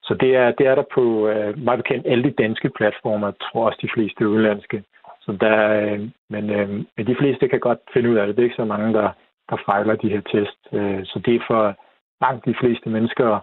så 0.04 0.14
det 0.14 0.36
er, 0.36 0.52
det 0.52 0.68
er 0.68 0.76
der 0.76 0.84
på 0.94 1.28
øh, 1.28 1.58
meget 1.58 1.80
bekendt 1.84 2.08
alle 2.08 2.24
de 2.24 2.42
danske 2.44 2.70
platformer, 2.70 3.28
jeg 3.28 3.36
tror 3.42 3.66
også 3.66 3.80
de 3.82 3.94
fleste 3.94 4.28
udenlandske. 4.28 4.84
Så 5.22 5.32
der, 5.42 5.58
øh, 5.82 6.00
men, 6.30 6.50
øh, 6.50 6.70
men 6.70 7.08
de 7.08 7.16
fleste 7.20 7.48
kan 7.48 7.60
godt 7.60 7.80
finde 7.94 8.10
ud 8.10 8.16
af 8.16 8.28
det. 8.28 8.36
Det 8.36 8.42
er 8.42 8.50
ikke 8.50 8.64
så 8.64 8.66
mange, 8.66 8.94
der, 8.94 9.10
der 9.50 9.58
fejler 9.66 9.96
de 9.96 10.10
her 10.10 10.22
test. 10.22 10.60
Øh, 10.74 11.06
så 11.06 11.20
det 11.26 11.36
er 11.36 11.40
for 11.48 11.76
langt 12.22 12.46
de 12.46 12.56
fleste 12.60 12.90
mennesker. 12.90 13.40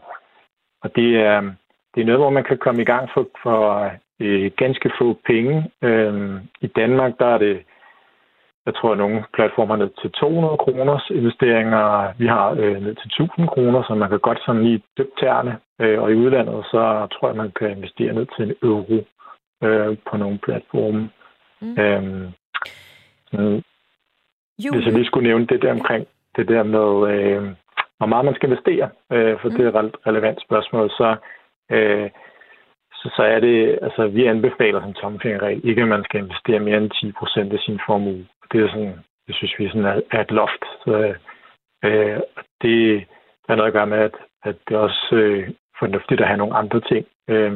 Og 0.83 0.97
det 0.97 1.17
er, 1.17 1.41
det 1.95 2.01
er 2.01 2.07
noget, 2.07 2.21
hvor 2.21 2.31
man 2.31 2.45
kan 2.45 2.59
komme 2.59 2.83
i 2.83 2.85
gang 2.85 3.11
for, 3.15 3.27
for 3.43 3.91
øh, 4.21 4.51
ganske 4.57 4.91
få 4.99 5.19
penge. 5.27 5.71
Øh, 5.83 6.41
I 6.61 6.67
Danmark, 6.67 7.13
der 7.19 7.27
er 7.27 7.39
det 7.39 7.65
jeg 8.67 8.75
tror, 8.75 8.93
at 8.93 8.99
nogle 8.99 9.25
platformer 9.35 9.77
ned 9.77 9.91
til 10.01 10.11
200 10.11 10.57
kroners 10.57 11.11
investeringer. 11.11 12.13
Vi 12.19 12.27
har 12.27 12.51
øh, 12.51 12.83
ned 12.85 12.95
til 12.95 13.07
1000 13.07 13.49
kroner, 13.49 13.83
så 13.83 13.95
man 13.95 14.09
kan 14.09 14.19
godt 14.19 14.41
sådan 14.47 14.63
lige 14.65 14.83
dyppe 14.99 15.13
tæerne. 15.21 15.59
Øh, 15.81 16.03
og 16.03 16.11
i 16.11 16.15
udlandet, 16.15 16.65
så 16.65 17.07
tror 17.13 17.29
jeg, 17.29 17.37
man 17.37 17.53
kan 17.59 17.71
investere 17.71 18.13
ned 18.13 18.27
til 18.37 18.45
en 18.45 18.55
euro 18.63 18.99
øh, 19.65 19.97
på 20.11 20.17
nogle 20.17 20.39
platforme. 20.39 21.11
Mm. 21.61 21.79
Øhm, 21.83 22.27
sådan, 23.31 23.63
hvis 24.57 24.87
jeg 24.87 24.93
lige 24.93 25.07
skulle 25.07 25.29
nævne 25.29 25.47
det 25.47 25.63
der 25.63 25.73
omkring 25.73 26.07
det 26.37 26.49
der 26.49 26.63
med, 26.63 26.91
øh, 27.13 27.43
hvor 27.99 28.07
meget 28.07 28.25
man 28.25 28.35
skal 28.35 28.49
investere, 28.51 28.89
øh, 29.13 29.41
for 29.41 29.49
mm. 29.49 29.55
det 29.55 29.67
er 29.67 29.83
et 29.83 29.97
relevant 30.07 30.39
spørgsmål, 30.43 30.91
så, 30.91 31.17
øh, 31.71 32.11
så, 33.17 33.23
er 33.23 33.41
det, 33.41 33.79
altså 33.83 34.07
vi 34.07 34.27
anbefaler 34.27 34.81
som 34.81 34.95
tomfingerregel 34.95 35.61
ikke, 35.69 35.83
at 35.83 35.89
man 35.89 36.05
skal 36.05 36.21
investere 36.21 36.61
mere 36.61 36.77
end 36.77 36.91
10 36.91 37.13
procent 37.13 37.53
af 37.53 37.59
sin 37.59 37.81
formue 37.87 38.27
det 38.53 38.65
er 38.65 38.69
sådan, 38.69 38.99
det 39.27 39.35
synes 39.35 39.55
vi 39.59 39.69
sådan 39.69 39.85
er, 39.85 40.01
er 40.11 40.21
et 40.21 40.31
loft. 40.31 40.63
Så, 40.85 41.15
øh, 41.85 42.21
det 42.63 43.07
har 43.49 43.57
noget 43.57 43.67
at 43.67 43.73
gøre 43.73 43.87
med, 43.87 43.99
at, 43.99 44.15
at 44.45 44.57
det 44.69 44.75
er 44.75 44.79
også 44.79 45.09
øh, 45.13 45.51
fornuftigt 45.79 46.21
at 46.21 46.27
have 46.27 46.39
nogle 46.39 46.57
andre 46.57 46.81
ting. 46.81 47.07
Øh, 47.29 47.53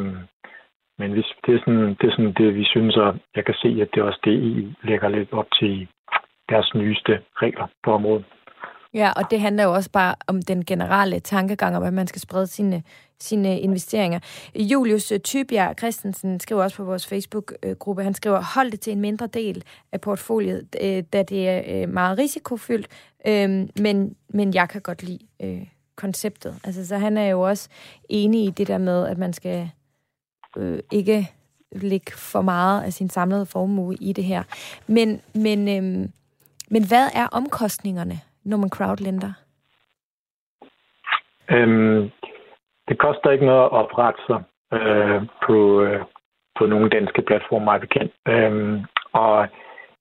men 0.98 1.12
hvis 1.12 1.32
det 1.46 1.54
er, 1.54 1.58
sådan, 1.58 1.94
det 2.00 2.04
er 2.06 2.10
sådan 2.10 2.32
det, 2.32 2.54
vi 2.54 2.64
synes, 2.64 2.96
og 2.96 3.16
jeg 3.36 3.44
kan 3.44 3.54
se, 3.54 3.68
at 3.82 3.88
det 3.94 4.00
er 4.00 4.04
også 4.04 4.20
det, 4.24 4.32
I 4.32 4.74
lægger 4.82 5.08
lidt 5.08 5.32
op 5.32 5.46
til 5.60 5.88
deres 6.48 6.74
nyeste 6.74 7.22
regler 7.42 7.66
på 7.84 7.92
området. 7.92 8.24
Ja, 8.94 9.12
og 9.16 9.30
det 9.30 9.40
handler 9.40 9.64
jo 9.64 9.74
også 9.74 9.90
bare 9.90 10.14
om 10.26 10.42
den 10.42 10.64
generelle 10.64 11.20
tankegang 11.20 11.76
om, 11.76 11.82
at 11.82 11.92
man 11.92 12.06
skal 12.06 12.20
sprede 12.20 12.46
sine, 12.46 12.82
sine 13.20 13.60
investeringer. 13.60 14.18
Julius 14.54 15.12
øh, 15.12 15.20
Tybjerg 15.20 15.78
Christensen 15.78 16.40
skriver 16.40 16.62
også 16.62 16.76
på 16.76 16.84
vores 16.84 17.06
Facebook-gruppe, 17.06 18.02
han 18.02 18.14
skriver, 18.14 18.42
hold 18.54 18.70
det 18.70 18.80
til 18.80 18.92
en 18.92 19.00
mindre 19.00 19.26
del 19.26 19.64
af 19.92 20.00
portfoliet, 20.00 20.76
øh, 20.82 21.02
da 21.12 21.22
det 21.22 21.48
er 21.48 21.62
øh, 21.66 21.88
meget 21.88 22.18
risikofyldt, 22.18 22.88
øhm, 23.26 23.70
men, 23.80 24.16
men 24.28 24.54
jeg 24.54 24.68
kan 24.68 24.80
godt 24.80 25.02
lide 25.02 25.26
øh, 25.42 25.66
konceptet. 25.96 26.58
Altså, 26.64 26.86
så 26.86 26.98
han 26.98 27.16
er 27.16 27.26
jo 27.26 27.40
også 27.40 27.68
enig 28.08 28.44
i 28.44 28.50
det 28.50 28.66
der 28.66 28.78
med, 28.78 29.06
at 29.06 29.18
man 29.18 29.32
skal 29.32 29.70
øh, 30.56 30.78
ikke 30.92 31.30
lægge 31.72 32.12
for 32.12 32.42
meget 32.42 32.82
af 32.82 32.92
sin 32.92 33.10
samlede 33.10 33.46
formue 33.46 33.96
i 34.00 34.12
det 34.12 34.24
her. 34.24 34.42
Men, 34.86 35.20
men, 35.34 35.68
øh, 35.68 36.08
men 36.70 36.84
hvad 36.84 37.08
er 37.14 37.26
omkostningerne 37.26 38.20
når 38.50 38.56
man 38.56 38.70
crowdlender? 38.76 39.32
Øhm, 41.50 42.10
det 42.88 42.98
koster 42.98 43.30
ikke 43.30 43.46
noget 43.46 43.64
at 43.64 43.72
oprette 43.72 44.20
sig 44.28 44.40
øh, 44.72 45.22
på, 45.46 45.82
øh, 45.82 46.00
på 46.58 46.66
nogle 46.66 46.90
danske 46.90 47.22
platformer, 47.22 47.72
jeg 47.72 47.80
bekendt. 47.80 48.12
Øhm, 48.28 48.80
og 49.12 49.48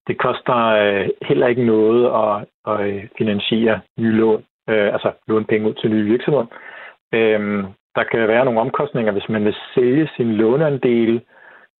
det 0.07 0.17
koster 0.17 0.55
øh, 0.55 1.09
heller 1.21 1.47
ikke 1.47 1.65
noget 1.65 2.01
at, 2.23 2.33
at 2.71 2.87
øh, 2.87 3.07
finansiere 3.17 3.79
nye 3.99 4.11
lån, 4.11 4.43
øh, 4.69 4.93
altså 4.93 5.11
låne 5.27 5.45
penge 5.45 5.69
ud 5.69 5.73
til 5.73 5.89
nye 5.89 6.03
virksomheder. 6.03 6.45
Øhm, 7.13 7.65
der 7.95 8.03
kan 8.03 8.27
være 8.27 8.45
nogle 8.45 8.59
omkostninger, 8.59 9.11
hvis 9.11 9.29
man 9.29 9.45
vil 9.45 9.55
sælge 9.75 10.09
sin 10.15 10.33
låneandel, 10.33 11.21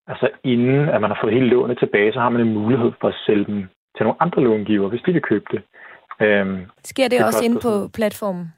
altså 0.08 0.30
inden 0.44 0.90
at 0.90 1.02
man 1.02 1.12
har 1.12 1.20
fået 1.22 1.34
hele 1.34 1.48
lånet 1.48 1.80
tilbage, 1.80 2.14
så 2.14 2.20
har 2.20 2.30
man 2.30 2.42
en 2.42 2.54
mulighed 2.54 2.92
for 3.02 3.08
at 3.08 3.22
sælge 3.26 3.46
dem 3.46 3.68
til 3.96 4.04
nogle 4.04 4.22
andre 4.22 4.42
långiver, 4.42 4.90
hvis 4.90 5.02
de 5.06 5.14
vil 5.14 5.22
købe 5.22 5.46
det. 5.52 5.62
Øhm, 6.22 6.66
Sker 6.84 7.08
det, 7.08 7.20
det 7.20 7.26
også 7.26 7.46
inde 7.46 7.60
på 7.62 7.90
platformen? 7.94 8.54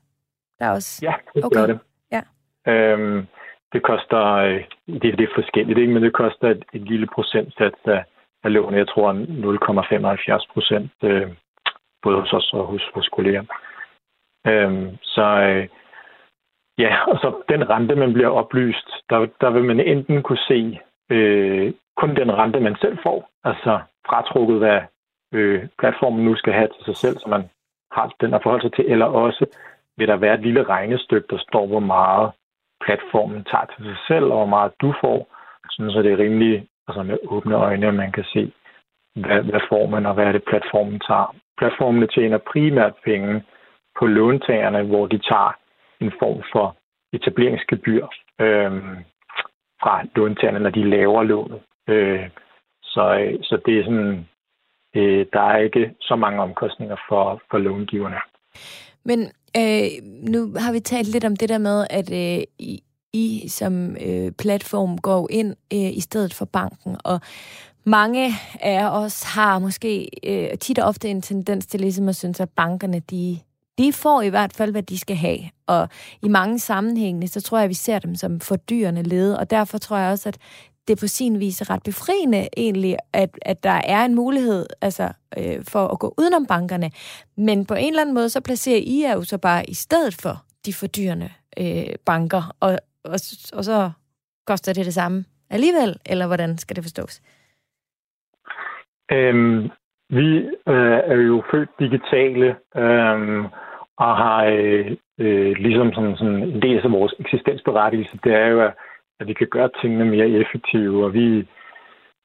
Der 0.60 0.66
er 0.66 0.72
også... 0.72 1.06
Ja, 1.06 1.14
det 1.36 1.46
okay. 1.46 1.60
gør 1.60 1.68
det. 1.68 1.80
Ja. 2.12 2.22
Øhm, 2.72 3.28
det 3.74 3.84
koster, 3.84 4.24
øh, 4.26 4.64
det, 4.88 5.18
det 5.18 5.22
er 5.22 5.36
forskelligt, 5.36 5.80
ikke? 5.80 5.94
men 5.94 6.04
det 6.04 6.14
koster 6.14 6.50
et, 6.50 6.66
et 6.74 6.82
lille 6.82 7.08
procentsats 7.16 7.80
af, 7.86 8.04
af 8.44 8.54
lånet. 8.54 8.78
Jeg 8.78 8.88
tror 8.88 9.14
0,75 9.14 10.54
procent, 10.54 10.92
øh, 11.04 11.28
både 12.04 12.20
hos 12.20 12.34
os 12.34 12.54
og 12.54 12.66
hos, 12.66 12.84
hos 12.94 13.08
kolleger. 13.08 13.44
Øhm, 14.48 14.98
så 15.02 15.22
øh, 15.22 15.68
ja, 16.78 17.12
og 17.12 17.18
så 17.18 17.44
den 17.50 17.70
rente, 17.70 17.96
man 17.96 18.14
bliver 18.14 18.30
oplyst, 18.30 18.90
der, 19.10 19.28
der 19.42 19.50
vil 19.50 19.64
man 19.64 19.80
enten 19.80 20.24
kunne 20.24 20.46
se 20.48 20.80
øh, 21.10 21.74
kun 21.98 22.16
den 22.16 22.32
rente, 22.32 22.60
man 22.60 22.76
selv 22.82 22.98
får, 23.04 23.30
altså 23.44 23.80
fratrukket, 24.08 24.58
hvad 24.58 24.80
øh, 25.34 25.68
platformen 25.80 26.26
nu 26.26 26.36
skal 26.36 26.54
have 26.54 26.68
til 26.68 26.86
sig 26.86 26.96
selv, 26.96 27.18
så 27.20 27.30
man 27.30 27.44
har 27.92 28.14
den 28.22 28.34
at 28.34 28.44
forholde 28.44 28.64
sig 28.64 28.74
til, 28.74 28.86
eller 28.92 29.06
også 29.06 29.46
vil 29.98 30.08
der 30.08 30.16
være 30.16 30.34
et 30.34 30.42
lille 30.42 30.64
regnestykke, 30.64 31.28
der 31.30 31.38
står, 31.38 31.68
hvor 31.68 31.80
meget 31.80 32.32
platformen 32.86 33.44
tager 33.44 33.66
til 33.66 33.86
sig 33.86 33.98
selv, 34.08 34.26
og 34.26 34.38
hvor 34.38 34.52
meget 34.56 34.72
du 34.82 34.94
får, 35.02 35.28
sådan 35.70 35.92
så 35.92 36.02
det 36.02 36.12
er 36.12 36.18
rimelig 36.18 36.68
altså 36.88 37.04
med 37.04 37.18
åbne 37.28 37.56
øjne, 37.56 37.88
at 37.88 37.94
man 37.94 38.12
kan 38.12 38.24
se, 38.24 38.52
hvad, 39.16 39.42
hvad 39.44 39.60
får 39.70 39.86
man, 39.88 40.06
og 40.06 40.14
hvad 40.14 40.26
er 40.26 40.32
det, 40.32 40.44
platformen 40.44 41.00
tager. 41.00 41.36
Platformene 41.58 42.08
tjener 42.08 42.38
primært 42.38 42.94
penge 43.06 43.44
på 44.00 44.06
låntagerne, 44.06 44.84
hvor 44.84 45.08
de 45.08 45.18
tager 45.18 45.54
en 46.02 46.12
form 46.20 46.44
for 46.52 46.78
etableringsgebyr 47.14 48.06
øh, 48.40 48.72
fra 49.82 50.04
låntagerne, 50.16 50.60
når 50.60 50.70
de 50.70 50.90
laver 50.90 51.24
lånet. 51.24 51.62
Øh, 51.88 52.30
så, 52.84 53.04
øh, 53.20 53.40
så 53.44 53.62
det 53.66 53.80
er 53.80 53.84
sådan 53.84 54.28
øh, 54.96 55.26
der 55.34 55.42
er 55.42 55.58
ikke 55.58 55.92
så 56.02 56.16
mange 56.16 56.42
omkostninger 56.42 56.96
for, 57.10 57.42
for 57.52 57.58
långiverne. 57.58 58.16
Men 59.04 59.20
øh, 59.58 59.88
nu 60.04 60.54
har 60.58 60.72
vi 60.72 60.80
talt 60.80 61.08
lidt 61.08 61.26
om 61.26 61.36
det 61.36 61.50
der 61.50 61.58
med, 61.58 61.88
at 61.90 62.12
øh, 62.12 62.44
I, 62.60 62.84
I 63.14 63.48
som 63.48 63.98
øh, 64.06 64.32
platform 64.32 64.98
går 64.98 65.28
ind 65.32 65.56
øh, 65.74 65.98
i 65.98 66.00
stedet 66.00 66.34
for 66.34 66.46
banken, 66.46 66.98
og 67.04 67.20
mange 67.84 68.34
af 68.60 69.04
os 69.04 69.24
har 69.24 69.60
måske 69.60 70.10
øh, 70.24 70.58
tit 70.58 70.80
og 70.80 70.88
ofte 70.88 71.10
en 71.10 71.22
tendens 71.22 71.66
til 71.66 71.80
ligesom 71.80 72.10
at 72.10 72.16
synes, 72.16 72.40
at 72.40 72.50
bankerne, 72.50 73.00
de, 73.00 73.40
de 73.78 73.94
får 73.94 74.22
i 74.22 74.30
hvert 74.30 74.54
fald, 74.54 74.72
hvad 74.72 74.84
de 74.84 74.98
skal 74.98 75.16
have. 75.16 75.40
Og 75.68 75.90
i 76.22 76.28
mange 76.28 76.60
sammenhænge, 76.60 77.28
så 77.28 77.42
tror 77.42 77.58
jeg, 77.58 77.64
at 77.64 77.70
vi 77.70 77.74
ser 77.74 78.00
dem 78.00 78.16
som 78.16 78.40
fordyrende 78.40 79.04
led, 79.04 79.34
og 79.34 79.50
derfor 79.50 79.78
tror 79.78 79.98
jeg 79.98 80.12
også, 80.12 80.30
at 80.30 80.38
det 80.92 81.00
på 81.04 81.08
sin 81.08 81.40
vis 81.40 81.62
er 81.62 81.70
ret 81.74 81.84
befriende 81.90 82.42
egentlig, 82.58 82.96
at, 83.14 83.32
at 83.52 83.64
der 83.64 83.78
er 83.96 84.02
en 84.06 84.16
mulighed 84.16 84.66
altså, 84.82 85.08
øh, 85.38 85.58
for 85.72 85.84
at 85.94 86.00
gå 86.00 86.08
udenom 86.20 86.46
bankerne. 86.54 86.90
Men 87.48 87.66
på 87.66 87.74
en 87.74 87.88
eller 87.88 88.02
anden 88.02 88.16
måde, 88.20 88.30
så 88.30 88.42
placerer 88.42 88.82
I 88.96 88.98
jo 89.16 89.22
så 89.32 89.38
bare 89.38 89.62
i 89.74 89.74
stedet 89.74 90.14
for 90.24 90.36
de 90.66 90.74
fordyrende 90.80 91.30
øh, 91.62 91.96
banker, 92.06 92.44
og, 92.60 92.72
og, 93.04 93.18
og 93.58 93.64
så 93.70 93.92
koster 94.48 94.74
det 94.74 94.86
det 94.86 94.94
samme 94.94 95.26
alligevel, 95.50 95.92
eller 96.12 96.28
hvordan 96.28 96.58
skal 96.58 96.76
det 96.76 96.84
forstås? 96.84 97.22
Øhm, 99.12 99.70
vi 100.10 100.30
øh, 100.74 101.00
er 101.14 101.16
jo 101.16 101.44
født 101.52 101.70
digitale, 101.80 102.48
øh, 102.76 103.20
og 103.98 104.12
har 104.24 104.44
øh, 104.46 104.86
øh, 105.20 105.52
ligesom 105.66 105.94
sådan, 105.94 106.16
sådan 106.18 106.44
en 106.44 106.62
del 106.62 106.78
af 106.78 106.92
vores 106.92 107.14
eksistensberettigelse, 107.20 108.20
det 108.24 108.34
er 108.34 108.48
jo, 108.48 108.62
at 108.62 108.74
at 109.22 109.28
vi 109.28 109.34
kan 109.34 109.48
gøre 109.48 109.70
tingene 109.82 110.06
mere 110.06 110.30
effektive, 110.30 111.06
og 111.06 111.14
vi, 111.14 111.26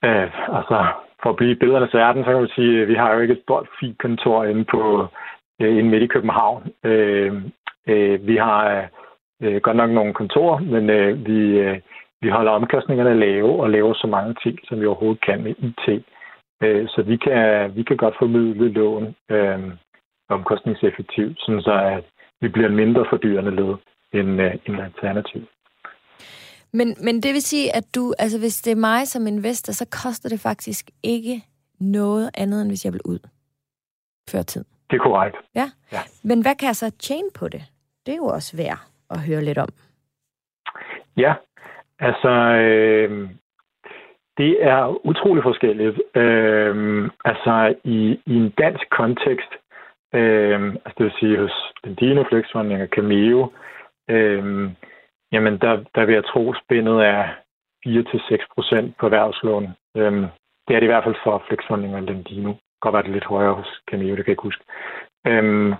øh, 0.05 0.57
altså, 0.59 0.79
for 1.23 1.31
at 1.31 1.37
blive 1.37 1.53
i 1.53 1.61
billedernes 1.61 1.95
verden, 1.95 2.25
så 2.25 2.31
kan 2.31 2.41
man 2.41 2.57
sige, 2.57 2.83
at 2.83 2.89
vi 2.89 2.95
har 2.95 3.15
jo 3.15 3.21
ikke 3.21 3.35
et 3.35 3.43
stort 3.43 3.69
fint 3.81 3.99
kontor 3.99 4.45
inde 4.45 4.65
på 4.65 5.07
øh, 5.61 5.77
inde 5.79 5.91
midt 5.91 6.03
i 6.03 6.07
København. 6.07 6.63
Øh, 6.85 7.33
øh, 7.89 8.27
vi 8.27 8.37
har 8.37 8.89
øh, 9.43 9.61
godt 9.61 9.77
nok 9.77 9.91
nogle 9.91 10.15
kontorer, 10.15 10.59
men 10.59 10.91
øh, 10.91 11.27
vi, 11.27 11.39
øh, 11.59 11.79
vi 12.21 12.29
holder 12.29 12.53
omkostningerne 12.53 13.21
lave 13.21 13.61
og 13.63 13.71
laver 13.71 13.95
så 13.95 14.07
mange 14.07 14.35
ting, 14.43 14.59
som 14.65 14.81
vi 14.81 14.87
overhovedet 14.87 15.21
kan 15.21 15.43
med 15.43 15.55
IT. 15.59 16.05
Øh, 16.63 16.89
så 16.89 17.03
vi 17.03 17.17
kan, 17.17 17.77
vi 17.77 17.83
kan 17.83 17.97
godt 17.97 18.15
formidle 18.19 18.69
lån 18.69 19.15
øh, 19.31 19.59
omkostningseffektivt, 20.29 21.41
sådan 21.41 21.63
så 21.63 21.73
at 21.73 22.05
vi 22.41 22.49
bliver 22.49 22.69
mindre 22.69 23.07
fordyrende 23.11 23.51
led 23.51 23.75
end, 24.13 24.43
øh, 24.43 24.55
end 24.67 24.81
alternativ. 24.81 25.43
Men, 26.79 26.89
men 27.07 27.14
det 27.22 27.33
vil 27.37 27.43
sige, 27.43 27.77
at 27.77 27.85
du, 27.95 28.14
altså 28.18 28.39
hvis 28.39 28.62
det 28.62 28.70
er 28.72 28.81
mig 28.91 29.09
som 29.09 29.27
investor, 29.27 29.72
så 29.72 29.87
koster 30.03 30.29
det 30.29 30.41
faktisk 30.41 30.85
ikke 31.03 31.43
noget 31.81 32.31
andet, 32.35 32.62
end 32.62 32.70
hvis 32.70 32.85
jeg 32.85 32.93
vil 32.93 33.01
ud 33.05 33.18
før 34.31 34.43
tid. 34.43 34.64
Det 34.91 34.97
er 34.97 35.03
korrekt. 35.03 35.37
Ja. 35.55 35.66
ja. 35.93 36.03
Men 36.24 36.43
hvad 36.43 36.55
kan 36.55 36.66
jeg 36.66 36.77
så 36.77 36.91
tjene 36.91 37.31
på 37.39 37.49
det? 37.49 37.62
Det 38.07 38.12
er 38.12 38.16
jo 38.16 38.27
også 38.27 38.57
værd 38.57 38.81
at 39.11 39.20
høre 39.20 39.45
lidt 39.45 39.59
om. 39.59 39.68
Ja, 41.16 41.35
altså, 41.99 42.33
øh, 42.66 43.31
det 44.39 44.64
er 44.64 45.07
utrolig 45.07 45.43
forskelligt. 45.43 45.97
Øh, 46.14 47.11
altså, 47.24 47.74
i, 47.85 48.20
i 48.27 48.35
en 48.35 48.51
dansk 48.51 48.87
kontekst, 48.91 49.53
øh, 50.14 50.74
altså 50.85 50.95
det 50.99 51.05
vil 51.05 51.18
sige 51.20 51.39
hos 51.39 51.72
den 51.85 51.95
Dino 51.95 52.24
Flexfunding 52.29 52.83
og 52.83 52.89
Cameo, 52.89 53.53
øh, 54.11 54.70
jamen 55.33 55.59
der, 55.59 55.85
der 55.95 56.05
vil 56.05 56.14
jeg 56.14 56.24
tro, 56.24 56.55
spændet 56.55 57.05
er 57.07 57.29
4-6% 57.87 58.93
på 58.99 59.07
erhvervslån. 59.07 59.68
Øhm, 59.97 60.27
det 60.68 60.72
er 60.74 60.81
det 60.81 60.87
i 60.87 60.93
hvert 60.93 61.05
fald 61.05 61.14
for 61.24 61.45
Flexfunding 61.49 61.95
og 61.95 62.03
Lendino. 62.03 62.49
Det 62.49 62.59
kan 62.59 62.81
godt 62.81 62.93
være 62.93 63.03
det 63.03 63.11
lidt 63.12 63.24
højere 63.24 63.55
hos 63.55 63.81
Cameo, 63.91 64.16
det 64.16 64.24
kan 64.24 64.33
jeg 64.33 64.37
ikke 64.37 64.43
huske. 64.43 64.64
Øhm, 65.27 65.74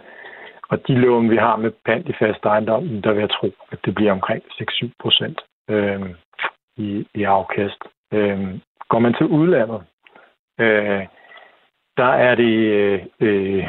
og 0.70 0.88
de 0.88 0.94
lån, 0.94 1.30
vi 1.30 1.36
har 1.36 1.57
med 1.57 1.70
pant 1.84 2.09
i 2.09 2.12
fast 2.18 2.44
ejendom, 2.44 3.03
der 3.03 3.12
vil 3.12 3.20
jeg 3.20 3.30
tro, 3.30 3.51
at 3.72 3.78
det 3.84 3.94
bliver 3.94 4.12
omkring 4.12 4.42
6-7 4.44 4.90
procent 5.03 5.40
øhm, 5.70 6.14
i, 6.76 7.07
i 7.14 7.22
afkast. 7.22 7.80
Øhm, 8.12 8.61
går 8.88 8.99
man 8.99 9.14
til 9.14 9.26
udlandet, 9.26 9.82
øh, 10.61 11.07
der 11.97 12.12
er 12.26 12.34
det 12.34 12.55
øh, 12.78 13.05
øh 13.20 13.66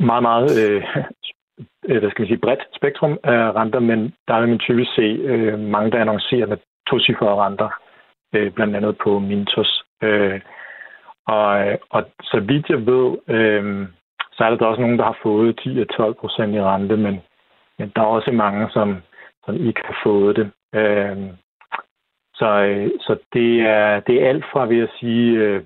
meget, 0.00 0.22
meget 0.22 0.50
øh, 0.64 0.84
Øh, 1.88 1.98
hvad 1.98 2.10
skal 2.10 2.22
man 2.22 2.28
sige, 2.28 2.44
bredt 2.44 2.62
spektrum 2.76 3.18
af 3.24 3.52
renter, 3.56 3.80
men 3.80 4.14
der 4.28 4.40
vil 4.40 4.48
man 4.48 4.58
typisk 4.58 4.94
se 4.94 5.02
øh, 5.02 5.58
mange, 5.58 5.90
der 5.90 5.98
annoncerer 6.00 6.46
med 6.46 6.56
to 6.88 6.96
renter, 7.44 7.68
øh, 8.34 8.52
blandt 8.52 8.76
andet 8.76 8.98
på 9.04 9.18
Mintos. 9.18 9.84
Øh, 10.02 10.40
og, 11.26 11.78
og 11.90 12.04
så 12.22 12.40
vidt 12.40 12.68
jeg 12.68 12.86
ved, 12.86 13.18
øh, 13.28 13.86
så 14.32 14.44
er 14.44 14.54
der 14.54 14.66
også 14.66 14.80
nogen, 14.80 14.98
der 14.98 15.04
har 15.04 15.18
fået 15.22 15.60
10-12 15.60 16.12
procent 16.12 16.54
i 16.54 16.60
rente, 16.60 16.96
men, 16.96 17.20
men 17.78 17.92
der 17.96 18.02
er 18.02 18.06
også 18.06 18.32
mange, 18.32 18.70
som, 18.70 18.96
som 19.44 19.54
ikke 19.66 19.80
har 19.84 20.00
fået 20.04 20.36
det. 20.36 20.50
Øh, 20.74 21.16
så, 22.34 22.48
øh, 22.48 22.90
så 23.00 23.16
det, 23.32 23.60
er, 23.60 24.00
det 24.00 24.22
er 24.22 24.28
alt 24.28 24.44
fra, 24.52 24.66
vil 24.66 24.78
jeg 24.78 24.88
sige, 25.00 25.38
øh, 25.38 25.62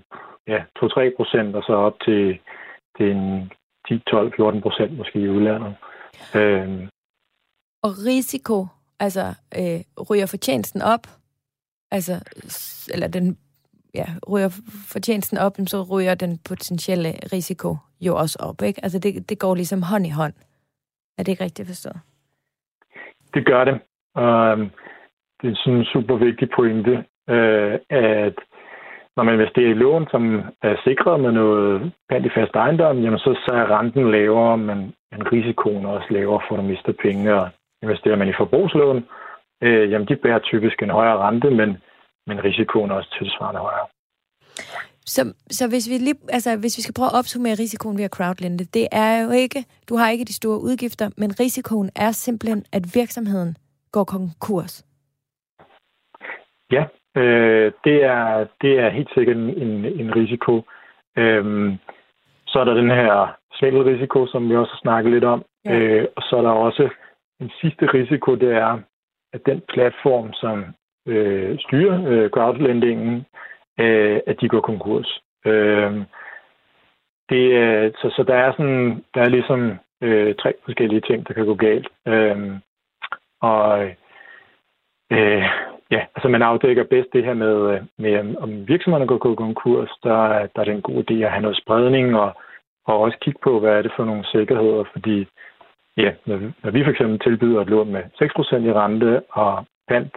ja, 0.47 0.63
2-3 0.79 1.17
procent 1.17 1.57
og 1.57 1.63
så 1.63 1.73
op 1.73 2.01
til, 2.05 2.39
til 2.97 3.11
en 3.11 3.53
10-12-14 3.91 4.61
procent 4.61 4.97
måske 4.99 5.19
i 5.19 5.29
udlandet. 5.29 5.69
Øh, 5.69 5.96
og 7.83 7.91
risiko, 8.07 8.67
altså 9.01 9.35
øh, 9.59 10.05
ryger 10.11 10.27
fortjenesten 10.27 10.83
op? 10.83 11.07
Altså, 11.91 12.13
eller 12.95 13.09
den 13.09 13.39
ja, 13.95 14.07
ryger 14.33 14.49
fortjenesten 14.93 15.39
op, 15.39 15.53
så 15.67 15.83
ryger 15.83 16.15
den 16.15 16.39
potentielle 16.49 17.11
risiko 17.33 17.77
jo 18.01 18.17
også 18.17 18.39
op. 18.41 18.63
Ikke? 18.63 18.81
Altså 18.85 18.99
det, 18.99 19.29
det 19.31 19.39
går 19.39 19.55
ligesom 19.55 19.83
hånd 19.83 20.07
i 20.07 20.11
hånd. 20.11 20.35
Er 21.19 21.23
det 21.23 21.33
ikke 21.33 21.45
rigtigt 21.45 21.69
forstået? 21.69 22.01
Det 23.35 23.47
gør 23.47 23.65
det. 23.65 23.75
Øhm, 24.23 24.71
det 25.41 25.51
er 25.51 25.57
sådan 25.57 25.79
en 25.79 25.85
super 25.85 26.17
vigtig 26.17 26.49
pointe, 26.57 27.05
øh, 27.29 27.75
at 27.91 28.39
når 29.17 29.23
man 29.23 29.35
investerer 29.35 29.71
i 29.71 29.81
lån, 29.83 30.07
som 30.11 30.23
er 30.63 30.77
sikret 30.85 31.21
med 31.21 31.33
noget 31.33 31.93
pant 32.09 32.27
i 32.27 32.31
fast 32.35 32.55
ejendom, 32.55 32.99
jamen 32.99 33.19
så, 33.19 33.31
så 33.47 33.55
er 33.55 33.79
renten 33.79 34.11
lavere, 34.11 34.59
men, 34.59 34.79
men 35.11 35.33
risikoen 35.33 35.85
er 35.85 35.89
også 35.89 36.09
lavere 36.11 36.41
for, 36.49 36.55
at 36.55 36.63
du 36.63 36.67
mister 36.67 36.93
penge. 37.03 37.35
Og 37.35 37.49
investerer 37.83 38.17
man 38.17 38.29
i 38.29 38.39
forbrugslån, 38.39 39.05
øh, 39.63 39.91
jamen 39.91 40.09
de 40.09 40.17
bærer 40.17 40.39
typisk 40.39 40.83
en 40.83 40.91
højere 40.91 41.19
rente, 41.19 41.51
men 41.51 41.79
men 42.27 42.45
risikoen 42.45 42.91
er 42.91 42.95
også 42.95 43.11
tilsvarende 43.19 43.61
højere. 43.61 43.87
Så, 45.15 45.35
så 45.51 45.69
hvis, 45.69 45.89
vi 45.91 45.99
lige, 45.99 46.19
altså, 46.29 46.57
hvis 46.57 46.79
vi 46.79 46.83
skal 46.83 46.95
prøve 46.95 47.11
at 47.13 47.19
opsummere 47.19 47.55
risikoen 47.55 47.99
ved 47.99 48.05
at 48.05 48.11
crowdlende, 48.11 48.65
det 48.65 48.89
er 48.93 49.25
jo 49.25 49.31
ikke, 49.31 49.65
du 49.89 49.97
har 49.97 50.11
ikke 50.11 50.25
de 50.25 50.35
store 50.35 50.61
udgifter, 50.61 51.11
men 51.17 51.41
risikoen 51.41 51.91
er 51.97 52.11
simpelthen, 52.11 52.65
at 52.73 52.83
virksomheden 52.95 53.57
går 53.93 54.05
konkurs. 54.05 54.85
Ja, 56.73 56.85
øh, 57.17 57.73
det, 57.85 58.05
er, 58.05 58.47
det 58.63 58.79
er 58.79 58.89
helt 58.89 59.11
sikkert 59.15 59.37
en, 59.37 59.51
en, 59.63 59.85
en 59.85 60.17
risiko. 60.17 60.63
Øhm, 61.17 61.79
så 62.47 62.59
er 62.61 62.65
der 62.65 62.75
den 62.75 62.91
her 62.91 63.37
svindelrisiko, 63.55 64.27
som 64.27 64.49
vi 64.49 64.57
også 64.57 64.73
har 64.73 64.79
snakket 64.83 65.13
lidt 65.13 65.25
om. 65.25 65.45
Ja. 65.65 65.79
Øh, 65.79 66.07
og 66.17 66.23
så 66.23 66.37
er 66.37 66.43
der 66.43 66.51
også 66.51 66.89
en 67.41 67.51
sidste 67.61 67.87
risiko, 67.87 68.35
det 68.35 68.53
er, 68.53 68.79
at 69.33 69.47
den 69.47 69.63
platform, 69.69 70.33
som 70.33 70.65
øh, 71.07 71.59
styre 71.59 72.05
øh, 72.07 72.31
crowdlendingen, 72.31 73.27
øh, 73.81 74.21
at 74.27 74.41
de 74.41 74.49
går 74.49 74.61
konkurs. 74.61 75.21
Øh, 75.47 75.93
det, 77.29 77.53
øh, 77.63 77.93
så, 77.95 78.13
så 78.17 78.23
der 78.23 78.35
er 78.35 78.53
sådan, 78.53 79.05
der 79.15 79.21
er 79.21 79.29
ligesom 79.29 79.79
øh, 80.03 80.35
tre 80.35 80.53
forskellige 80.65 81.01
ting, 81.01 81.29
der 81.29 81.35
kan 81.35 81.47
gå 81.47 81.55
galt. 81.55 81.89
Øh, 82.09 82.59
og 83.41 83.91
øh, 85.13 85.45
ja, 85.91 86.01
altså 86.17 86.29
man 86.29 86.43
afdækker 86.43 86.85
bedst 86.85 87.13
det 87.13 87.25
her 87.25 87.35
med, 87.35 87.57
øh, 87.73 87.81
med 87.99 88.13
øh, 88.13 88.35
om 88.39 88.69
virksomhederne 88.69 89.07
går 89.07 89.35
konkurs, 89.35 89.91
der, 90.03 90.19
der 90.53 90.61
er 90.61 90.65
det 90.65 90.75
en 90.75 90.83
god 90.83 91.05
idé 91.05 91.15
at 91.15 91.31
have 91.31 91.43
noget 91.43 91.61
spredning 91.63 92.17
og, 92.17 92.33
og 92.87 93.01
også 93.01 93.19
kigge 93.21 93.41
på, 93.43 93.61
hvad 93.61 93.73
er 93.73 93.83
det 93.83 93.93
for 93.97 94.05
nogle 94.05 94.25
sikkerheder, 94.25 94.85
fordi 94.93 95.27
ja, 95.97 96.11
når, 96.27 96.39
når 96.63 96.71
vi 96.71 96.85
for 96.85 96.91
eksempel 96.91 97.19
tilbyder 97.19 97.61
et 97.61 97.71
lån 97.71 97.93
med 97.93 98.03
6% 98.03 98.69
i 98.69 98.73
rente 98.73 99.23
og 99.31 99.65
pant, 99.89 100.15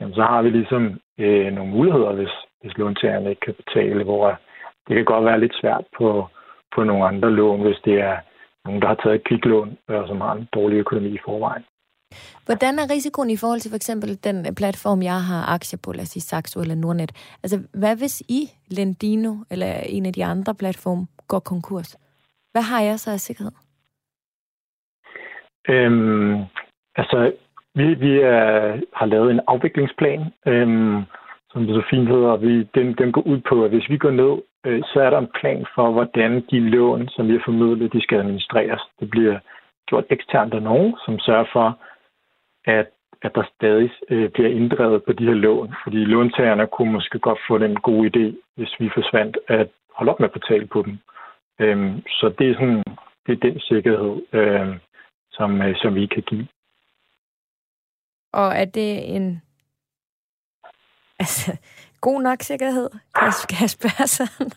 jamen, 0.00 0.14
så 0.14 0.22
har 0.22 0.42
vi 0.42 0.50
ligesom 0.50 1.00
øh, 1.18 1.52
nogle 1.52 1.70
muligheder, 1.70 2.12
hvis, 2.12 2.34
hvis 2.60 2.78
låntagerne 2.78 3.30
ikke 3.30 3.40
kan 3.40 3.54
betale, 3.54 4.04
hvor 4.04 4.38
det 4.88 4.96
kan 4.96 5.04
godt 5.04 5.24
være 5.24 5.40
lidt 5.40 5.56
svært 5.60 5.84
på, 5.98 6.28
på 6.74 6.84
nogle 6.84 7.04
andre 7.04 7.30
lån, 7.30 7.62
hvis 7.62 7.80
det 7.84 8.00
er 8.00 8.16
nogen, 8.64 8.82
der 8.82 8.88
har 8.88 8.94
taget 8.94 9.14
et 9.14 9.24
kviklån, 9.24 9.78
og 9.88 10.08
som 10.08 10.20
har 10.20 10.32
en 10.32 10.48
dårlig 10.54 10.76
økonomi 10.76 11.08
i 11.08 11.24
forvejen. 11.24 11.64
Hvordan 12.46 12.74
er 12.78 12.90
risikoen 12.90 13.30
i 13.30 13.36
forhold 13.36 13.60
til 13.60 13.70
for 13.70 13.76
eksempel 13.76 14.24
den 14.24 14.36
øh, 14.46 14.52
platform, 14.60 15.02
jeg 15.02 15.20
har 15.30 15.54
aktier 15.54 15.78
på, 15.84 15.92
lad 15.92 16.02
os 16.02 16.08
sige 16.08 16.22
Saxo 16.22 16.60
eller 16.60 16.74
Nordnet? 16.74 17.12
Altså, 17.42 17.56
hvad 17.80 17.96
hvis 17.96 18.22
I, 18.28 18.40
Lendino 18.76 19.32
eller 19.50 19.72
en 19.96 20.06
af 20.06 20.12
de 20.12 20.24
andre 20.24 20.54
platforme, 20.54 21.06
går 21.28 21.38
konkurs? 21.38 21.96
Hvad 22.52 22.62
har 22.62 22.80
jeg 22.80 22.98
så 23.00 23.10
af 23.10 23.20
sikkerhed? 23.20 23.52
Øhm, 25.68 26.34
altså, 26.96 27.32
vi, 27.74 27.94
vi 27.94 28.12
er, 28.20 28.80
har 28.98 29.06
lavet 29.06 29.30
en 29.30 29.40
afviklingsplan, 29.46 30.20
øhm, 30.46 31.02
som 31.50 31.66
det 31.66 31.74
så 31.74 31.82
fint 31.90 32.08
hedder. 32.08 32.36
Vi, 32.36 32.52
den, 32.74 32.94
den 33.00 33.12
går 33.12 33.22
ud 33.32 33.40
på, 33.48 33.64
at 33.64 33.70
hvis 33.70 33.90
vi 33.90 33.98
går 33.98 34.10
ned, 34.10 34.42
øh, 34.66 34.82
så 34.84 35.00
er 35.00 35.10
der 35.10 35.18
en 35.18 35.34
plan 35.40 35.66
for, 35.74 35.92
hvordan 35.92 36.44
de 36.50 36.58
lån, 36.60 37.08
som 37.08 37.28
vi 37.28 37.32
har 37.32 37.42
formidlet, 37.44 37.92
de 37.92 38.02
skal 38.02 38.18
administreres. 38.18 38.82
Det 39.00 39.10
bliver 39.10 39.38
gjort 39.88 40.04
eksternt 40.10 40.54
af 40.54 40.62
nogen, 40.62 40.94
som 41.04 41.18
sørger 41.18 41.46
for, 41.52 41.78
at, 42.66 42.88
at 43.22 43.34
der 43.34 43.44
stadig 43.54 43.90
øh, 44.10 44.30
bliver 44.30 44.48
inddrevet 44.48 45.04
på 45.04 45.12
de 45.12 45.24
her 45.24 45.34
lån. 45.34 45.74
Fordi 45.84 45.96
låntagerne 45.96 46.66
kunne 46.66 46.92
måske 46.92 47.18
godt 47.18 47.38
få 47.48 47.58
den 47.58 47.76
gode 47.76 48.10
idé, 48.10 48.36
hvis 48.56 48.74
vi 48.80 48.90
forsvandt, 48.94 49.38
at 49.48 49.68
holde 49.94 50.12
op 50.12 50.20
med 50.20 50.28
at 50.28 50.40
betale 50.40 50.66
på 50.66 50.82
dem. 50.82 50.98
Øhm, 51.60 52.02
så 52.06 52.34
det 52.38 52.50
er, 52.50 52.54
sådan, 52.54 52.84
det 53.26 53.32
er 53.32 53.50
den 53.50 53.60
sikkerhed, 53.60 54.22
øh, 54.32 54.76
som, 55.30 55.62
øh, 55.62 55.76
som 55.76 55.94
vi 55.94 56.06
kan 56.06 56.22
give. 56.22 56.46
Og 58.32 58.48
er 58.56 58.64
det 58.64 59.16
en 59.16 59.42
altså, 61.18 61.58
god 62.00 62.22
nok 62.22 62.42
sikkerhed? 62.42 62.90
Kan, 63.48 63.60
jeg 63.60 63.70
spørge 63.70 64.06
sådan? 64.18 64.50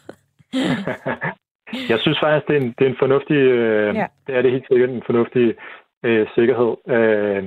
jeg 1.89 1.99
synes 1.99 2.20
faktisk, 2.20 2.47
det 2.47 2.55
er 2.57 2.62
en, 2.62 2.76
det 2.78 2.86
er 2.86 2.89
en 2.89 2.99
fornuftig, 2.99 3.36
øh, 3.36 3.95
ja. 3.95 4.07
det 4.28 4.36
er 4.36 4.41
det 4.41 4.51
helt 4.51 4.68
sikkert 4.68 4.89
en 4.89 5.03
fornuftig 5.05 5.55
øh, 6.03 6.28
sikkerhed. 6.36 6.74
Øh, 6.88 7.43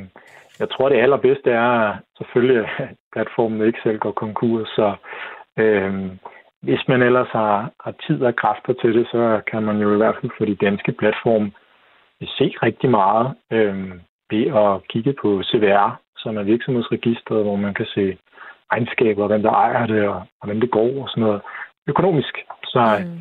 jeg 0.61 0.71
tror, 0.71 0.89
det 0.89 0.97
allerbedste 0.97 1.51
er 1.51 1.97
selvfølgelig, 2.19 2.69
at 2.79 2.89
platformen 3.13 3.67
ikke 3.67 3.79
selv 3.83 3.99
går 3.99 4.13
konkurs, 4.13 4.69
så 4.69 4.95
øh, 5.59 6.11
hvis 6.63 6.89
man 6.89 7.03
ellers 7.03 7.29
har, 7.29 7.71
har 7.85 7.95
tid 8.07 8.23
og 8.23 8.37
kræfter 8.37 8.73
til 8.73 8.95
det, 8.95 9.07
så 9.07 9.41
kan 9.51 9.63
man 9.63 9.79
jo 9.79 9.95
i 9.95 9.97
hvert 9.97 10.17
fald 10.21 10.33
for 10.39 10.45
de 10.45 10.55
danske 10.67 10.93
platforme 10.93 11.53
se 12.27 12.55
rigtig 12.63 12.91
meget 12.91 13.35
øh, 13.53 13.91
ved 14.31 14.47
at 14.63 14.89
kigge 14.89 15.15
på 15.23 15.43
CVR, 15.43 16.01
som 16.17 16.37
er 16.37 16.43
virksomhedsregistret, 16.43 17.43
hvor 17.45 17.57
man 17.57 17.75
kan 17.75 17.87
se 17.87 18.19
regnskaber, 18.73 19.27
hvem 19.27 19.43
der 19.43 19.51
ejer 19.51 19.87
det, 19.87 20.09
og, 20.09 20.23
og 20.41 20.47
hvem 20.47 20.61
det 20.61 20.71
går, 20.71 21.03
og 21.03 21.09
sådan 21.09 21.23
noget 21.23 21.41
økonomisk. 21.89 22.35
Så, 22.65 22.83
mm. 23.05 23.21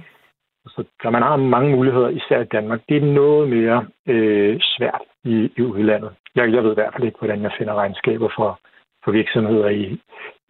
så, 0.68 0.84
så 1.02 1.10
man 1.10 1.22
har 1.22 1.36
mange 1.36 1.76
muligheder, 1.76 2.10
især 2.10 2.42
i 2.42 2.52
Danmark. 2.56 2.82
Det 2.90 2.98
er 2.98 3.14
noget 3.14 3.50
mere 3.50 3.86
øh, 4.08 4.60
svært 4.62 5.02
i, 5.24 5.52
i 5.58 5.62
udlandet. 5.62 6.12
Jeg, 6.36 6.54
jeg 6.54 6.64
ved 6.64 6.72
i 6.72 6.80
hvert 6.80 6.94
fald 6.94 7.04
ikke, 7.04 7.20
hvordan 7.20 7.42
jeg 7.42 7.52
finder 7.58 7.74
regnskaber 7.74 8.30
for, 8.38 8.60
for 9.04 9.12
virksomheder 9.12 9.70
i, 9.70 9.84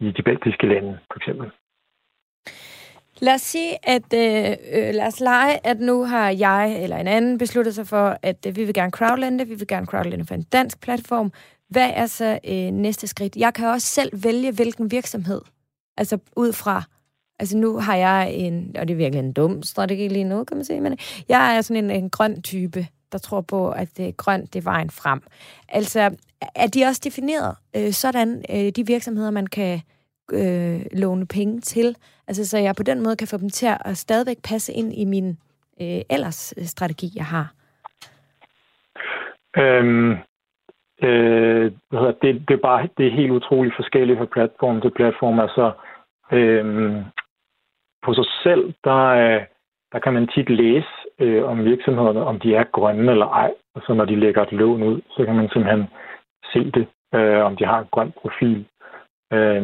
i 0.00 0.10
de 0.16 0.22
baltiske 0.22 0.66
lande, 0.66 0.98
for 1.10 1.16
eksempel. 1.18 1.50
Lad 3.20 3.34
os 3.34 3.40
sige, 3.40 3.72
at 3.82 4.08
øh, 4.14 4.50
øh, 4.76 4.94
lad 4.94 5.06
os 5.06 5.20
lege, 5.20 5.66
at 5.66 5.80
nu 5.80 6.04
har 6.04 6.30
jeg 6.30 6.82
eller 6.82 6.96
en 6.96 7.06
anden 7.06 7.38
besluttet 7.38 7.74
sig 7.74 7.86
for, 7.86 8.16
at 8.22 8.46
øh, 8.46 8.56
vi 8.56 8.64
vil 8.64 8.74
gerne 8.74 8.90
crowdlande, 8.90 9.46
vi 9.46 9.54
vil 9.54 9.66
gerne 9.66 9.86
crowdlande 9.86 10.24
for 10.24 10.34
en 10.34 10.42
dansk 10.42 10.82
platform. 10.82 11.32
Hvad 11.68 11.90
er 11.94 12.06
så 12.06 12.38
øh, 12.48 12.70
næste 12.70 13.06
skridt? 13.06 13.36
Jeg 13.36 13.54
kan 13.54 13.66
også 13.68 13.86
selv 13.86 14.24
vælge, 14.24 14.52
hvilken 14.52 14.90
virksomhed, 14.90 15.40
altså 15.96 16.18
ud 16.36 16.52
fra, 16.52 16.82
Altså 17.42 17.56
nu 17.56 17.78
har 17.78 17.96
jeg 17.96 18.32
en, 18.32 18.76
og 18.78 18.88
det 18.88 18.94
er 18.94 18.98
virkelig 18.98 19.18
en 19.18 19.32
dum 19.32 19.62
strategi 19.62 20.08
lige 20.08 20.24
nu, 20.24 20.44
kan 20.44 20.56
man 20.56 20.64
sige, 20.64 20.80
men 20.80 20.98
jeg 21.28 21.56
er 21.56 21.60
sådan 21.60 21.84
en, 21.84 21.90
en 21.90 22.10
grøn 22.10 22.42
type, 22.42 22.86
der 23.12 23.18
tror 23.18 23.40
på, 23.40 23.70
at 23.70 23.88
det 23.96 24.16
grønt, 24.16 24.54
det 24.54 24.58
er 24.58 24.70
vejen 24.70 24.90
frem. 24.90 25.20
Altså, 25.68 26.00
er 26.54 26.66
de 26.66 26.84
også 26.84 27.00
defineret 27.04 27.56
øh, 27.76 27.92
sådan, 27.92 28.44
øh, 28.50 28.72
de 28.76 28.86
virksomheder, 28.86 29.30
man 29.30 29.46
kan 29.46 29.80
øh, 30.32 30.80
låne 30.92 31.26
penge 31.26 31.60
til? 31.60 31.96
Altså, 32.28 32.48
så 32.48 32.58
jeg 32.58 32.74
på 32.76 32.82
den 32.82 33.02
måde 33.02 33.16
kan 33.16 33.28
få 33.28 33.36
dem 33.36 33.50
til 33.50 33.68
at 33.84 33.96
stadigvæk 33.96 34.36
passe 34.44 34.72
ind 34.72 34.92
i 34.92 35.04
min 35.04 35.28
øh, 35.80 36.02
ellers 36.10 36.54
øh, 36.58 36.64
strategi, 36.64 37.08
jeg 37.16 37.24
har? 37.24 37.52
Øhm, 39.56 40.10
øh, 41.02 41.72
det, 42.22 42.44
det, 42.48 42.54
er 42.54 42.62
bare 42.62 42.88
det 42.98 43.06
er 43.06 43.16
helt 43.20 43.32
utroligt 43.32 43.76
forskelligt 43.76 44.18
fra 44.18 44.26
platform 44.32 44.80
til 44.80 44.90
platform. 44.90 45.40
Altså, 45.40 45.72
øhm, 46.32 47.04
på 48.04 48.14
sig 48.14 48.24
selv, 48.42 48.74
der, 48.84 49.04
øh, 49.22 49.42
der 49.92 49.98
kan 49.98 50.12
man 50.12 50.28
tit 50.28 50.50
læse 50.50 50.88
øh, 51.22 51.50
om 51.50 51.64
virksomhederne, 51.64 52.24
om 52.24 52.40
de 52.40 52.54
er 52.54 52.64
grønne 52.64 53.12
eller 53.12 53.26
ej. 53.26 53.54
Altså 53.74 53.94
når 53.94 54.04
de 54.04 54.16
lægger 54.16 54.42
et 54.42 54.52
lån 54.52 54.82
ud, 54.82 55.00
så 55.10 55.24
kan 55.24 55.36
man 55.36 55.48
simpelthen 55.48 55.86
se 56.52 56.70
det, 56.70 56.86
øh, 57.14 57.44
om 57.44 57.56
de 57.56 57.64
har 57.64 57.78
en 57.78 57.88
grøn 57.90 58.12
profil. 58.22 58.66
Øh, 59.32 59.62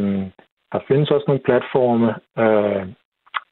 der 0.72 0.80
findes 0.88 1.10
også 1.10 1.24
nogle 1.28 1.42
platforme, 1.42 2.08
øh, 2.38 2.86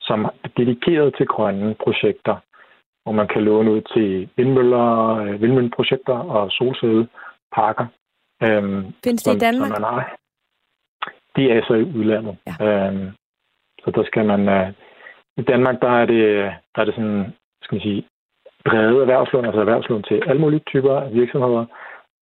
som 0.00 0.24
er 0.24 0.48
dedikeret 0.56 1.14
til 1.16 1.26
grønne 1.26 1.74
projekter, 1.84 2.36
hvor 3.02 3.12
man 3.12 3.28
kan 3.28 3.42
låne 3.42 3.70
ud 3.70 3.82
til 3.94 4.28
vindmøller, 4.36 5.16
øh, 5.16 5.42
vindmølleprojekter 5.42 6.18
og 6.18 6.50
solcelleparker. 6.50 7.86
Øh, 8.42 8.62
findes 9.04 9.22
det 9.22 9.32
som, 9.32 9.36
i 9.36 9.38
Danmark? 9.38 9.68
Som 9.68 9.82
man 9.82 9.90
har. 9.92 10.16
Det 11.36 11.44
er 11.44 11.54
altså 11.54 11.74
i 11.74 11.82
udlandet. 11.82 12.36
Ja. 12.46 12.54
Øh, 12.66 13.12
så 13.84 13.90
der 13.90 14.04
skal 14.04 14.26
man... 14.26 14.48
Øh, 14.48 14.72
I 15.36 15.42
Danmark, 15.42 15.80
der 15.80 15.90
er 15.90 16.06
det, 16.06 16.24
der 16.74 16.80
er 16.80 16.84
det 16.84 16.94
sådan, 16.94 17.34
skal 17.66 17.76
man 17.76 17.82
sige, 17.88 18.02
brede 18.64 19.00
erhvervslån, 19.00 19.44
altså 19.44 19.60
erhvervslån 19.60 20.02
til 20.02 20.22
alle 20.26 20.40
mulige 20.40 20.66
typer 20.72 20.94
af 21.00 21.12
virksomheder. 21.12 21.64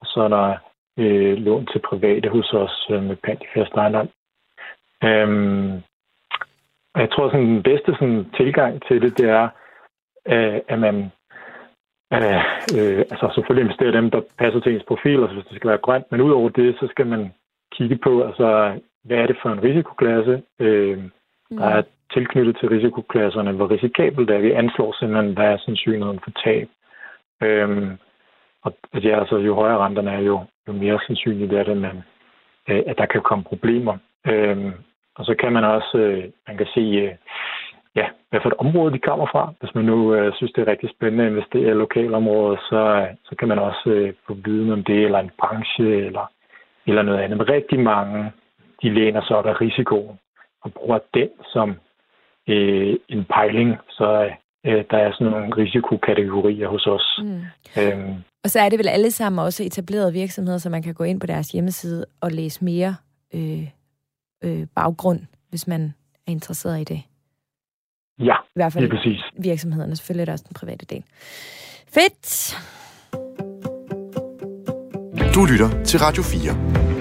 Og 0.00 0.06
så 0.06 0.20
er 0.26 0.28
der 0.28 0.56
øh, 0.98 1.36
lån 1.46 1.66
til 1.66 1.80
private 1.88 2.28
hos 2.28 2.52
os 2.52 2.86
øh, 2.90 3.02
med 3.02 3.16
pant 3.16 3.42
i 3.42 3.46
fast 3.54 3.72
ejendom. 3.72 4.08
Øhm, 5.04 5.72
jeg 6.96 7.10
tror, 7.10 7.28
sådan 7.28 7.46
den 7.46 7.62
bedste 7.62 7.90
sådan, 7.92 8.26
tilgang 8.36 8.82
til 8.86 9.02
det, 9.02 9.18
det 9.18 9.28
er, 9.40 9.48
øh, 10.32 10.60
at 10.68 10.78
man 10.78 10.96
øh, 12.12 12.42
øh, 12.78 12.98
altså 13.12 13.26
selvfølgelig 13.34 13.64
investerer 13.64 13.98
dem, 13.98 14.10
der 14.10 14.20
passer 14.38 14.60
til 14.60 14.74
ens 14.74 14.88
profil, 14.88 15.20
altså 15.20 15.34
hvis 15.34 15.46
det 15.50 15.56
skal 15.56 15.70
være 15.70 15.84
grønt, 15.86 16.06
men 16.10 16.20
udover 16.20 16.48
det, 16.48 16.76
så 16.80 16.86
skal 16.90 17.06
man 17.06 17.32
kigge 17.72 17.96
på, 17.96 18.22
altså, 18.22 18.78
hvad 19.04 19.16
er 19.16 19.26
det 19.26 19.36
for 19.42 19.50
en 19.50 19.62
risikoklasse, 19.62 20.42
øh, 20.60 20.98
der 21.58 21.66
er 21.76 21.82
mm 21.82 21.88
tilknyttet 22.12 22.56
til 22.56 22.68
risikoklasserne, 22.68 23.52
hvor 23.52 23.70
risikabelt 23.70 24.30
er 24.30 24.38
vi 24.38 24.52
anslår 24.52 24.92
simpelthen, 24.98 25.34
hvad 25.34 25.44
er 25.44 25.56
sandsynligheden 25.56 26.20
for 26.24 26.30
tab. 26.44 26.68
Øhm, 27.42 27.98
og 28.64 28.76
altså, 28.92 29.08
ja, 29.08 29.20
altså, 29.20 29.36
jo 29.36 29.54
højere 29.54 29.78
renterne 29.78 30.10
er, 30.10 30.20
jo, 30.20 30.44
jo 30.68 30.72
mere 30.72 31.00
sandsynligt 31.06 31.52
er 31.52 31.64
det, 31.64 31.76
man, 31.76 32.02
øh, 32.68 32.82
at 32.86 32.98
der 32.98 33.06
kan 33.06 33.20
komme 33.20 33.44
problemer. 33.44 33.96
Øhm, 34.26 34.72
og 35.16 35.24
så 35.24 35.34
kan 35.34 35.52
man 35.52 35.64
også, 35.64 35.98
øh, 35.98 36.24
man 36.48 36.56
kan 36.56 36.66
se, 36.74 36.80
øh, 36.80 37.14
ja, 37.96 38.06
hvad 38.30 38.40
for 38.42 38.48
et 38.48 38.58
område 38.58 38.92
de 38.92 38.98
kommer 38.98 39.26
fra. 39.26 39.52
Hvis 39.60 39.74
man 39.74 39.84
nu 39.84 40.14
øh, 40.14 40.32
synes, 40.34 40.52
det 40.52 40.62
er 40.62 40.70
rigtig 40.70 40.90
spændende 40.90 41.24
at 41.24 41.30
investere 41.30 41.70
i 41.70 41.82
lokalområdet, 41.84 42.60
så, 42.60 43.08
så 43.24 43.36
kan 43.38 43.48
man 43.48 43.58
også 43.58 43.90
øh, 43.90 44.14
få 44.26 44.34
viden 44.34 44.72
om 44.72 44.84
det, 44.84 45.04
eller 45.04 45.18
en 45.18 45.30
branche, 45.38 46.06
eller, 46.06 46.30
eller 46.86 47.02
noget 47.02 47.18
andet. 47.18 47.38
Men 47.38 47.48
rigtig 47.48 47.80
mange, 47.80 48.32
de 48.82 48.94
læner 48.94 49.22
sig 49.22 49.36
op 49.36 49.46
af 49.46 49.60
risikoen 49.60 50.18
og 50.62 50.72
bruger 50.74 50.98
den 51.14 51.28
som 51.52 51.76
øh, 52.48 52.96
en 53.08 53.24
pejling, 53.24 53.70
så 53.90 54.30
øh, 54.66 54.84
der 54.90 54.98
er 54.98 55.12
sådan 55.12 55.32
nogle 55.32 55.56
risikokategorier 55.56 56.68
hos 56.68 56.86
os. 56.86 57.20
Mm. 57.22 57.42
Øhm, 57.82 58.14
og 58.44 58.50
så 58.50 58.60
er 58.60 58.68
det 58.68 58.78
vel 58.78 58.88
alle 58.88 59.10
sammen 59.10 59.44
også 59.44 59.64
etablerede 59.64 60.12
virksomheder, 60.12 60.58
så 60.58 60.70
man 60.70 60.82
kan 60.82 60.94
gå 60.94 61.04
ind 61.04 61.20
på 61.20 61.26
deres 61.26 61.48
hjemmeside 61.48 62.06
og 62.20 62.32
læse 62.32 62.64
mere 62.64 62.96
øh, 63.34 63.68
øh, 64.44 64.66
baggrund, 64.76 65.20
hvis 65.50 65.66
man 65.66 65.94
er 66.26 66.30
interesseret 66.30 66.80
i 66.80 66.84
det. 66.84 67.02
Ja, 68.18 68.34
I 68.34 68.54
hvert 68.54 68.72
fald 68.72 68.84
det 68.84 68.92
er 68.92 68.96
præcis. 68.96 69.22
virksomhederne, 69.38 69.96
selvfølgelig 69.96 70.22
er 70.22 70.24
der 70.24 70.32
også 70.32 70.44
den 70.48 70.54
private 70.54 70.86
del. 70.86 71.02
Fedt! 71.94 72.56
Du 75.34 75.44
lytter 75.44 75.84
til 75.84 76.00
Radio 76.00 76.22
4. 76.22 76.93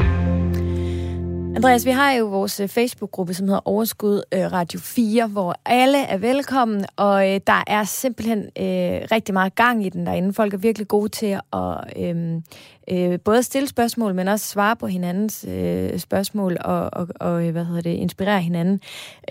Andreas, 1.56 1.86
vi 1.86 1.92
har 1.92 2.12
jo 2.12 2.26
vores 2.26 2.60
øh, 2.60 2.68
Facebook-gruppe, 2.68 3.34
som 3.34 3.48
hedder 3.48 3.68
Overskud 3.68 4.24
øh, 4.34 4.52
Radio 4.52 4.80
4, 4.80 5.28
hvor 5.28 5.56
alle 5.66 6.04
er 6.04 6.18
velkommen, 6.18 6.86
og 6.96 7.34
øh, 7.34 7.40
der 7.48 7.64
er 7.68 7.84
simpelthen 7.84 8.40
øh, 8.40 9.08
rigtig 9.12 9.34
meget 9.34 9.56
gang 9.56 9.86
i 9.86 9.90
den 9.90 10.06
derinde. 10.06 10.34
Folk 10.34 10.54
er 10.54 10.58
virkelig 10.58 10.88
gode 10.88 11.10
til 11.10 11.40
at 11.54 11.98
øh, 11.98 12.42
øh, 12.90 13.20
både 13.20 13.44
stille 13.44 13.68
spørgsmål, 13.68 14.16
men 14.16 14.28
også 14.28 14.46
svare 14.48 14.76
på 14.76 14.88
hinandens 14.88 15.46
øh, 15.50 16.00
spørgsmål 16.00 16.58
og, 16.66 16.90
og, 16.94 17.08
og 17.20 17.46
øh, 17.46 17.52
hvad 17.52 17.66
hedder 17.66 17.82
det, 17.82 17.94
inspirere 17.94 18.42
hinanden. 18.42 18.82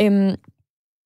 Øh, 0.00 0.36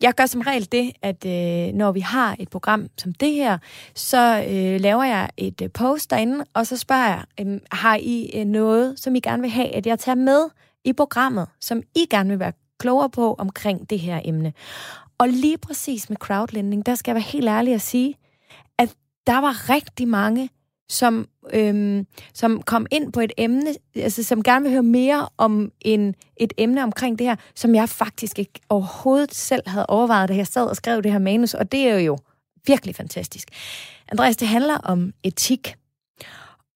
jeg 0.03 0.15
gør 0.15 0.27
som 0.27 0.41
regel 0.41 0.73
det, 0.73 0.93
at 1.03 1.25
øh, 1.27 1.75
når 1.75 1.93
vi 1.93 2.01
har 2.01 2.37
et 2.39 2.49
program 2.49 2.87
som 2.99 3.13
det 3.13 3.33
her, 3.33 3.59
så 3.95 4.45
øh, 4.51 4.81
laver 4.81 5.05
jeg 5.05 5.31
et 5.37 5.61
øh, 5.63 5.71
post 5.71 6.11
derinde, 6.11 6.45
og 6.55 6.67
så 6.67 6.77
spørger 6.77 7.07
jeg, 7.07 7.25
øh, 7.41 7.61
har 7.73 7.97
I 8.01 8.31
øh, 8.35 8.45
noget, 8.45 8.99
som 8.99 9.15
I 9.15 9.21
gerne 9.21 9.43
vil 9.43 9.51
have, 9.51 9.75
at 9.75 9.87
jeg 9.87 9.99
tager 9.99 10.17
med 10.17 10.49
i 10.87 10.93
programmet, 10.93 11.49
som 11.61 11.83
I 11.95 12.07
gerne 12.11 12.31
vil 12.31 12.39
være 12.39 12.53
klogere 12.79 13.11
på 13.11 13.35
omkring 13.39 13.91
det 13.91 14.01
her 14.01 14.21
emne. 14.25 14.53
Og 15.19 15.29
lige 15.29 15.59
præcis 15.59 16.09
med 16.09 16.17
crowdlending, 16.17 16.87
der 16.87 16.95
skal 16.95 17.11
jeg 17.11 17.15
være 17.15 17.31
helt 17.33 17.49
ærlig 17.49 17.75
at 17.75 17.81
sige, 17.81 18.15
at 18.79 18.95
der 19.27 19.39
var 19.39 19.71
rigtig 19.71 20.09
mange, 20.09 20.51
som, 20.89 21.29
øhm, 21.53 22.07
som 22.35 22.63
kom 22.63 22.87
ind 22.91 23.13
på 23.13 23.21
et 23.21 23.33
emne, 23.37 23.75
altså 23.95 24.23
som 24.23 24.43
gerne 24.43 24.63
vil 24.63 24.73
høre 24.73 24.83
mere 24.83 25.29
om 25.39 25.73
en, 25.81 26.15
et 26.37 26.53
emne 26.59 26.83
omkring 26.83 27.19
det 27.19 27.27
her, 27.27 27.37
som 27.55 27.75
jeg 27.75 27.89
faktisk 27.89 28.39
ikke 28.39 28.61
overhovedet 28.69 29.35
selv 29.35 29.63
havde 29.69 29.87
overvejet, 29.87 30.29
da 30.29 30.37
jeg 30.37 30.47
sad 30.47 30.67
og 30.67 30.77
skrev 30.77 31.03
det 31.03 31.13
her 31.13 31.19
manus, 31.19 31.55
og 31.55 31.73
det 31.73 31.89
er 31.89 31.99
jo 31.99 32.19
virkelig 32.67 32.97
fantastisk. 32.97 33.49
Andreas, 34.09 34.37
det 34.37 34.49
handler 34.49 34.79
om 34.79 35.13
etik. 35.23 35.75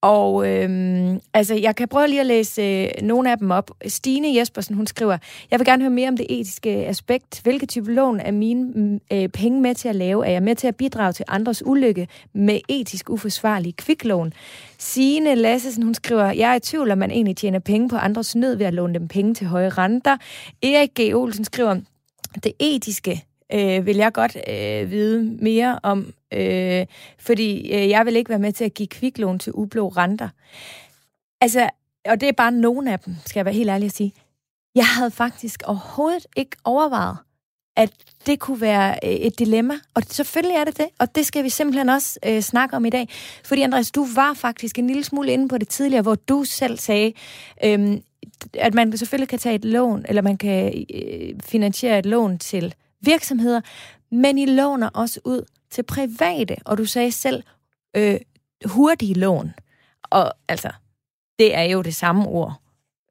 Og 0.03 0.49
øhm, 0.49 1.21
altså, 1.35 1.55
jeg 1.55 1.77
kan 1.77 1.89
prøve 1.89 2.09
lige 2.09 2.21
at 2.21 2.27
læse 2.27 2.63
øh, 2.63 2.89
nogle 3.03 3.31
af 3.31 3.39
dem 3.39 3.51
op. 3.51 3.71
Stine 3.87 4.37
Jespersen, 4.37 4.75
hun 4.75 4.87
skriver, 4.87 5.19
jeg 5.51 5.59
vil 5.59 5.67
gerne 5.67 5.83
høre 5.83 5.91
mere 5.91 6.09
om 6.09 6.17
det 6.17 6.27
etiske 6.29 6.71
aspekt. 6.71 7.43
Hvilke 7.43 7.67
type 7.67 7.93
lån 7.93 8.21
er 8.21 8.31
mine 8.31 9.01
øh, 9.13 9.29
penge 9.29 9.61
med 9.61 9.75
til 9.75 9.89
at 9.89 9.97
lave? 9.97 10.27
Er 10.27 10.31
jeg 10.31 10.43
med 10.43 10.55
til 10.57 10.69
at 10.69 10.77
bidrage 10.77 11.13
til 11.13 11.25
andres 11.29 11.67
ulykke 11.67 12.09
med 12.33 12.61
etisk 12.69 13.11
uforsvarlige 13.11 13.73
kviklån? 13.73 14.33
Signe 14.79 15.35
Lassesen, 15.35 15.83
hun 15.83 15.95
skriver, 15.95 16.25
jeg 16.25 16.51
er 16.51 16.55
i 16.55 16.61
tvivl, 16.61 16.91
om 16.91 16.99
man 16.99 17.11
egentlig 17.11 17.37
tjener 17.37 17.59
penge 17.59 17.89
på 17.89 17.97
andres 17.97 18.37
nød 18.37 18.57
ved 18.57 18.67
at 18.67 18.75
låne 18.75 18.95
dem 18.95 19.09
penge 19.09 19.35
til 19.35 19.47
høje 19.47 19.69
renter. 19.69 20.17
Erik 20.63 20.91
G. 21.01 21.15
Olsen 21.15 21.45
skriver, 21.45 21.77
det 22.45 22.53
etiske 22.61 23.25
øh, 23.55 23.87
vil 23.87 23.97
jeg 23.97 24.13
godt 24.13 24.37
øh, 24.49 24.91
vide 24.91 25.23
mere 25.43 25.81
om, 25.83 26.13
øh, 26.33 26.87
fordi 27.19 27.73
øh, 27.73 27.89
jeg 27.89 28.07
vil 28.07 28.17
ikke 28.17 28.29
være 28.29 28.39
med 28.39 28.53
til 28.53 28.65
at 28.65 28.75
give 28.75 28.89
kviklån 28.89 29.39
til 29.39 29.53
ublå 29.53 29.89
renter. 29.89 30.29
Altså, 31.41 31.71
og 32.09 32.21
det 32.21 32.29
er 32.29 32.33
bare 32.33 32.53
nogle 32.53 32.93
af 32.93 32.99
dem, 32.99 33.15
skal 33.27 33.41
jeg 33.41 33.45
være 33.45 33.55
helt 33.55 33.71
ærlig 33.71 33.87
at 33.87 33.93
sige. 33.93 34.13
Jeg 34.75 34.87
havde 34.87 35.11
faktisk 35.11 35.63
overhovedet 35.67 36.27
ikke 36.37 36.57
overvejet, 36.65 37.17
at 37.77 37.91
det 38.27 38.41
kunne 38.41 38.61
være 38.61 38.99
øh, 39.05 39.11
et 39.11 39.39
dilemma. 39.39 39.75
Og 39.95 40.03
selvfølgelig 40.03 40.57
er 40.57 40.65
det 40.65 40.77
det, 40.77 40.87
og 40.99 41.15
det 41.15 41.27
skal 41.27 41.45
vi 41.45 41.49
simpelthen 41.49 41.89
også 41.89 42.19
øh, 42.27 42.41
snakke 42.41 42.77
om 42.77 42.85
i 42.85 42.91
dag. 42.91 43.09
Fordi 43.45 43.63
Andreas, 43.63 43.91
du 43.91 44.07
var 44.15 44.35
faktisk 44.35 44.79
en 44.79 44.87
lille 44.87 45.05
smule 45.05 45.33
inde 45.33 45.49
på 45.49 45.59
det 45.59 45.69
tidligere, 45.69 46.03
hvor 46.03 46.15
du 46.15 46.45
selv 46.45 46.79
sagde, 46.79 47.13
øh, 47.65 47.99
at 48.55 48.75
man 48.75 48.97
selvfølgelig 48.97 49.29
kan 49.29 49.39
tage 49.39 49.55
et 49.55 49.65
lån, 49.65 50.05
eller 50.09 50.23
man 50.23 50.37
kan 50.37 50.85
øh, 50.95 51.41
finansiere 51.45 51.99
et 51.99 52.07
lån 52.07 52.39
til 52.39 52.75
virksomheder, 53.01 53.61
men 54.11 54.39
I 54.39 54.47
låner 54.47 54.89
også 54.89 55.21
ud 55.25 55.45
til 55.71 55.83
private, 55.83 56.57
og 56.65 56.79
du 56.79 56.85
sagde 56.85 57.13
selv 57.13 57.43
øh, 57.97 58.21
hurtige 58.65 59.15
lån. 59.15 59.53
Og 60.03 60.33
altså, 60.49 60.71
det 61.39 61.55
er 61.55 61.63
jo 61.63 61.83
det 61.83 61.95
samme 61.95 62.27
ord 62.27 62.55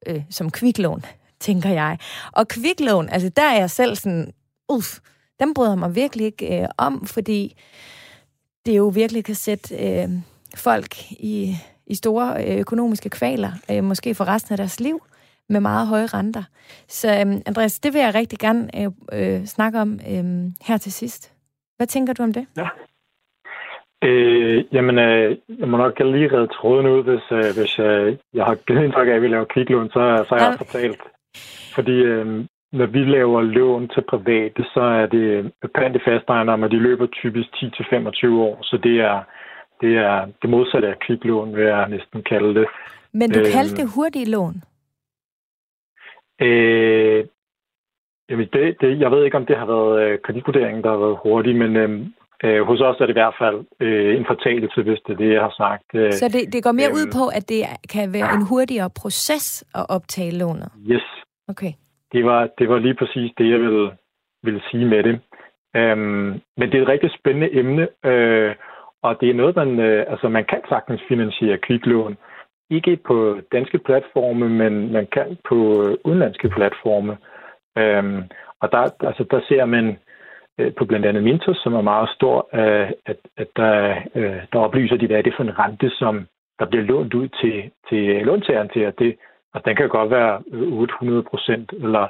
øh, 0.06 0.22
som 0.30 0.50
kviklån, 0.50 1.04
tænker 1.40 1.70
jeg. 1.70 1.98
Og 2.32 2.48
kviklån, 2.48 3.08
altså 3.08 3.28
der 3.28 3.42
er 3.42 3.58
jeg 3.58 3.70
selv 3.70 3.96
sådan, 3.96 4.32
uff, 4.68 4.98
dem 5.40 5.54
bryder 5.54 5.74
mig 5.74 5.94
virkelig 5.94 6.26
ikke 6.26 6.62
øh, 6.62 6.68
om, 6.78 7.06
fordi 7.06 7.56
det 8.66 8.76
jo 8.76 8.88
virkelig 8.88 9.24
kan 9.24 9.34
sætte 9.34 9.76
øh, 9.76 10.08
folk 10.54 11.12
i, 11.12 11.56
i 11.86 11.94
store 11.94 12.44
øh, 12.46 12.56
økonomiske 12.56 13.10
kvaler, 13.10 13.52
øh, 13.70 13.84
måske 13.84 14.14
for 14.14 14.24
resten 14.24 14.52
af 14.52 14.56
deres 14.56 14.80
liv 14.80 15.02
med 15.50 15.60
meget 15.60 15.86
høje 15.88 16.06
renter. 16.06 16.42
Så 16.88 17.08
øhm, 17.20 17.42
Andreas, 17.46 17.80
det 17.80 17.92
vil 17.92 18.00
jeg 18.00 18.14
rigtig 18.14 18.38
gerne 18.38 18.62
øh, 18.78 18.90
øh, 19.12 19.44
snakke 19.44 19.80
om 19.80 19.92
øh, 20.12 20.24
her 20.68 20.78
til 20.78 20.92
sidst. 20.92 21.34
Hvad 21.76 21.86
tænker 21.86 22.12
du 22.12 22.22
om 22.22 22.32
det? 22.32 22.46
Ja. 22.56 22.68
Øh, 24.04 24.64
jamen, 24.72 24.98
øh, 24.98 25.36
jeg 25.58 25.68
må 25.68 25.76
nok 25.76 25.98
lige 25.98 26.32
redde 26.32 26.46
tråden 26.46 26.86
ud, 26.86 27.02
hvis, 27.02 27.24
øh, 27.30 27.50
hvis 27.56 27.78
øh, 27.78 28.16
jeg 28.34 28.44
har 28.44 28.54
givet 28.54 28.84
indtryk 28.84 29.08
af, 29.08 29.12
at 29.12 29.22
vi 29.22 29.28
laver 29.28 29.44
kviklån, 29.44 29.88
så, 29.88 30.24
så 30.28 30.34
er 30.34 30.42
jeg 30.42 30.50
ja. 30.50 30.64
fortalt. 30.64 31.00
Fordi 31.74 31.96
øh, 32.12 32.44
når 32.72 32.86
vi 32.86 32.98
laver 32.98 33.40
lån 33.42 33.88
til 33.88 34.02
private, 34.08 34.64
så 34.74 34.80
er 34.80 35.06
det 35.06 35.52
pant 35.74 35.96
i 35.96 35.98
fastejendom, 36.04 36.62
og 36.62 36.70
de 36.70 36.76
løber 36.76 37.06
typisk 37.06 37.48
10-25 37.48 38.28
år, 38.28 38.58
så 38.62 38.76
det 38.82 39.00
er, 39.00 39.22
det 39.80 39.96
er 39.96 40.26
det 40.42 40.50
modsatte 40.50 40.88
af 40.88 40.98
kviklån, 41.06 41.56
vil 41.56 41.64
jeg 41.64 41.88
næsten 41.88 42.22
kalde 42.22 42.54
det. 42.60 42.66
Men 43.12 43.30
du 43.30 43.38
øhm, 43.38 43.52
kaldte 43.52 43.76
det 43.76 43.90
hurtige 43.94 44.30
lån? 44.30 44.62
Øh, 46.40 47.24
jamen 48.30 48.48
det, 48.52 48.76
det, 48.80 49.00
jeg 49.00 49.10
ved 49.10 49.24
ikke, 49.24 49.36
om 49.36 49.46
det 49.46 49.56
har 49.56 49.66
været 49.66 50.02
øh, 50.02 50.18
kreditvurderingen, 50.24 50.84
der 50.84 50.90
har 50.90 50.98
været 50.98 51.18
hurtig, 51.22 51.56
men 51.56 51.76
øh, 51.76 52.06
øh, 52.44 52.62
hos 52.62 52.80
os 52.80 53.00
er 53.00 53.06
det 53.06 53.16
i 53.16 53.20
hvert 53.20 53.34
fald 53.38 53.58
øh, 53.80 54.16
en 54.16 54.26
fortalelse, 54.26 54.82
hvis 54.82 55.00
det 55.06 55.12
er 55.12 55.16
det, 55.16 55.32
jeg 55.34 55.42
har 55.42 55.54
sagt. 55.56 55.88
Øh, 55.94 56.12
så 56.12 56.28
det, 56.28 56.52
det 56.52 56.64
går 56.64 56.72
mere 56.72 56.92
øh, 56.92 56.98
ud 56.98 57.06
på, 57.18 57.24
at 57.38 57.48
det 57.48 57.60
kan 57.92 58.12
være 58.12 58.34
en 58.34 58.46
hurtigere 58.50 58.90
proces 59.00 59.64
at 59.74 59.86
optage 59.88 60.38
lånet? 60.38 60.70
Yes. 60.90 61.06
Okay. 61.48 61.72
Det 62.12 62.24
var, 62.24 62.48
det 62.58 62.68
var 62.68 62.78
lige 62.78 62.94
præcis 62.94 63.30
det, 63.38 63.50
jeg 63.50 63.60
ville, 63.60 63.90
ville 64.42 64.62
sige 64.70 64.86
med 64.86 65.02
det. 65.02 65.20
Øhm, 65.76 66.40
men 66.56 66.66
det 66.70 66.74
er 66.74 66.82
et 66.82 66.88
rigtig 66.88 67.10
spændende 67.18 67.54
emne, 67.60 67.88
øh, 68.04 68.54
og 69.02 69.20
det 69.20 69.30
er 69.30 69.34
noget, 69.34 69.56
man, 69.56 69.80
øh, 69.80 70.04
altså 70.08 70.28
man 70.28 70.44
kan 70.44 70.60
sagtens 70.68 71.00
finansiere 71.08 71.58
kviklån. 71.58 72.16
Ikke 72.70 72.96
på 72.96 73.40
danske 73.52 73.78
platforme, 73.78 74.48
men 74.48 74.92
man 74.92 75.06
kan 75.06 75.38
på 75.48 75.56
øh, 75.84 75.96
udenlandske 76.04 76.48
platforme. 76.48 77.16
Øhm, 77.78 78.22
og 78.60 78.72
der, 78.72 79.06
altså, 79.06 79.24
der 79.30 79.40
ser 79.48 79.64
man 79.64 79.98
øh, 80.58 80.74
på 80.74 80.84
blandt 80.84 81.06
andet 81.06 81.22
Mintos, 81.22 81.56
som 81.56 81.74
er 81.74 81.80
meget 81.82 82.08
stor, 82.08 82.48
øh, 82.54 82.90
at, 83.06 83.16
at 83.36 83.48
der, 83.56 83.94
øh, 84.14 84.40
der 84.52 84.58
oplyser 84.58 84.96
de, 84.96 85.06
hvad 85.06 85.18
er 85.18 85.22
det 85.22 85.34
for 85.36 85.42
en 85.42 85.58
rente, 85.58 85.90
som 85.90 86.26
der 86.58 86.66
bliver 86.66 86.84
lånt 86.84 87.14
ud 87.14 87.28
til, 87.28 87.70
til 87.88 88.26
låntageren 88.26 88.68
til, 88.68 88.80
at 88.80 88.98
det, 88.98 89.16
og 89.54 89.64
den 89.64 89.76
kan 89.76 89.88
godt 89.88 90.10
være 90.10 90.42
øh, 90.52 90.72
800 90.72 91.22
procent 91.22 91.72
eller, 91.72 92.08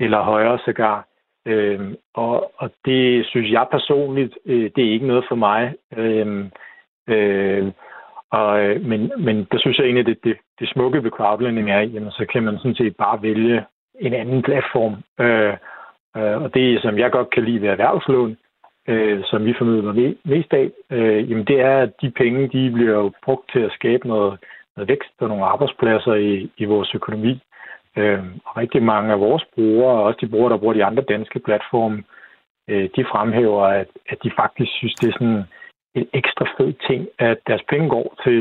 eller 0.00 0.22
højere 0.22 0.58
sågar. 0.64 1.06
Øhm, 1.46 1.96
og, 2.14 2.52
og 2.56 2.70
det 2.84 3.26
synes 3.26 3.50
jeg 3.50 3.66
personligt, 3.70 4.38
øh, 4.46 4.70
det 4.76 4.84
er 4.86 4.92
ikke 4.92 5.06
noget 5.06 5.24
for 5.28 5.34
mig. 5.34 5.74
Øhm, 5.96 6.50
øh, 7.08 7.72
og, 8.30 8.64
øh, 8.64 8.84
men, 8.84 9.12
men 9.18 9.46
der 9.52 9.58
synes 9.58 9.78
jeg 9.78 9.84
egentlig, 9.84 10.00
at 10.00 10.06
det, 10.06 10.24
det, 10.24 10.36
det 10.60 10.68
smukke 10.68 11.04
ved 11.04 11.10
crowdlending 11.10 11.70
er, 11.70 11.80
jamen, 11.80 12.10
så 12.10 12.26
kan 12.32 12.42
man 12.42 12.58
sådan 12.58 12.74
set 12.74 12.96
bare 12.96 13.22
vælge 13.22 13.64
en 14.00 14.14
anden 14.14 14.42
platform. 14.42 14.94
Øh, 15.20 15.56
øh, 16.16 16.42
og 16.42 16.54
det, 16.54 16.82
som 16.82 16.98
jeg 16.98 17.10
godt 17.10 17.30
kan 17.30 17.44
lide 17.44 17.60
ved 17.62 17.68
erhvervslån, 17.68 18.36
øh, 18.88 19.24
som 19.24 19.44
vi 19.44 19.54
formidler 19.58 20.14
mest 20.24 20.52
af, 20.52 20.70
øh, 20.90 21.30
jamen 21.30 21.44
det 21.44 21.60
er, 21.60 21.78
at 21.78 21.92
de 22.02 22.10
penge, 22.10 22.48
de 22.48 22.70
bliver 22.70 22.94
jo 22.94 23.12
brugt 23.24 23.52
til 23.52 23.60
at 23.60 23.72
skabe 23.72 24.08
noget, 24.08 24.38
noget 24.76 24.88
vækst 24.88 25.12
og 25.18 25.28
nogle 25.28 25.44
arbejdspladser 25.44 26.14
i, 26.14 26.50
i 26.56 26.64
vores 26.64 26.94
økonomi. 26.94 27.42
Øh, 27.96 28.24
og 28.44 28.56
rigtig 28.56 28.82
mange 28.82 29.12
af 29.12 29.20
vores 29.20 29.44
brugere, 29.54 29.92
og 29.98 30.02
også 30.02 30.18
de 30.20 30.28
brugere, 30.28 30.52
der 30.52 30.58
bruger 30.58 30.74
de 30.74 30.84
andre 30.84 31.02
danske 31.02 31.38
platforme, 31.38 32.02
øh, 32.68 32.88
de 32.96 33.04
fremhæver, 33.04 33.64
at, 33.66 33.88
at 34.08 34.18
de 34.22 34.30
faktisk 34.36 34.72
synes, 34.72 34.94
det 34.94 35.08
er 35.08 35.12
sådan 35.12 35.44
en 35.98 36.08
ekstra 36.12 36.44
fed 36.56 36.72
ting, 36.88 37.08
at 37.18 37.38
deres 37.46 37.62
penge 37.70 37.88
går 37.88 38.08
til 38.24 38.38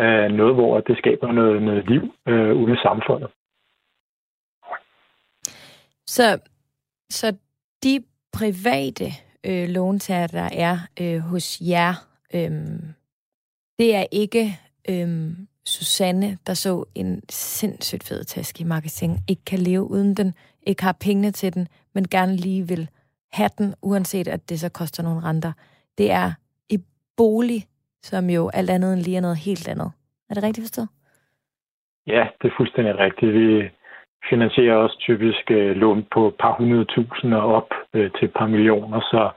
øh, 0.00 0.28
noget, 0.40 0.54
hvor 0.54 0.80
det 0.80 0.98
skaber 0.98 1.32
noget, 1.32 1.62
noget 1.62 1.90
liv 1.90 2.02
øh, 2.28 2.56
ude 2.56 2.72
i 2.72 2.82
samfundet. 2.82 3.30
Så, 6.06 6.38
så 7.10 7.36
de 7.82 8.04
private 8.32 9.08
øh, 9.46 9.68
låntager, 9.68 10.26
der 10.26 10.48
er 10.52 10.76
øh, 11.00 11.18
hos 11.18 11.60
jer, 11.60 11.94
øh, 12.34 12.50
det 13.78 13.94
er 13.94 14.06
ikke 14.12 14.58
øh, 14.88 15.30
Susanne, 15.66 16.38
der 16.46 16.54
så 16.54 16.84
en 16.94 17.22
sindssygt 17.28 18.04
fed 18.04 18.24
taske 18.24 18.60
i 18.60 18.64
marketing, 18.64 19.18
ikke 19.28 19.44
kan 19.46 19.58
leve 19.58 19.90
uden 19.90 20.14
den, 20.14 20.34
ikke 20.62 20.82
har 20.82 20.96
pengene 21.00 21.30
til 21.30 21.54
den, 21.54 21.68
men 21.94 22.08
gerne 22.08 22.36
lige 22.36 22.68
vil 22.68 22.88
have 23.32 23.50
den, 23.58 23.74
uanset 23.82 24.28
at 24.28 24.48
det 24.48 24.60
så 24.60 24.68
koster 24.68 25.02
nogle 25.02 25.20
renter. 25.20 25.52
Det 25.98 26.10
er 26.10 26.32
bolig, 27.20 27.60
som 28.02 28.30
jo 28.30 28.50
alt 28.54 28.70
andet 28.70 28.92
end 28.92 29.02
lige 29.02 29.16
er 29.16 29.20
noget 29.20 29.44
helt 29.48 29.68
andet. 29.68 29.90
Er 30.30 30.34
det 30.34 30.42
rigtigt 30.42 30.64
forstået? 30.64 30.88
Ja, 32.06 32.26
det 32.42 32.46
er 32.48 32.56
fuldstændig 32.56 32.98
rigtigt. 32.98 33.34
Vi 33.34 33.68
finansierer 34.30 34.76
også 34.76 34.96
typisk 34.98 35.50
øh, 35.50 35.76
lån 35.76 36.06
på 36.14 36.28
et 36.28 36.34
par 36.40 36.54
hundrede 36.58 37.42
og 37.42 37.54
op 37.58 37.70
øh, 37.94 38.10
til 38.10 38.24
et 38.28 38.34
par 38.38 38.46
millioner, 38.46 39.00
så 39.00 39.30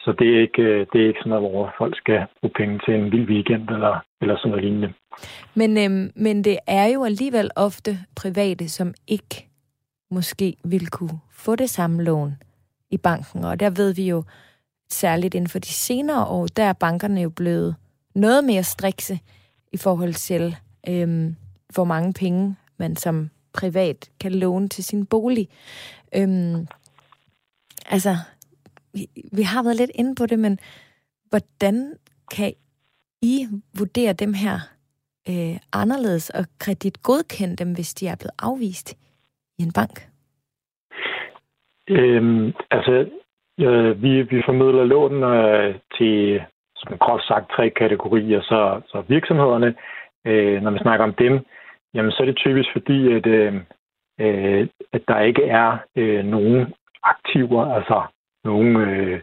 så 0.00 0.12
det 0.18 0.36
er 0.36 0.40
ikke, 0.40 0.62
øh, 0.62 0.86
det 0.92 1.02
er 1.02 1.08
ikke 1.08 1.20
sådan 1.20 1.30
noget, 1.30 1.50
hvor 1.50 1.74
folk 1.78 1.96
skal 1.96 2.26
bruge 2.40 2.52
penge 2.56 2.80
til 2.84 2.94
en 2.94 3.12
vild 3.12 3.28
weekend 3.28 3.68
eller, 3.70 4.04
eller 4.20 4.36
sådan 4.36 4.50
noget 4.50 4.64
lignende. 4.64 4.92
Men, 5.54 5.70
øhm, 5.78 6.12
men 6.16 6.44
det 6.44 6.58
er 6.66 6.86
jo 6.94 7.04
alligevel 7.04 7.50
ofte 7.56 7.90
private, 8.22 8.68
som 8.68 8.94
ikke 9.08 9.48
måske 10.10 10.56
vil 10.64 10.90
kunne 10.90 11.18
få 11.32 11.56
det 11.56 11.70
samme 11.70 12.04
lån 12.04 12.32
i 12.90 12.98
banken. 12.98 13.44
Og 13.44 13.60
der 13.60 13.70
ved 13.70 13.94
vi 13.94 14.08
jo, 14.08 14.24
særligt 14.90 15.34
inden 15.34 15.48
for 15.48 15.58
de 15.58 15.68
senere 15.68 16.26
år, 16.26 16.46
der 16.46 16.62
er 16.62 16.72
bankerne 16.72 17.20
jo 17.20 17.30
blevet 17.30 17.76
noget 18.14 18.44
mere 18.44 18.62
strikse 18.62 19.18
i 19.72 19.76
forhold 19.76 20.14
til, 20.14 20.56
øhm, 20.88 21.36
hvor 21.74 21.84
mange 21.84 22.12
penge 22.12 22.56
man 22.76 22.96
som 22.96 23.30
privat 23.52 24.10
kan 24.20 24.32
låne 24.32 24.68
til 24.68 24.84
sin 24.84 25.06
bolig. 25.06 25.48
Øhm, 26.16 26.66
altså, 27.86 28.16
vi, 28.92 29.06
vi 29.32 29.42
har 29.42 29.62
været 29.62 29.76
lidt 29.76 29.90
inde 29.94 30.14
på 30.14 30.26
det, 30.26 30.38
men 30.38 30.58
hvordan 31.28 31.94
kan 32.30 32.52
I 33.22 33.46
vurdere 33.78 34.12
dem 34.12 34.34
her 34.34 34.60
øh, 35.28 35.58
anderledes 35.72 36.30
og 36.30 36.44
kreditgodkende 36.58 37.56
dem, 37.56 37.72
hvis 37.72 37.94
de 37.94 38.06
er 38.06 38.16
blevet 38.16 38.34
afvist 38.38 38.96
i 39.58 39.62
en 39.62 39.72
bank? 39.72 40.08
Øhm, 41.88 42.52
altså, 42.70 43.10
øh, 43.66 44.02
vi, 44.02 44.22
vi 44.22 44.42
formidler 44.44 44.84
lån 44.84 45.22
øh, 45.22 45.74
til, 45.98 46.42
som 46.76 46.98
kort 46.98 47.22
sagt, 47.22 47.50
tre 47.50 47.70
kategorier. 47.70 48.40
Så, 48.40 48.80
så 48.86 49.02
virksomhederne, 49.08 49.74
øh, 50.26 50.62
når 50.62 50.70
vi 50.70 50.78
snakker 50.78 51.04
om 51.04 51.14
dem, 51.14 51.40
jamen 51.94 52.12
så 52.12 52.22
er 52.22 52.26
det 52.26 52.36
typisk 52.36 52.68
fordi, 52.72 53.12
at, 53.12 53.26
øh, 53.26 53.54
øh 54.20 54.66
at 54.92 55.02
der 55.08 55.20
ikke 55.20 55.44
er 55.44 55.78
øh, 55.96 56.24
nogen 56.24 56.74
aktiver, 57.02 57.74
altså 57.74 58.02
nogen 58.44 58.76
øh, 58.76 59.20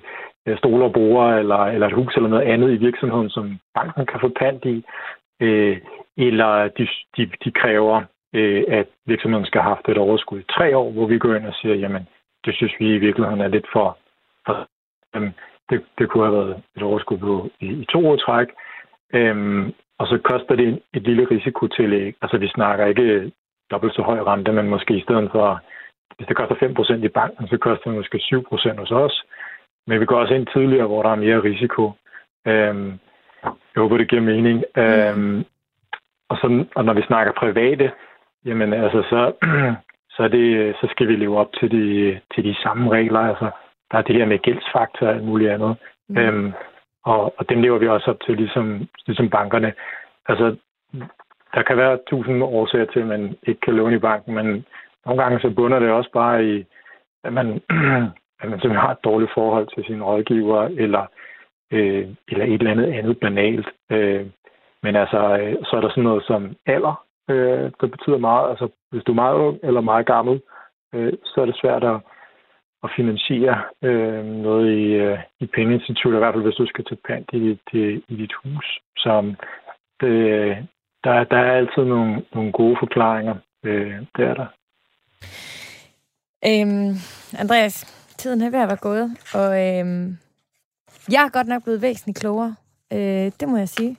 stoler, 0.57 0.89
bruger 0.89 1.33
eller, 1.33 1.61
eller 1.65 1.87
et 1.87 1.93
hus 1.93 2.15
eller 2.15 2.29
noget 2.29 2.43
andet 2.53 2.71
i 2.71 2.77
virksomheden, 2.77 3.29
som 3.29 3.59
banken 3.75 4.05
kan 4.05 4.19
få 4.19 4.29
pant 4.39 4.65
i, 4.65 4.85
øh, 5.41 5.77
eller 6.17 6.67
de, 6.67 6.87
de, 7.17 7.31
de 7.43 7.51
kræver, 7.51 8.01
øh, 8.35 8.63
at 8.67 8.87
virksomheden 9.05 9.45
skal 9.45 9.61
have 9.61 9.75
haft 9.75 9.89
et 9.89 9.97
overskud 9.97 10.39
i 10.39 10.51
tre 10.55 10.77
år, 10.77 10.91
hvor 10.91 11.05
vi 11.07 11.17
går 11.17 11.35
ind 11.35 11.45
og 11.45 11.53
siger, 11.53 11.75
jamen, 11.75 12.07
det 12.45 12.55
synes 12.55 12.73
vi 12.79 12.95
i 12.95 12.97
virkeligheden 12.97 13.41
er 13.41 13.47
lidt 13.47 13.67
for... 13.73 13.97
Øhm, 15.15 15.31
det, 15.69 15.85
det 15.97 16.09
kunne 16.09 16.25
have 16.25 16.37
været 16.37 16.61
et 16.75 16.83
overskud 16.83 17.17
på 17.17 17.49
i, 17.59 17.65
i 17.65 17.85
to 17.85 18.07
år 18.07 18.15
træk. 18.15 18.47
Øhm, 19.13 19.73
og 19.99 20.07
så 20.07 20.17
koster 20.23 20.55
det 20.55 20.81
et 20.93 21.01
lille 21.01 21.27
risikotillæg. 21.31 22.15
Altså, 22.21 22.37
vi 22.37 22.47
snakker 22.47 22.85
ikke 22.85 23.31
dobbelt 23.71 23.95
så 23.95 24.01
høj 24.01 24.19
rente, 24.19 24.51
men 24.51 24.69
måske 24.69 24.97
i 24.97 25.01
stedet 25.01 25.31
for 25.31 25.61
hvis 26.17 26.27
det 26.27 26.37
koster 26.37 26.55
5% 26.55 27.05
i 27.05 27.07
banken, 27.07 27.47
så 27.47 27.57
koster 27.57 27.89
det 27.89 27.97
måske 27.97 28.17
7% 28.17 28.79
hos 28.79 28.91
os. 28.91 29.23
Men 29.87 29.99
vi 29.99 30.05
går 30.05 30.19
også 30.19 30.33
ind 30.33 30.47
tidligere, 30.47 30.87
hvor 30.87 31.03
der 31.03 31.09
er 31.09 31.15
mere 31.15 31.43
risiko. 31.43 31.91
Øhm, 32.47 32.99
jeg 33.43 33.81
håber, 33.81 33.97
det 33.97 34.09
giver 34.09 34.21
mening. 34.21 34.63
Mm. 34.75 34.81
Øhm, 34.81 35.45
og, 36.29 36.37
så, 36.37 36.65
og 36.75 36.85
når 36.85 36.93
vi 36.93 37.01
snakker 37.01 37.33
private, 37.33 37.91
jamen 38.45 38.73
altså, 38.73 39.01
så, 39.09 39.33
så, 40.15 40.27
det, 40.27 40.75
så 40.81 40.87
skal 40.91 41.07
vi 41.07 41.15
leve 41.15 41.37
op 41.37 41.53
til 41.59 41.71
de, 41.71 42.19
til 42.35 42.43
de 42.43 42.55
samme 42.63 42.91
regler. 42.91 43.19
Altså, 43.19 43.51
der 43.91 43.97
er 43.97 44.01
det 44.01 44.15
her 44.15 44.25
med 44.25 44.39
gældsfaktor 44.39 45.07
og 45.07 45.13
alt 45.13 45.23
muligt 45.23 45.51
andet. 45.51 45.77
Mm. 46.09 46.17
Øhm, 46.17 46.53
og, 47.05 47.33
og 47.37 47.49
dem 47.49 47.61
lever 47.61 47.77
vi 47.77 47.87
også 47.87 48.11
op 48.11 48.19
til, 48.25 48.37
ligesom, 48.37 48.87
ligesom 49.05 49.29
bankerne. 49.29 49.73
Altså, 50.29 50.55
der 51.53 51.61
kan 51.61 51.77
være 51.77 51.99
tusind 52.09 52.43
årsager 52.43 52.85
til, 52.85 52.99
at 52.99 53.07
man 53.07 53.37
ikke 53.47 53.61
kan 53.61 53.73
låne 53.73 53.95
i 53.95 53.99
banken, 53.99 54.35
men 54.35 54.65
nogle 55.05 55.23
gange 55.23 55.39
så 55.39 55.49
bunder 55.49 55.79
det 55.79 55.89
også 55.89 56.11
bare 56.13 56.45
i, 56.45 56.65
at 57.23 57.33
man, 57.33 57.47
at 58.41 58.49
man 58.49 58.59
simpelthen 58.59 58.85
har 58.85 58.91
et 58.91 59.03
dårligt 59.03 59.31
forhold 59.33 59.67
til 59.75 59.85
sine 59.85 60.03
rådgiver, 60.03 60.61
eller, 60.63 61.05
øh, 61.71 62.07
eller 62.27 62.45
et 62.45 62.53
eller 62.53 62.71
andet 62.71 62.93
andet 62.93 63.19
banalt. 63.19 63.67
Øh, 63.91 64.25
men 64.83 64.95
altså, 64.95 65.37
øh, 65.37 65.55
så 65.63 65.75
er 65.75 65.81
der 65.81 65.89
sådan 65.89 66.03
noget 66.03 66.23
som 66.23 66.55
alder, 66.65 67.05
øh, 67.29 67.71
der 67.81 67.87
betyder 67.87 68.17
meget. 68.17 68.49
Altså, 68.49 68.67
hvis 68.91 69.03
du 69.03 69.11
er 69.11 69.21
meget 69.23 69.35
ung 69.35 69.59
eller 69.63 69.81
meget 69.81 70.05
gammel, 70.05 70.41
øh, 70.93 71.13
så 71.23 71.41
er 71.41 71.45
det 71.45 71.59
svært 71.61 71.83
at, 71.83 71.97
at 72.85 72.93
finansiere 72.95 73.57
øh, 73.81 74.25
noget 74.25 74.67
i, 74.83 74.85
øh, 75.05 75.19
i 75.39 75.45
pengeinstitutter, 75.45 76.17
i 76.17 76.21
hvert 76.21 76.33
fald 76.33 76.43
hvis 76.43 76.61
du 76.61 76.67
skal 76.67 76.85
tage 76.85 77.05
pant 77.07 77.29
i 77.33 77.39
dit, 77.39 77.67
i, 77.73 77.83
i 78.13 78.15
dit 78.21 78.33
hus. 78.43 78.67
Så 78.97 79.11
det, 80.01 80.15
der, 81.03 81.23
der 81.31 81.37
er 81.37 81.57
altid 81.59 81.83
nogle, 81.83 82.23
nogle 82.35 82.51
gode 82.51 82.77
forklaringer. 82.79 83.35
Øh, 83.65 83.97
det 84.15 84.23
er 84.29 84.33
der. 84.41 84.47
Øhm, 86.49 86.91
Andreas, 87.39 87.75
tiden 88.17 88.41
er 88.41 88.49
ved 88.49 88.59
at 88.59 88.67
være 88.67 88.87
gået, 88.89 89.07
og 89.33 89.49
øhm, 89.63 90.17
jeg 91.11 91.25
er 91.25 91.29
godt 91.29 91.47
nok 91.47 91.63
blevet 91.63 91.81
væsentligt 91.81 92.19
klogere. 92.19 92.55
Øh, 92.93 93.31
det 93.39 93.49
må 93.49 93.57
jeg 93.57 93.69
sige. 93.69 93.97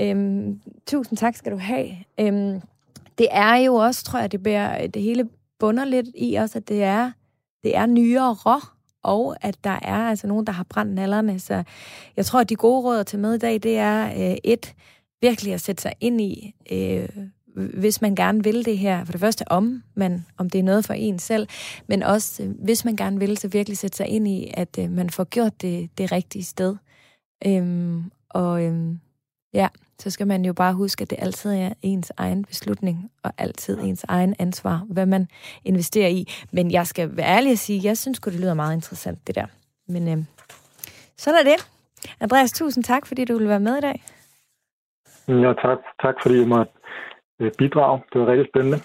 Øhm, 0.00 0.60
tusind 0.86 1.18
tak 1.18 1.34
skal 1.34 1.52
du 1.52 1.58
have. 1.58 1.88
Øhm, 2.20 2.60
det 3.18 3.28
er 3.30 3.56
jo 3.56 3.74
også, 3.74 4.04
tror 4.04 4.18
jeg, 4.18 4.32
det 4.32 4.42
bærer 4.42 4.86
det 4.86 5.02
hele 5.02 5.28
bunder 5.58 5.84
lidt 5.84 6.06
i 6.14 6.34
også, 6.34 6.58
at 6.58 6.68
det 6.68 6.82
er, 6.82 7.10
det 7.64 7.76
er 7.76 7.86
nyere, 7.86 8.60
og 9.02 9.36
at 9.40 9.64
der 9.64 9.78
er 9.82 10.08
altså 10.08 10.26
nogen, 10.26 10.46
der 10.46 10.52
har 10.52 10.66
brændt 10.68 10.94
nallerne. 10.94 11.38
Så 11.38 11.62
jeg 12.16 12.26
tror, 12.26 12.40
at 12.40 12.48
de 12.48 12.56
gode 12.56 12.82
råd 12.82 13.04
til 13.04 13.18
med 13.18 13.34
i 13.34 13.38
dag, 13.38 13.54
det 13.62 13.78
er 13.78 14.06
øh, 14.06 14.36
et, 14.44 14.74
virkelig 15.20 15.54
at 15.54 15.60
sætte 15.60 15.82
sig 15.82 15.92
ind 16.00 16.20
i, 16.20 16.54
øh, 16.72 17.08
hvis 17.56 18.02
man 18.02 18.14
gerne 18.14 18.44
vil 18.44 18.64
det 18.64 18.78
her. 18.78 19.04
For 19.04 19.12
det 19.12 19.20
første 19.20 19.52
om, 19.52 19.82
man, 19.94 20.26
om 20.38 20.50
det 20.50 20.58
er 20.58 20.62
noget 20.62 20.84
for 20.84 20.94
en 20.94 21.18
selv, 21.18 21.48
men 21.86 22.02
også, 22.02 22.42
øh, 22.42 22.50
hvis 22.64 22.84
man 22.84 22.96
gerne 22.96 23.18
vil, 23.18 23.38
så 23.38 23.48
virkelig 23.48 23.78
sætte 23.78 23.96
sig 23.96 24.06
ind 24.06 24.28
i, 24.28 24.50
at 24.54 24.78
øh, 24.78 24.90
man 24.90 25.10
får 25.10 25.24
gjort 25.24 25.62
det, 25.62 25.90
det 25.98 26.12
rigtige 26.12 26.44
sted. 26.44 26.76
Øhm, 27.46 28.10
og 28.30 28.64
øhm, 28.64 29.00
ja, 29.54 29.68
så 29.98 30.10
skal 30.10 30.26
man 30.26 30.44
jo 30.44 30.52
bare 30.52 30.74
huske, 30.74 31.02
at 31.02 31.10
det 31.10 31.18
altid 31.22 31.52
er 31.52 31.72
ens 31.82 32.12
egen 32.16 32.44
beslutning, 32.44 33.10
og 33.22 33.32
altid 33.38 33.78
ens 33.78 34.04
egen 34.08 34.34
ansvar, 34.38 34.86
hvad 34.88 35.06
man 35.06 35.28
investerer 35.64 36.08
i. 36.08 36.28
Men 36.52 36.70
jeg 36.70 36.86
skal 36.86 37.16
være 37.16 37.26
ærlig 37.26 37.52
og 37.52 37.58
sige, 37.58 37.80
jeg 37.84 37.98
synes 37.98 38.20
det 38.20 38.34
lyder 38.34 38.54
meget 38.54 38.74
interessant, 38.74 39.26
det 39.26 39.34
der. 39.34 39.46
Men 39.88 40.08
øhm, 40.08 40.26
sådan 41.16 41.46
er 41.46 41.50
det. 41.50 41.68
Andreas, 42.20 42.52
tusind 42.52 42.84
tak, 42.84 43.06
fordi 43.06 43.24
du 43.24 43.32
ville 43.32 43.48
være 43.48 43.60
med 43.60 43.78
i 43.78 43.80
dag. 43.80 44.04
Ja, 45.28 45.52
tak. 45.52 45.78
Tak 46.02 46.14
fordi 46.22 46.38
jeg 46.38 46.48
måtte 46.48 46.72
øh, 47.40 47.52
bidrage. 47.58 48.02
Det 48.12 48.20
var 48.20 48.26
rigtig 48.26 48.46
spændende. 48.52 48.80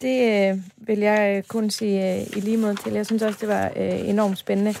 Det 0.00 0.50
øh, 0.50 0.58
vil 0.76 0.98
jeg 0.98 1.36
øh, 1.36 1.42
kun 1.42 1.70
sige 1.70 2.14
øh, 2.14 2.36
i 2.36 2.40
lige 2.40 2.56
måde 2.56 2.74
til. 2.74 2.92
Jeg 2.92 3.06
synes 3.06 3.22
også, 3.22 3.38
det 3.40 3.48
var 3.48 3.66
øh, 3.76 4.08
enormt 4.08 4.38
spændende. 4.38 4.74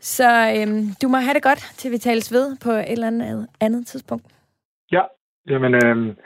Så 0.00 0.54
øh, 0.56 0.84
du 1.02 1.08
må 1.08 1.16
have 1.16 1.34
det 1.34 1.42
godt, 1.42 1.72
til 1.76 1.90
vi 1.90 1.98
tales 1.98 2.32
ved 2.32 2.56
på 2.56 2.70
et 2.70 2.92
eller 2.92 3.06
andet, 3.06 3.48
andet 3.60 3.86
tidspunkt. 3.86 4.24
Ja, 5.46 5.52
jamen 5.52 5.74
øh, 5.74 6.16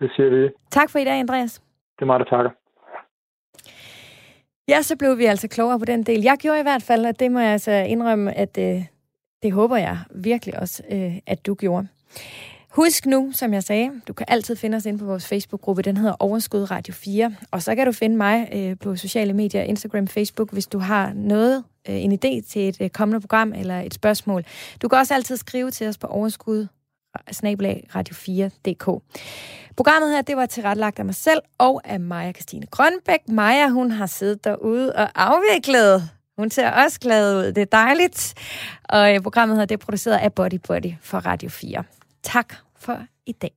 det 0.00 0.10
siger 0.16 0.28
vi. 0.28 0.48
Tak 0.70 0.90
for 0.90 0.98
i 0.98 1.04
dag, 1.04 1.20
Andreas. 1.20 1.62
Det 1.96 2.02
er 2.02 2.06
mig, 2.06 2.20
der 2.20 2.24
takker. 2.24 2.50
Ja, 4.68 4.82
så 4.82 4.96
blev 4.96 5.18
vi 5.18 5.24
altså 5.24 5.48
klogere 5.48 5.78
på 5.78 5.84
den 5.84 6.02
del. 6.02 6.22
Jeg 6.22 6.36
gjorde 6.40 6.60
i 6.60 6.62
hvert 6.62 6.82
fald, 6.82 7.06
og 7.06 7.20
det 7.20 7.32
må 7.32 7.38
jeg 7.38 7.52
altså 7.52 7.70
indrømme, 7.70 8.38
at 8.38 8.58
øh, 8.58 8.82
det 9.42 9.52
håber 9.52 9.76
jeg 9.76 9.98
virkelig 10.14 10.60
også, 10.60 10.82
øh, 10.90 11.18
at 11.26 11.46
du 11.46 11.54
gjorde. 11.54 11.88
Husk 12.76 13.06
nu, 13.06 13.30
som 13.32 13.54
jeg 13.54 13.62
sagde, 13.62 13.90
du 14.08 14.12
kan 14.12 14.26
altid 14.28 14.56
finde 14.56 14.76
os 14.76 14.86
inde 14.86 14.98
på 14.98 15.04
vores 15.04 15.28
Facebook-gruppe. 15.28 15.82
Den 15.82 15.96
hedder 15.96 16.14
Overskud 16.20 16.70
Radio 16.70 16.94
4. 16.94 17.36
Og 17.50 17.62
så 17.62 17.74
kan 17.74 17.86
du 17.86 17.92
finde 17.92 18.16
mig 18.16 18.48
øh, 18.54 18.76
på 18.78 18.96
sociale 18.96 19.32
medier, 19.32 19.62
Instagram, 19.62 20.06
Facebook, 20.06 20.52
hvis 20.52 20.66
du 20.66 20.78
har 20.78 21.12
noget, 21.14 21.64
øh, 21.88 21.94
en 21.94 22.12
idé 22.12 22.48
til 22.48 22.68
et 22.68 22.80
øh, 22.80 22.90
kommende 22.90 23.20
program 23.20 23.52
eller 23.52 23.80
et 23.80 23.94
spørgsmål. 23.94 24.44
Du 24.82 24.88
kan 24.88 24.98
også 24.98 25.14
altid 25.14 25.36
skrive 25.36 25.70
til 25.70 25.88
os 25.88 25.98
på 25.98 26.06
overskud 26.06 26.66
radio4.dk. 27.96 29.02
Programmet 29.76 30.10
her, 30.10 30.22
det 30.22 30.36
var 30.36 30.46
tilrettelagt 30.46 30.98
af 30.98 31.04
mig 31.04 31.14
selv 31.14 31.40
og 31.58 31.80
af 31.84 32.00
Maja 32.00 32.32
Christine 32.32 32.66
Grønbæk. 32.66 33.28
Maja, 33.28 33.68
hun 33.68 33.90
har 33.90 34.06
siddet 34.06 34.44
derude 34.44 34.92
og 34.92 35.08
afviklet. 35.14 36.10
Hun 36.38 36.50
ser 36.50 36.70
også 36.70 37.00
glad 37.00 37.36
ud. 37.36 37.52
Det 37.52 37.58
er 37.58 37.64
dejligt. 37.64 38.34
Og 38.84 39.14
øh, 39.14 39.20
programmet 39.20 39.58
her, 39.58 39.64
det 39.64 39.74
er 39.74 39.84
produceret 39.84 40.16
af 40.16 40.32
Body 40.32 40.60
Body 40.66 40.92
for 41.02 41.18
Radio 41.18 41.48
4. 41.48 41.84
Tak 42.22 42.54
for 42.78 42.98
i 43.26 43.32
dag. 43.32 43.52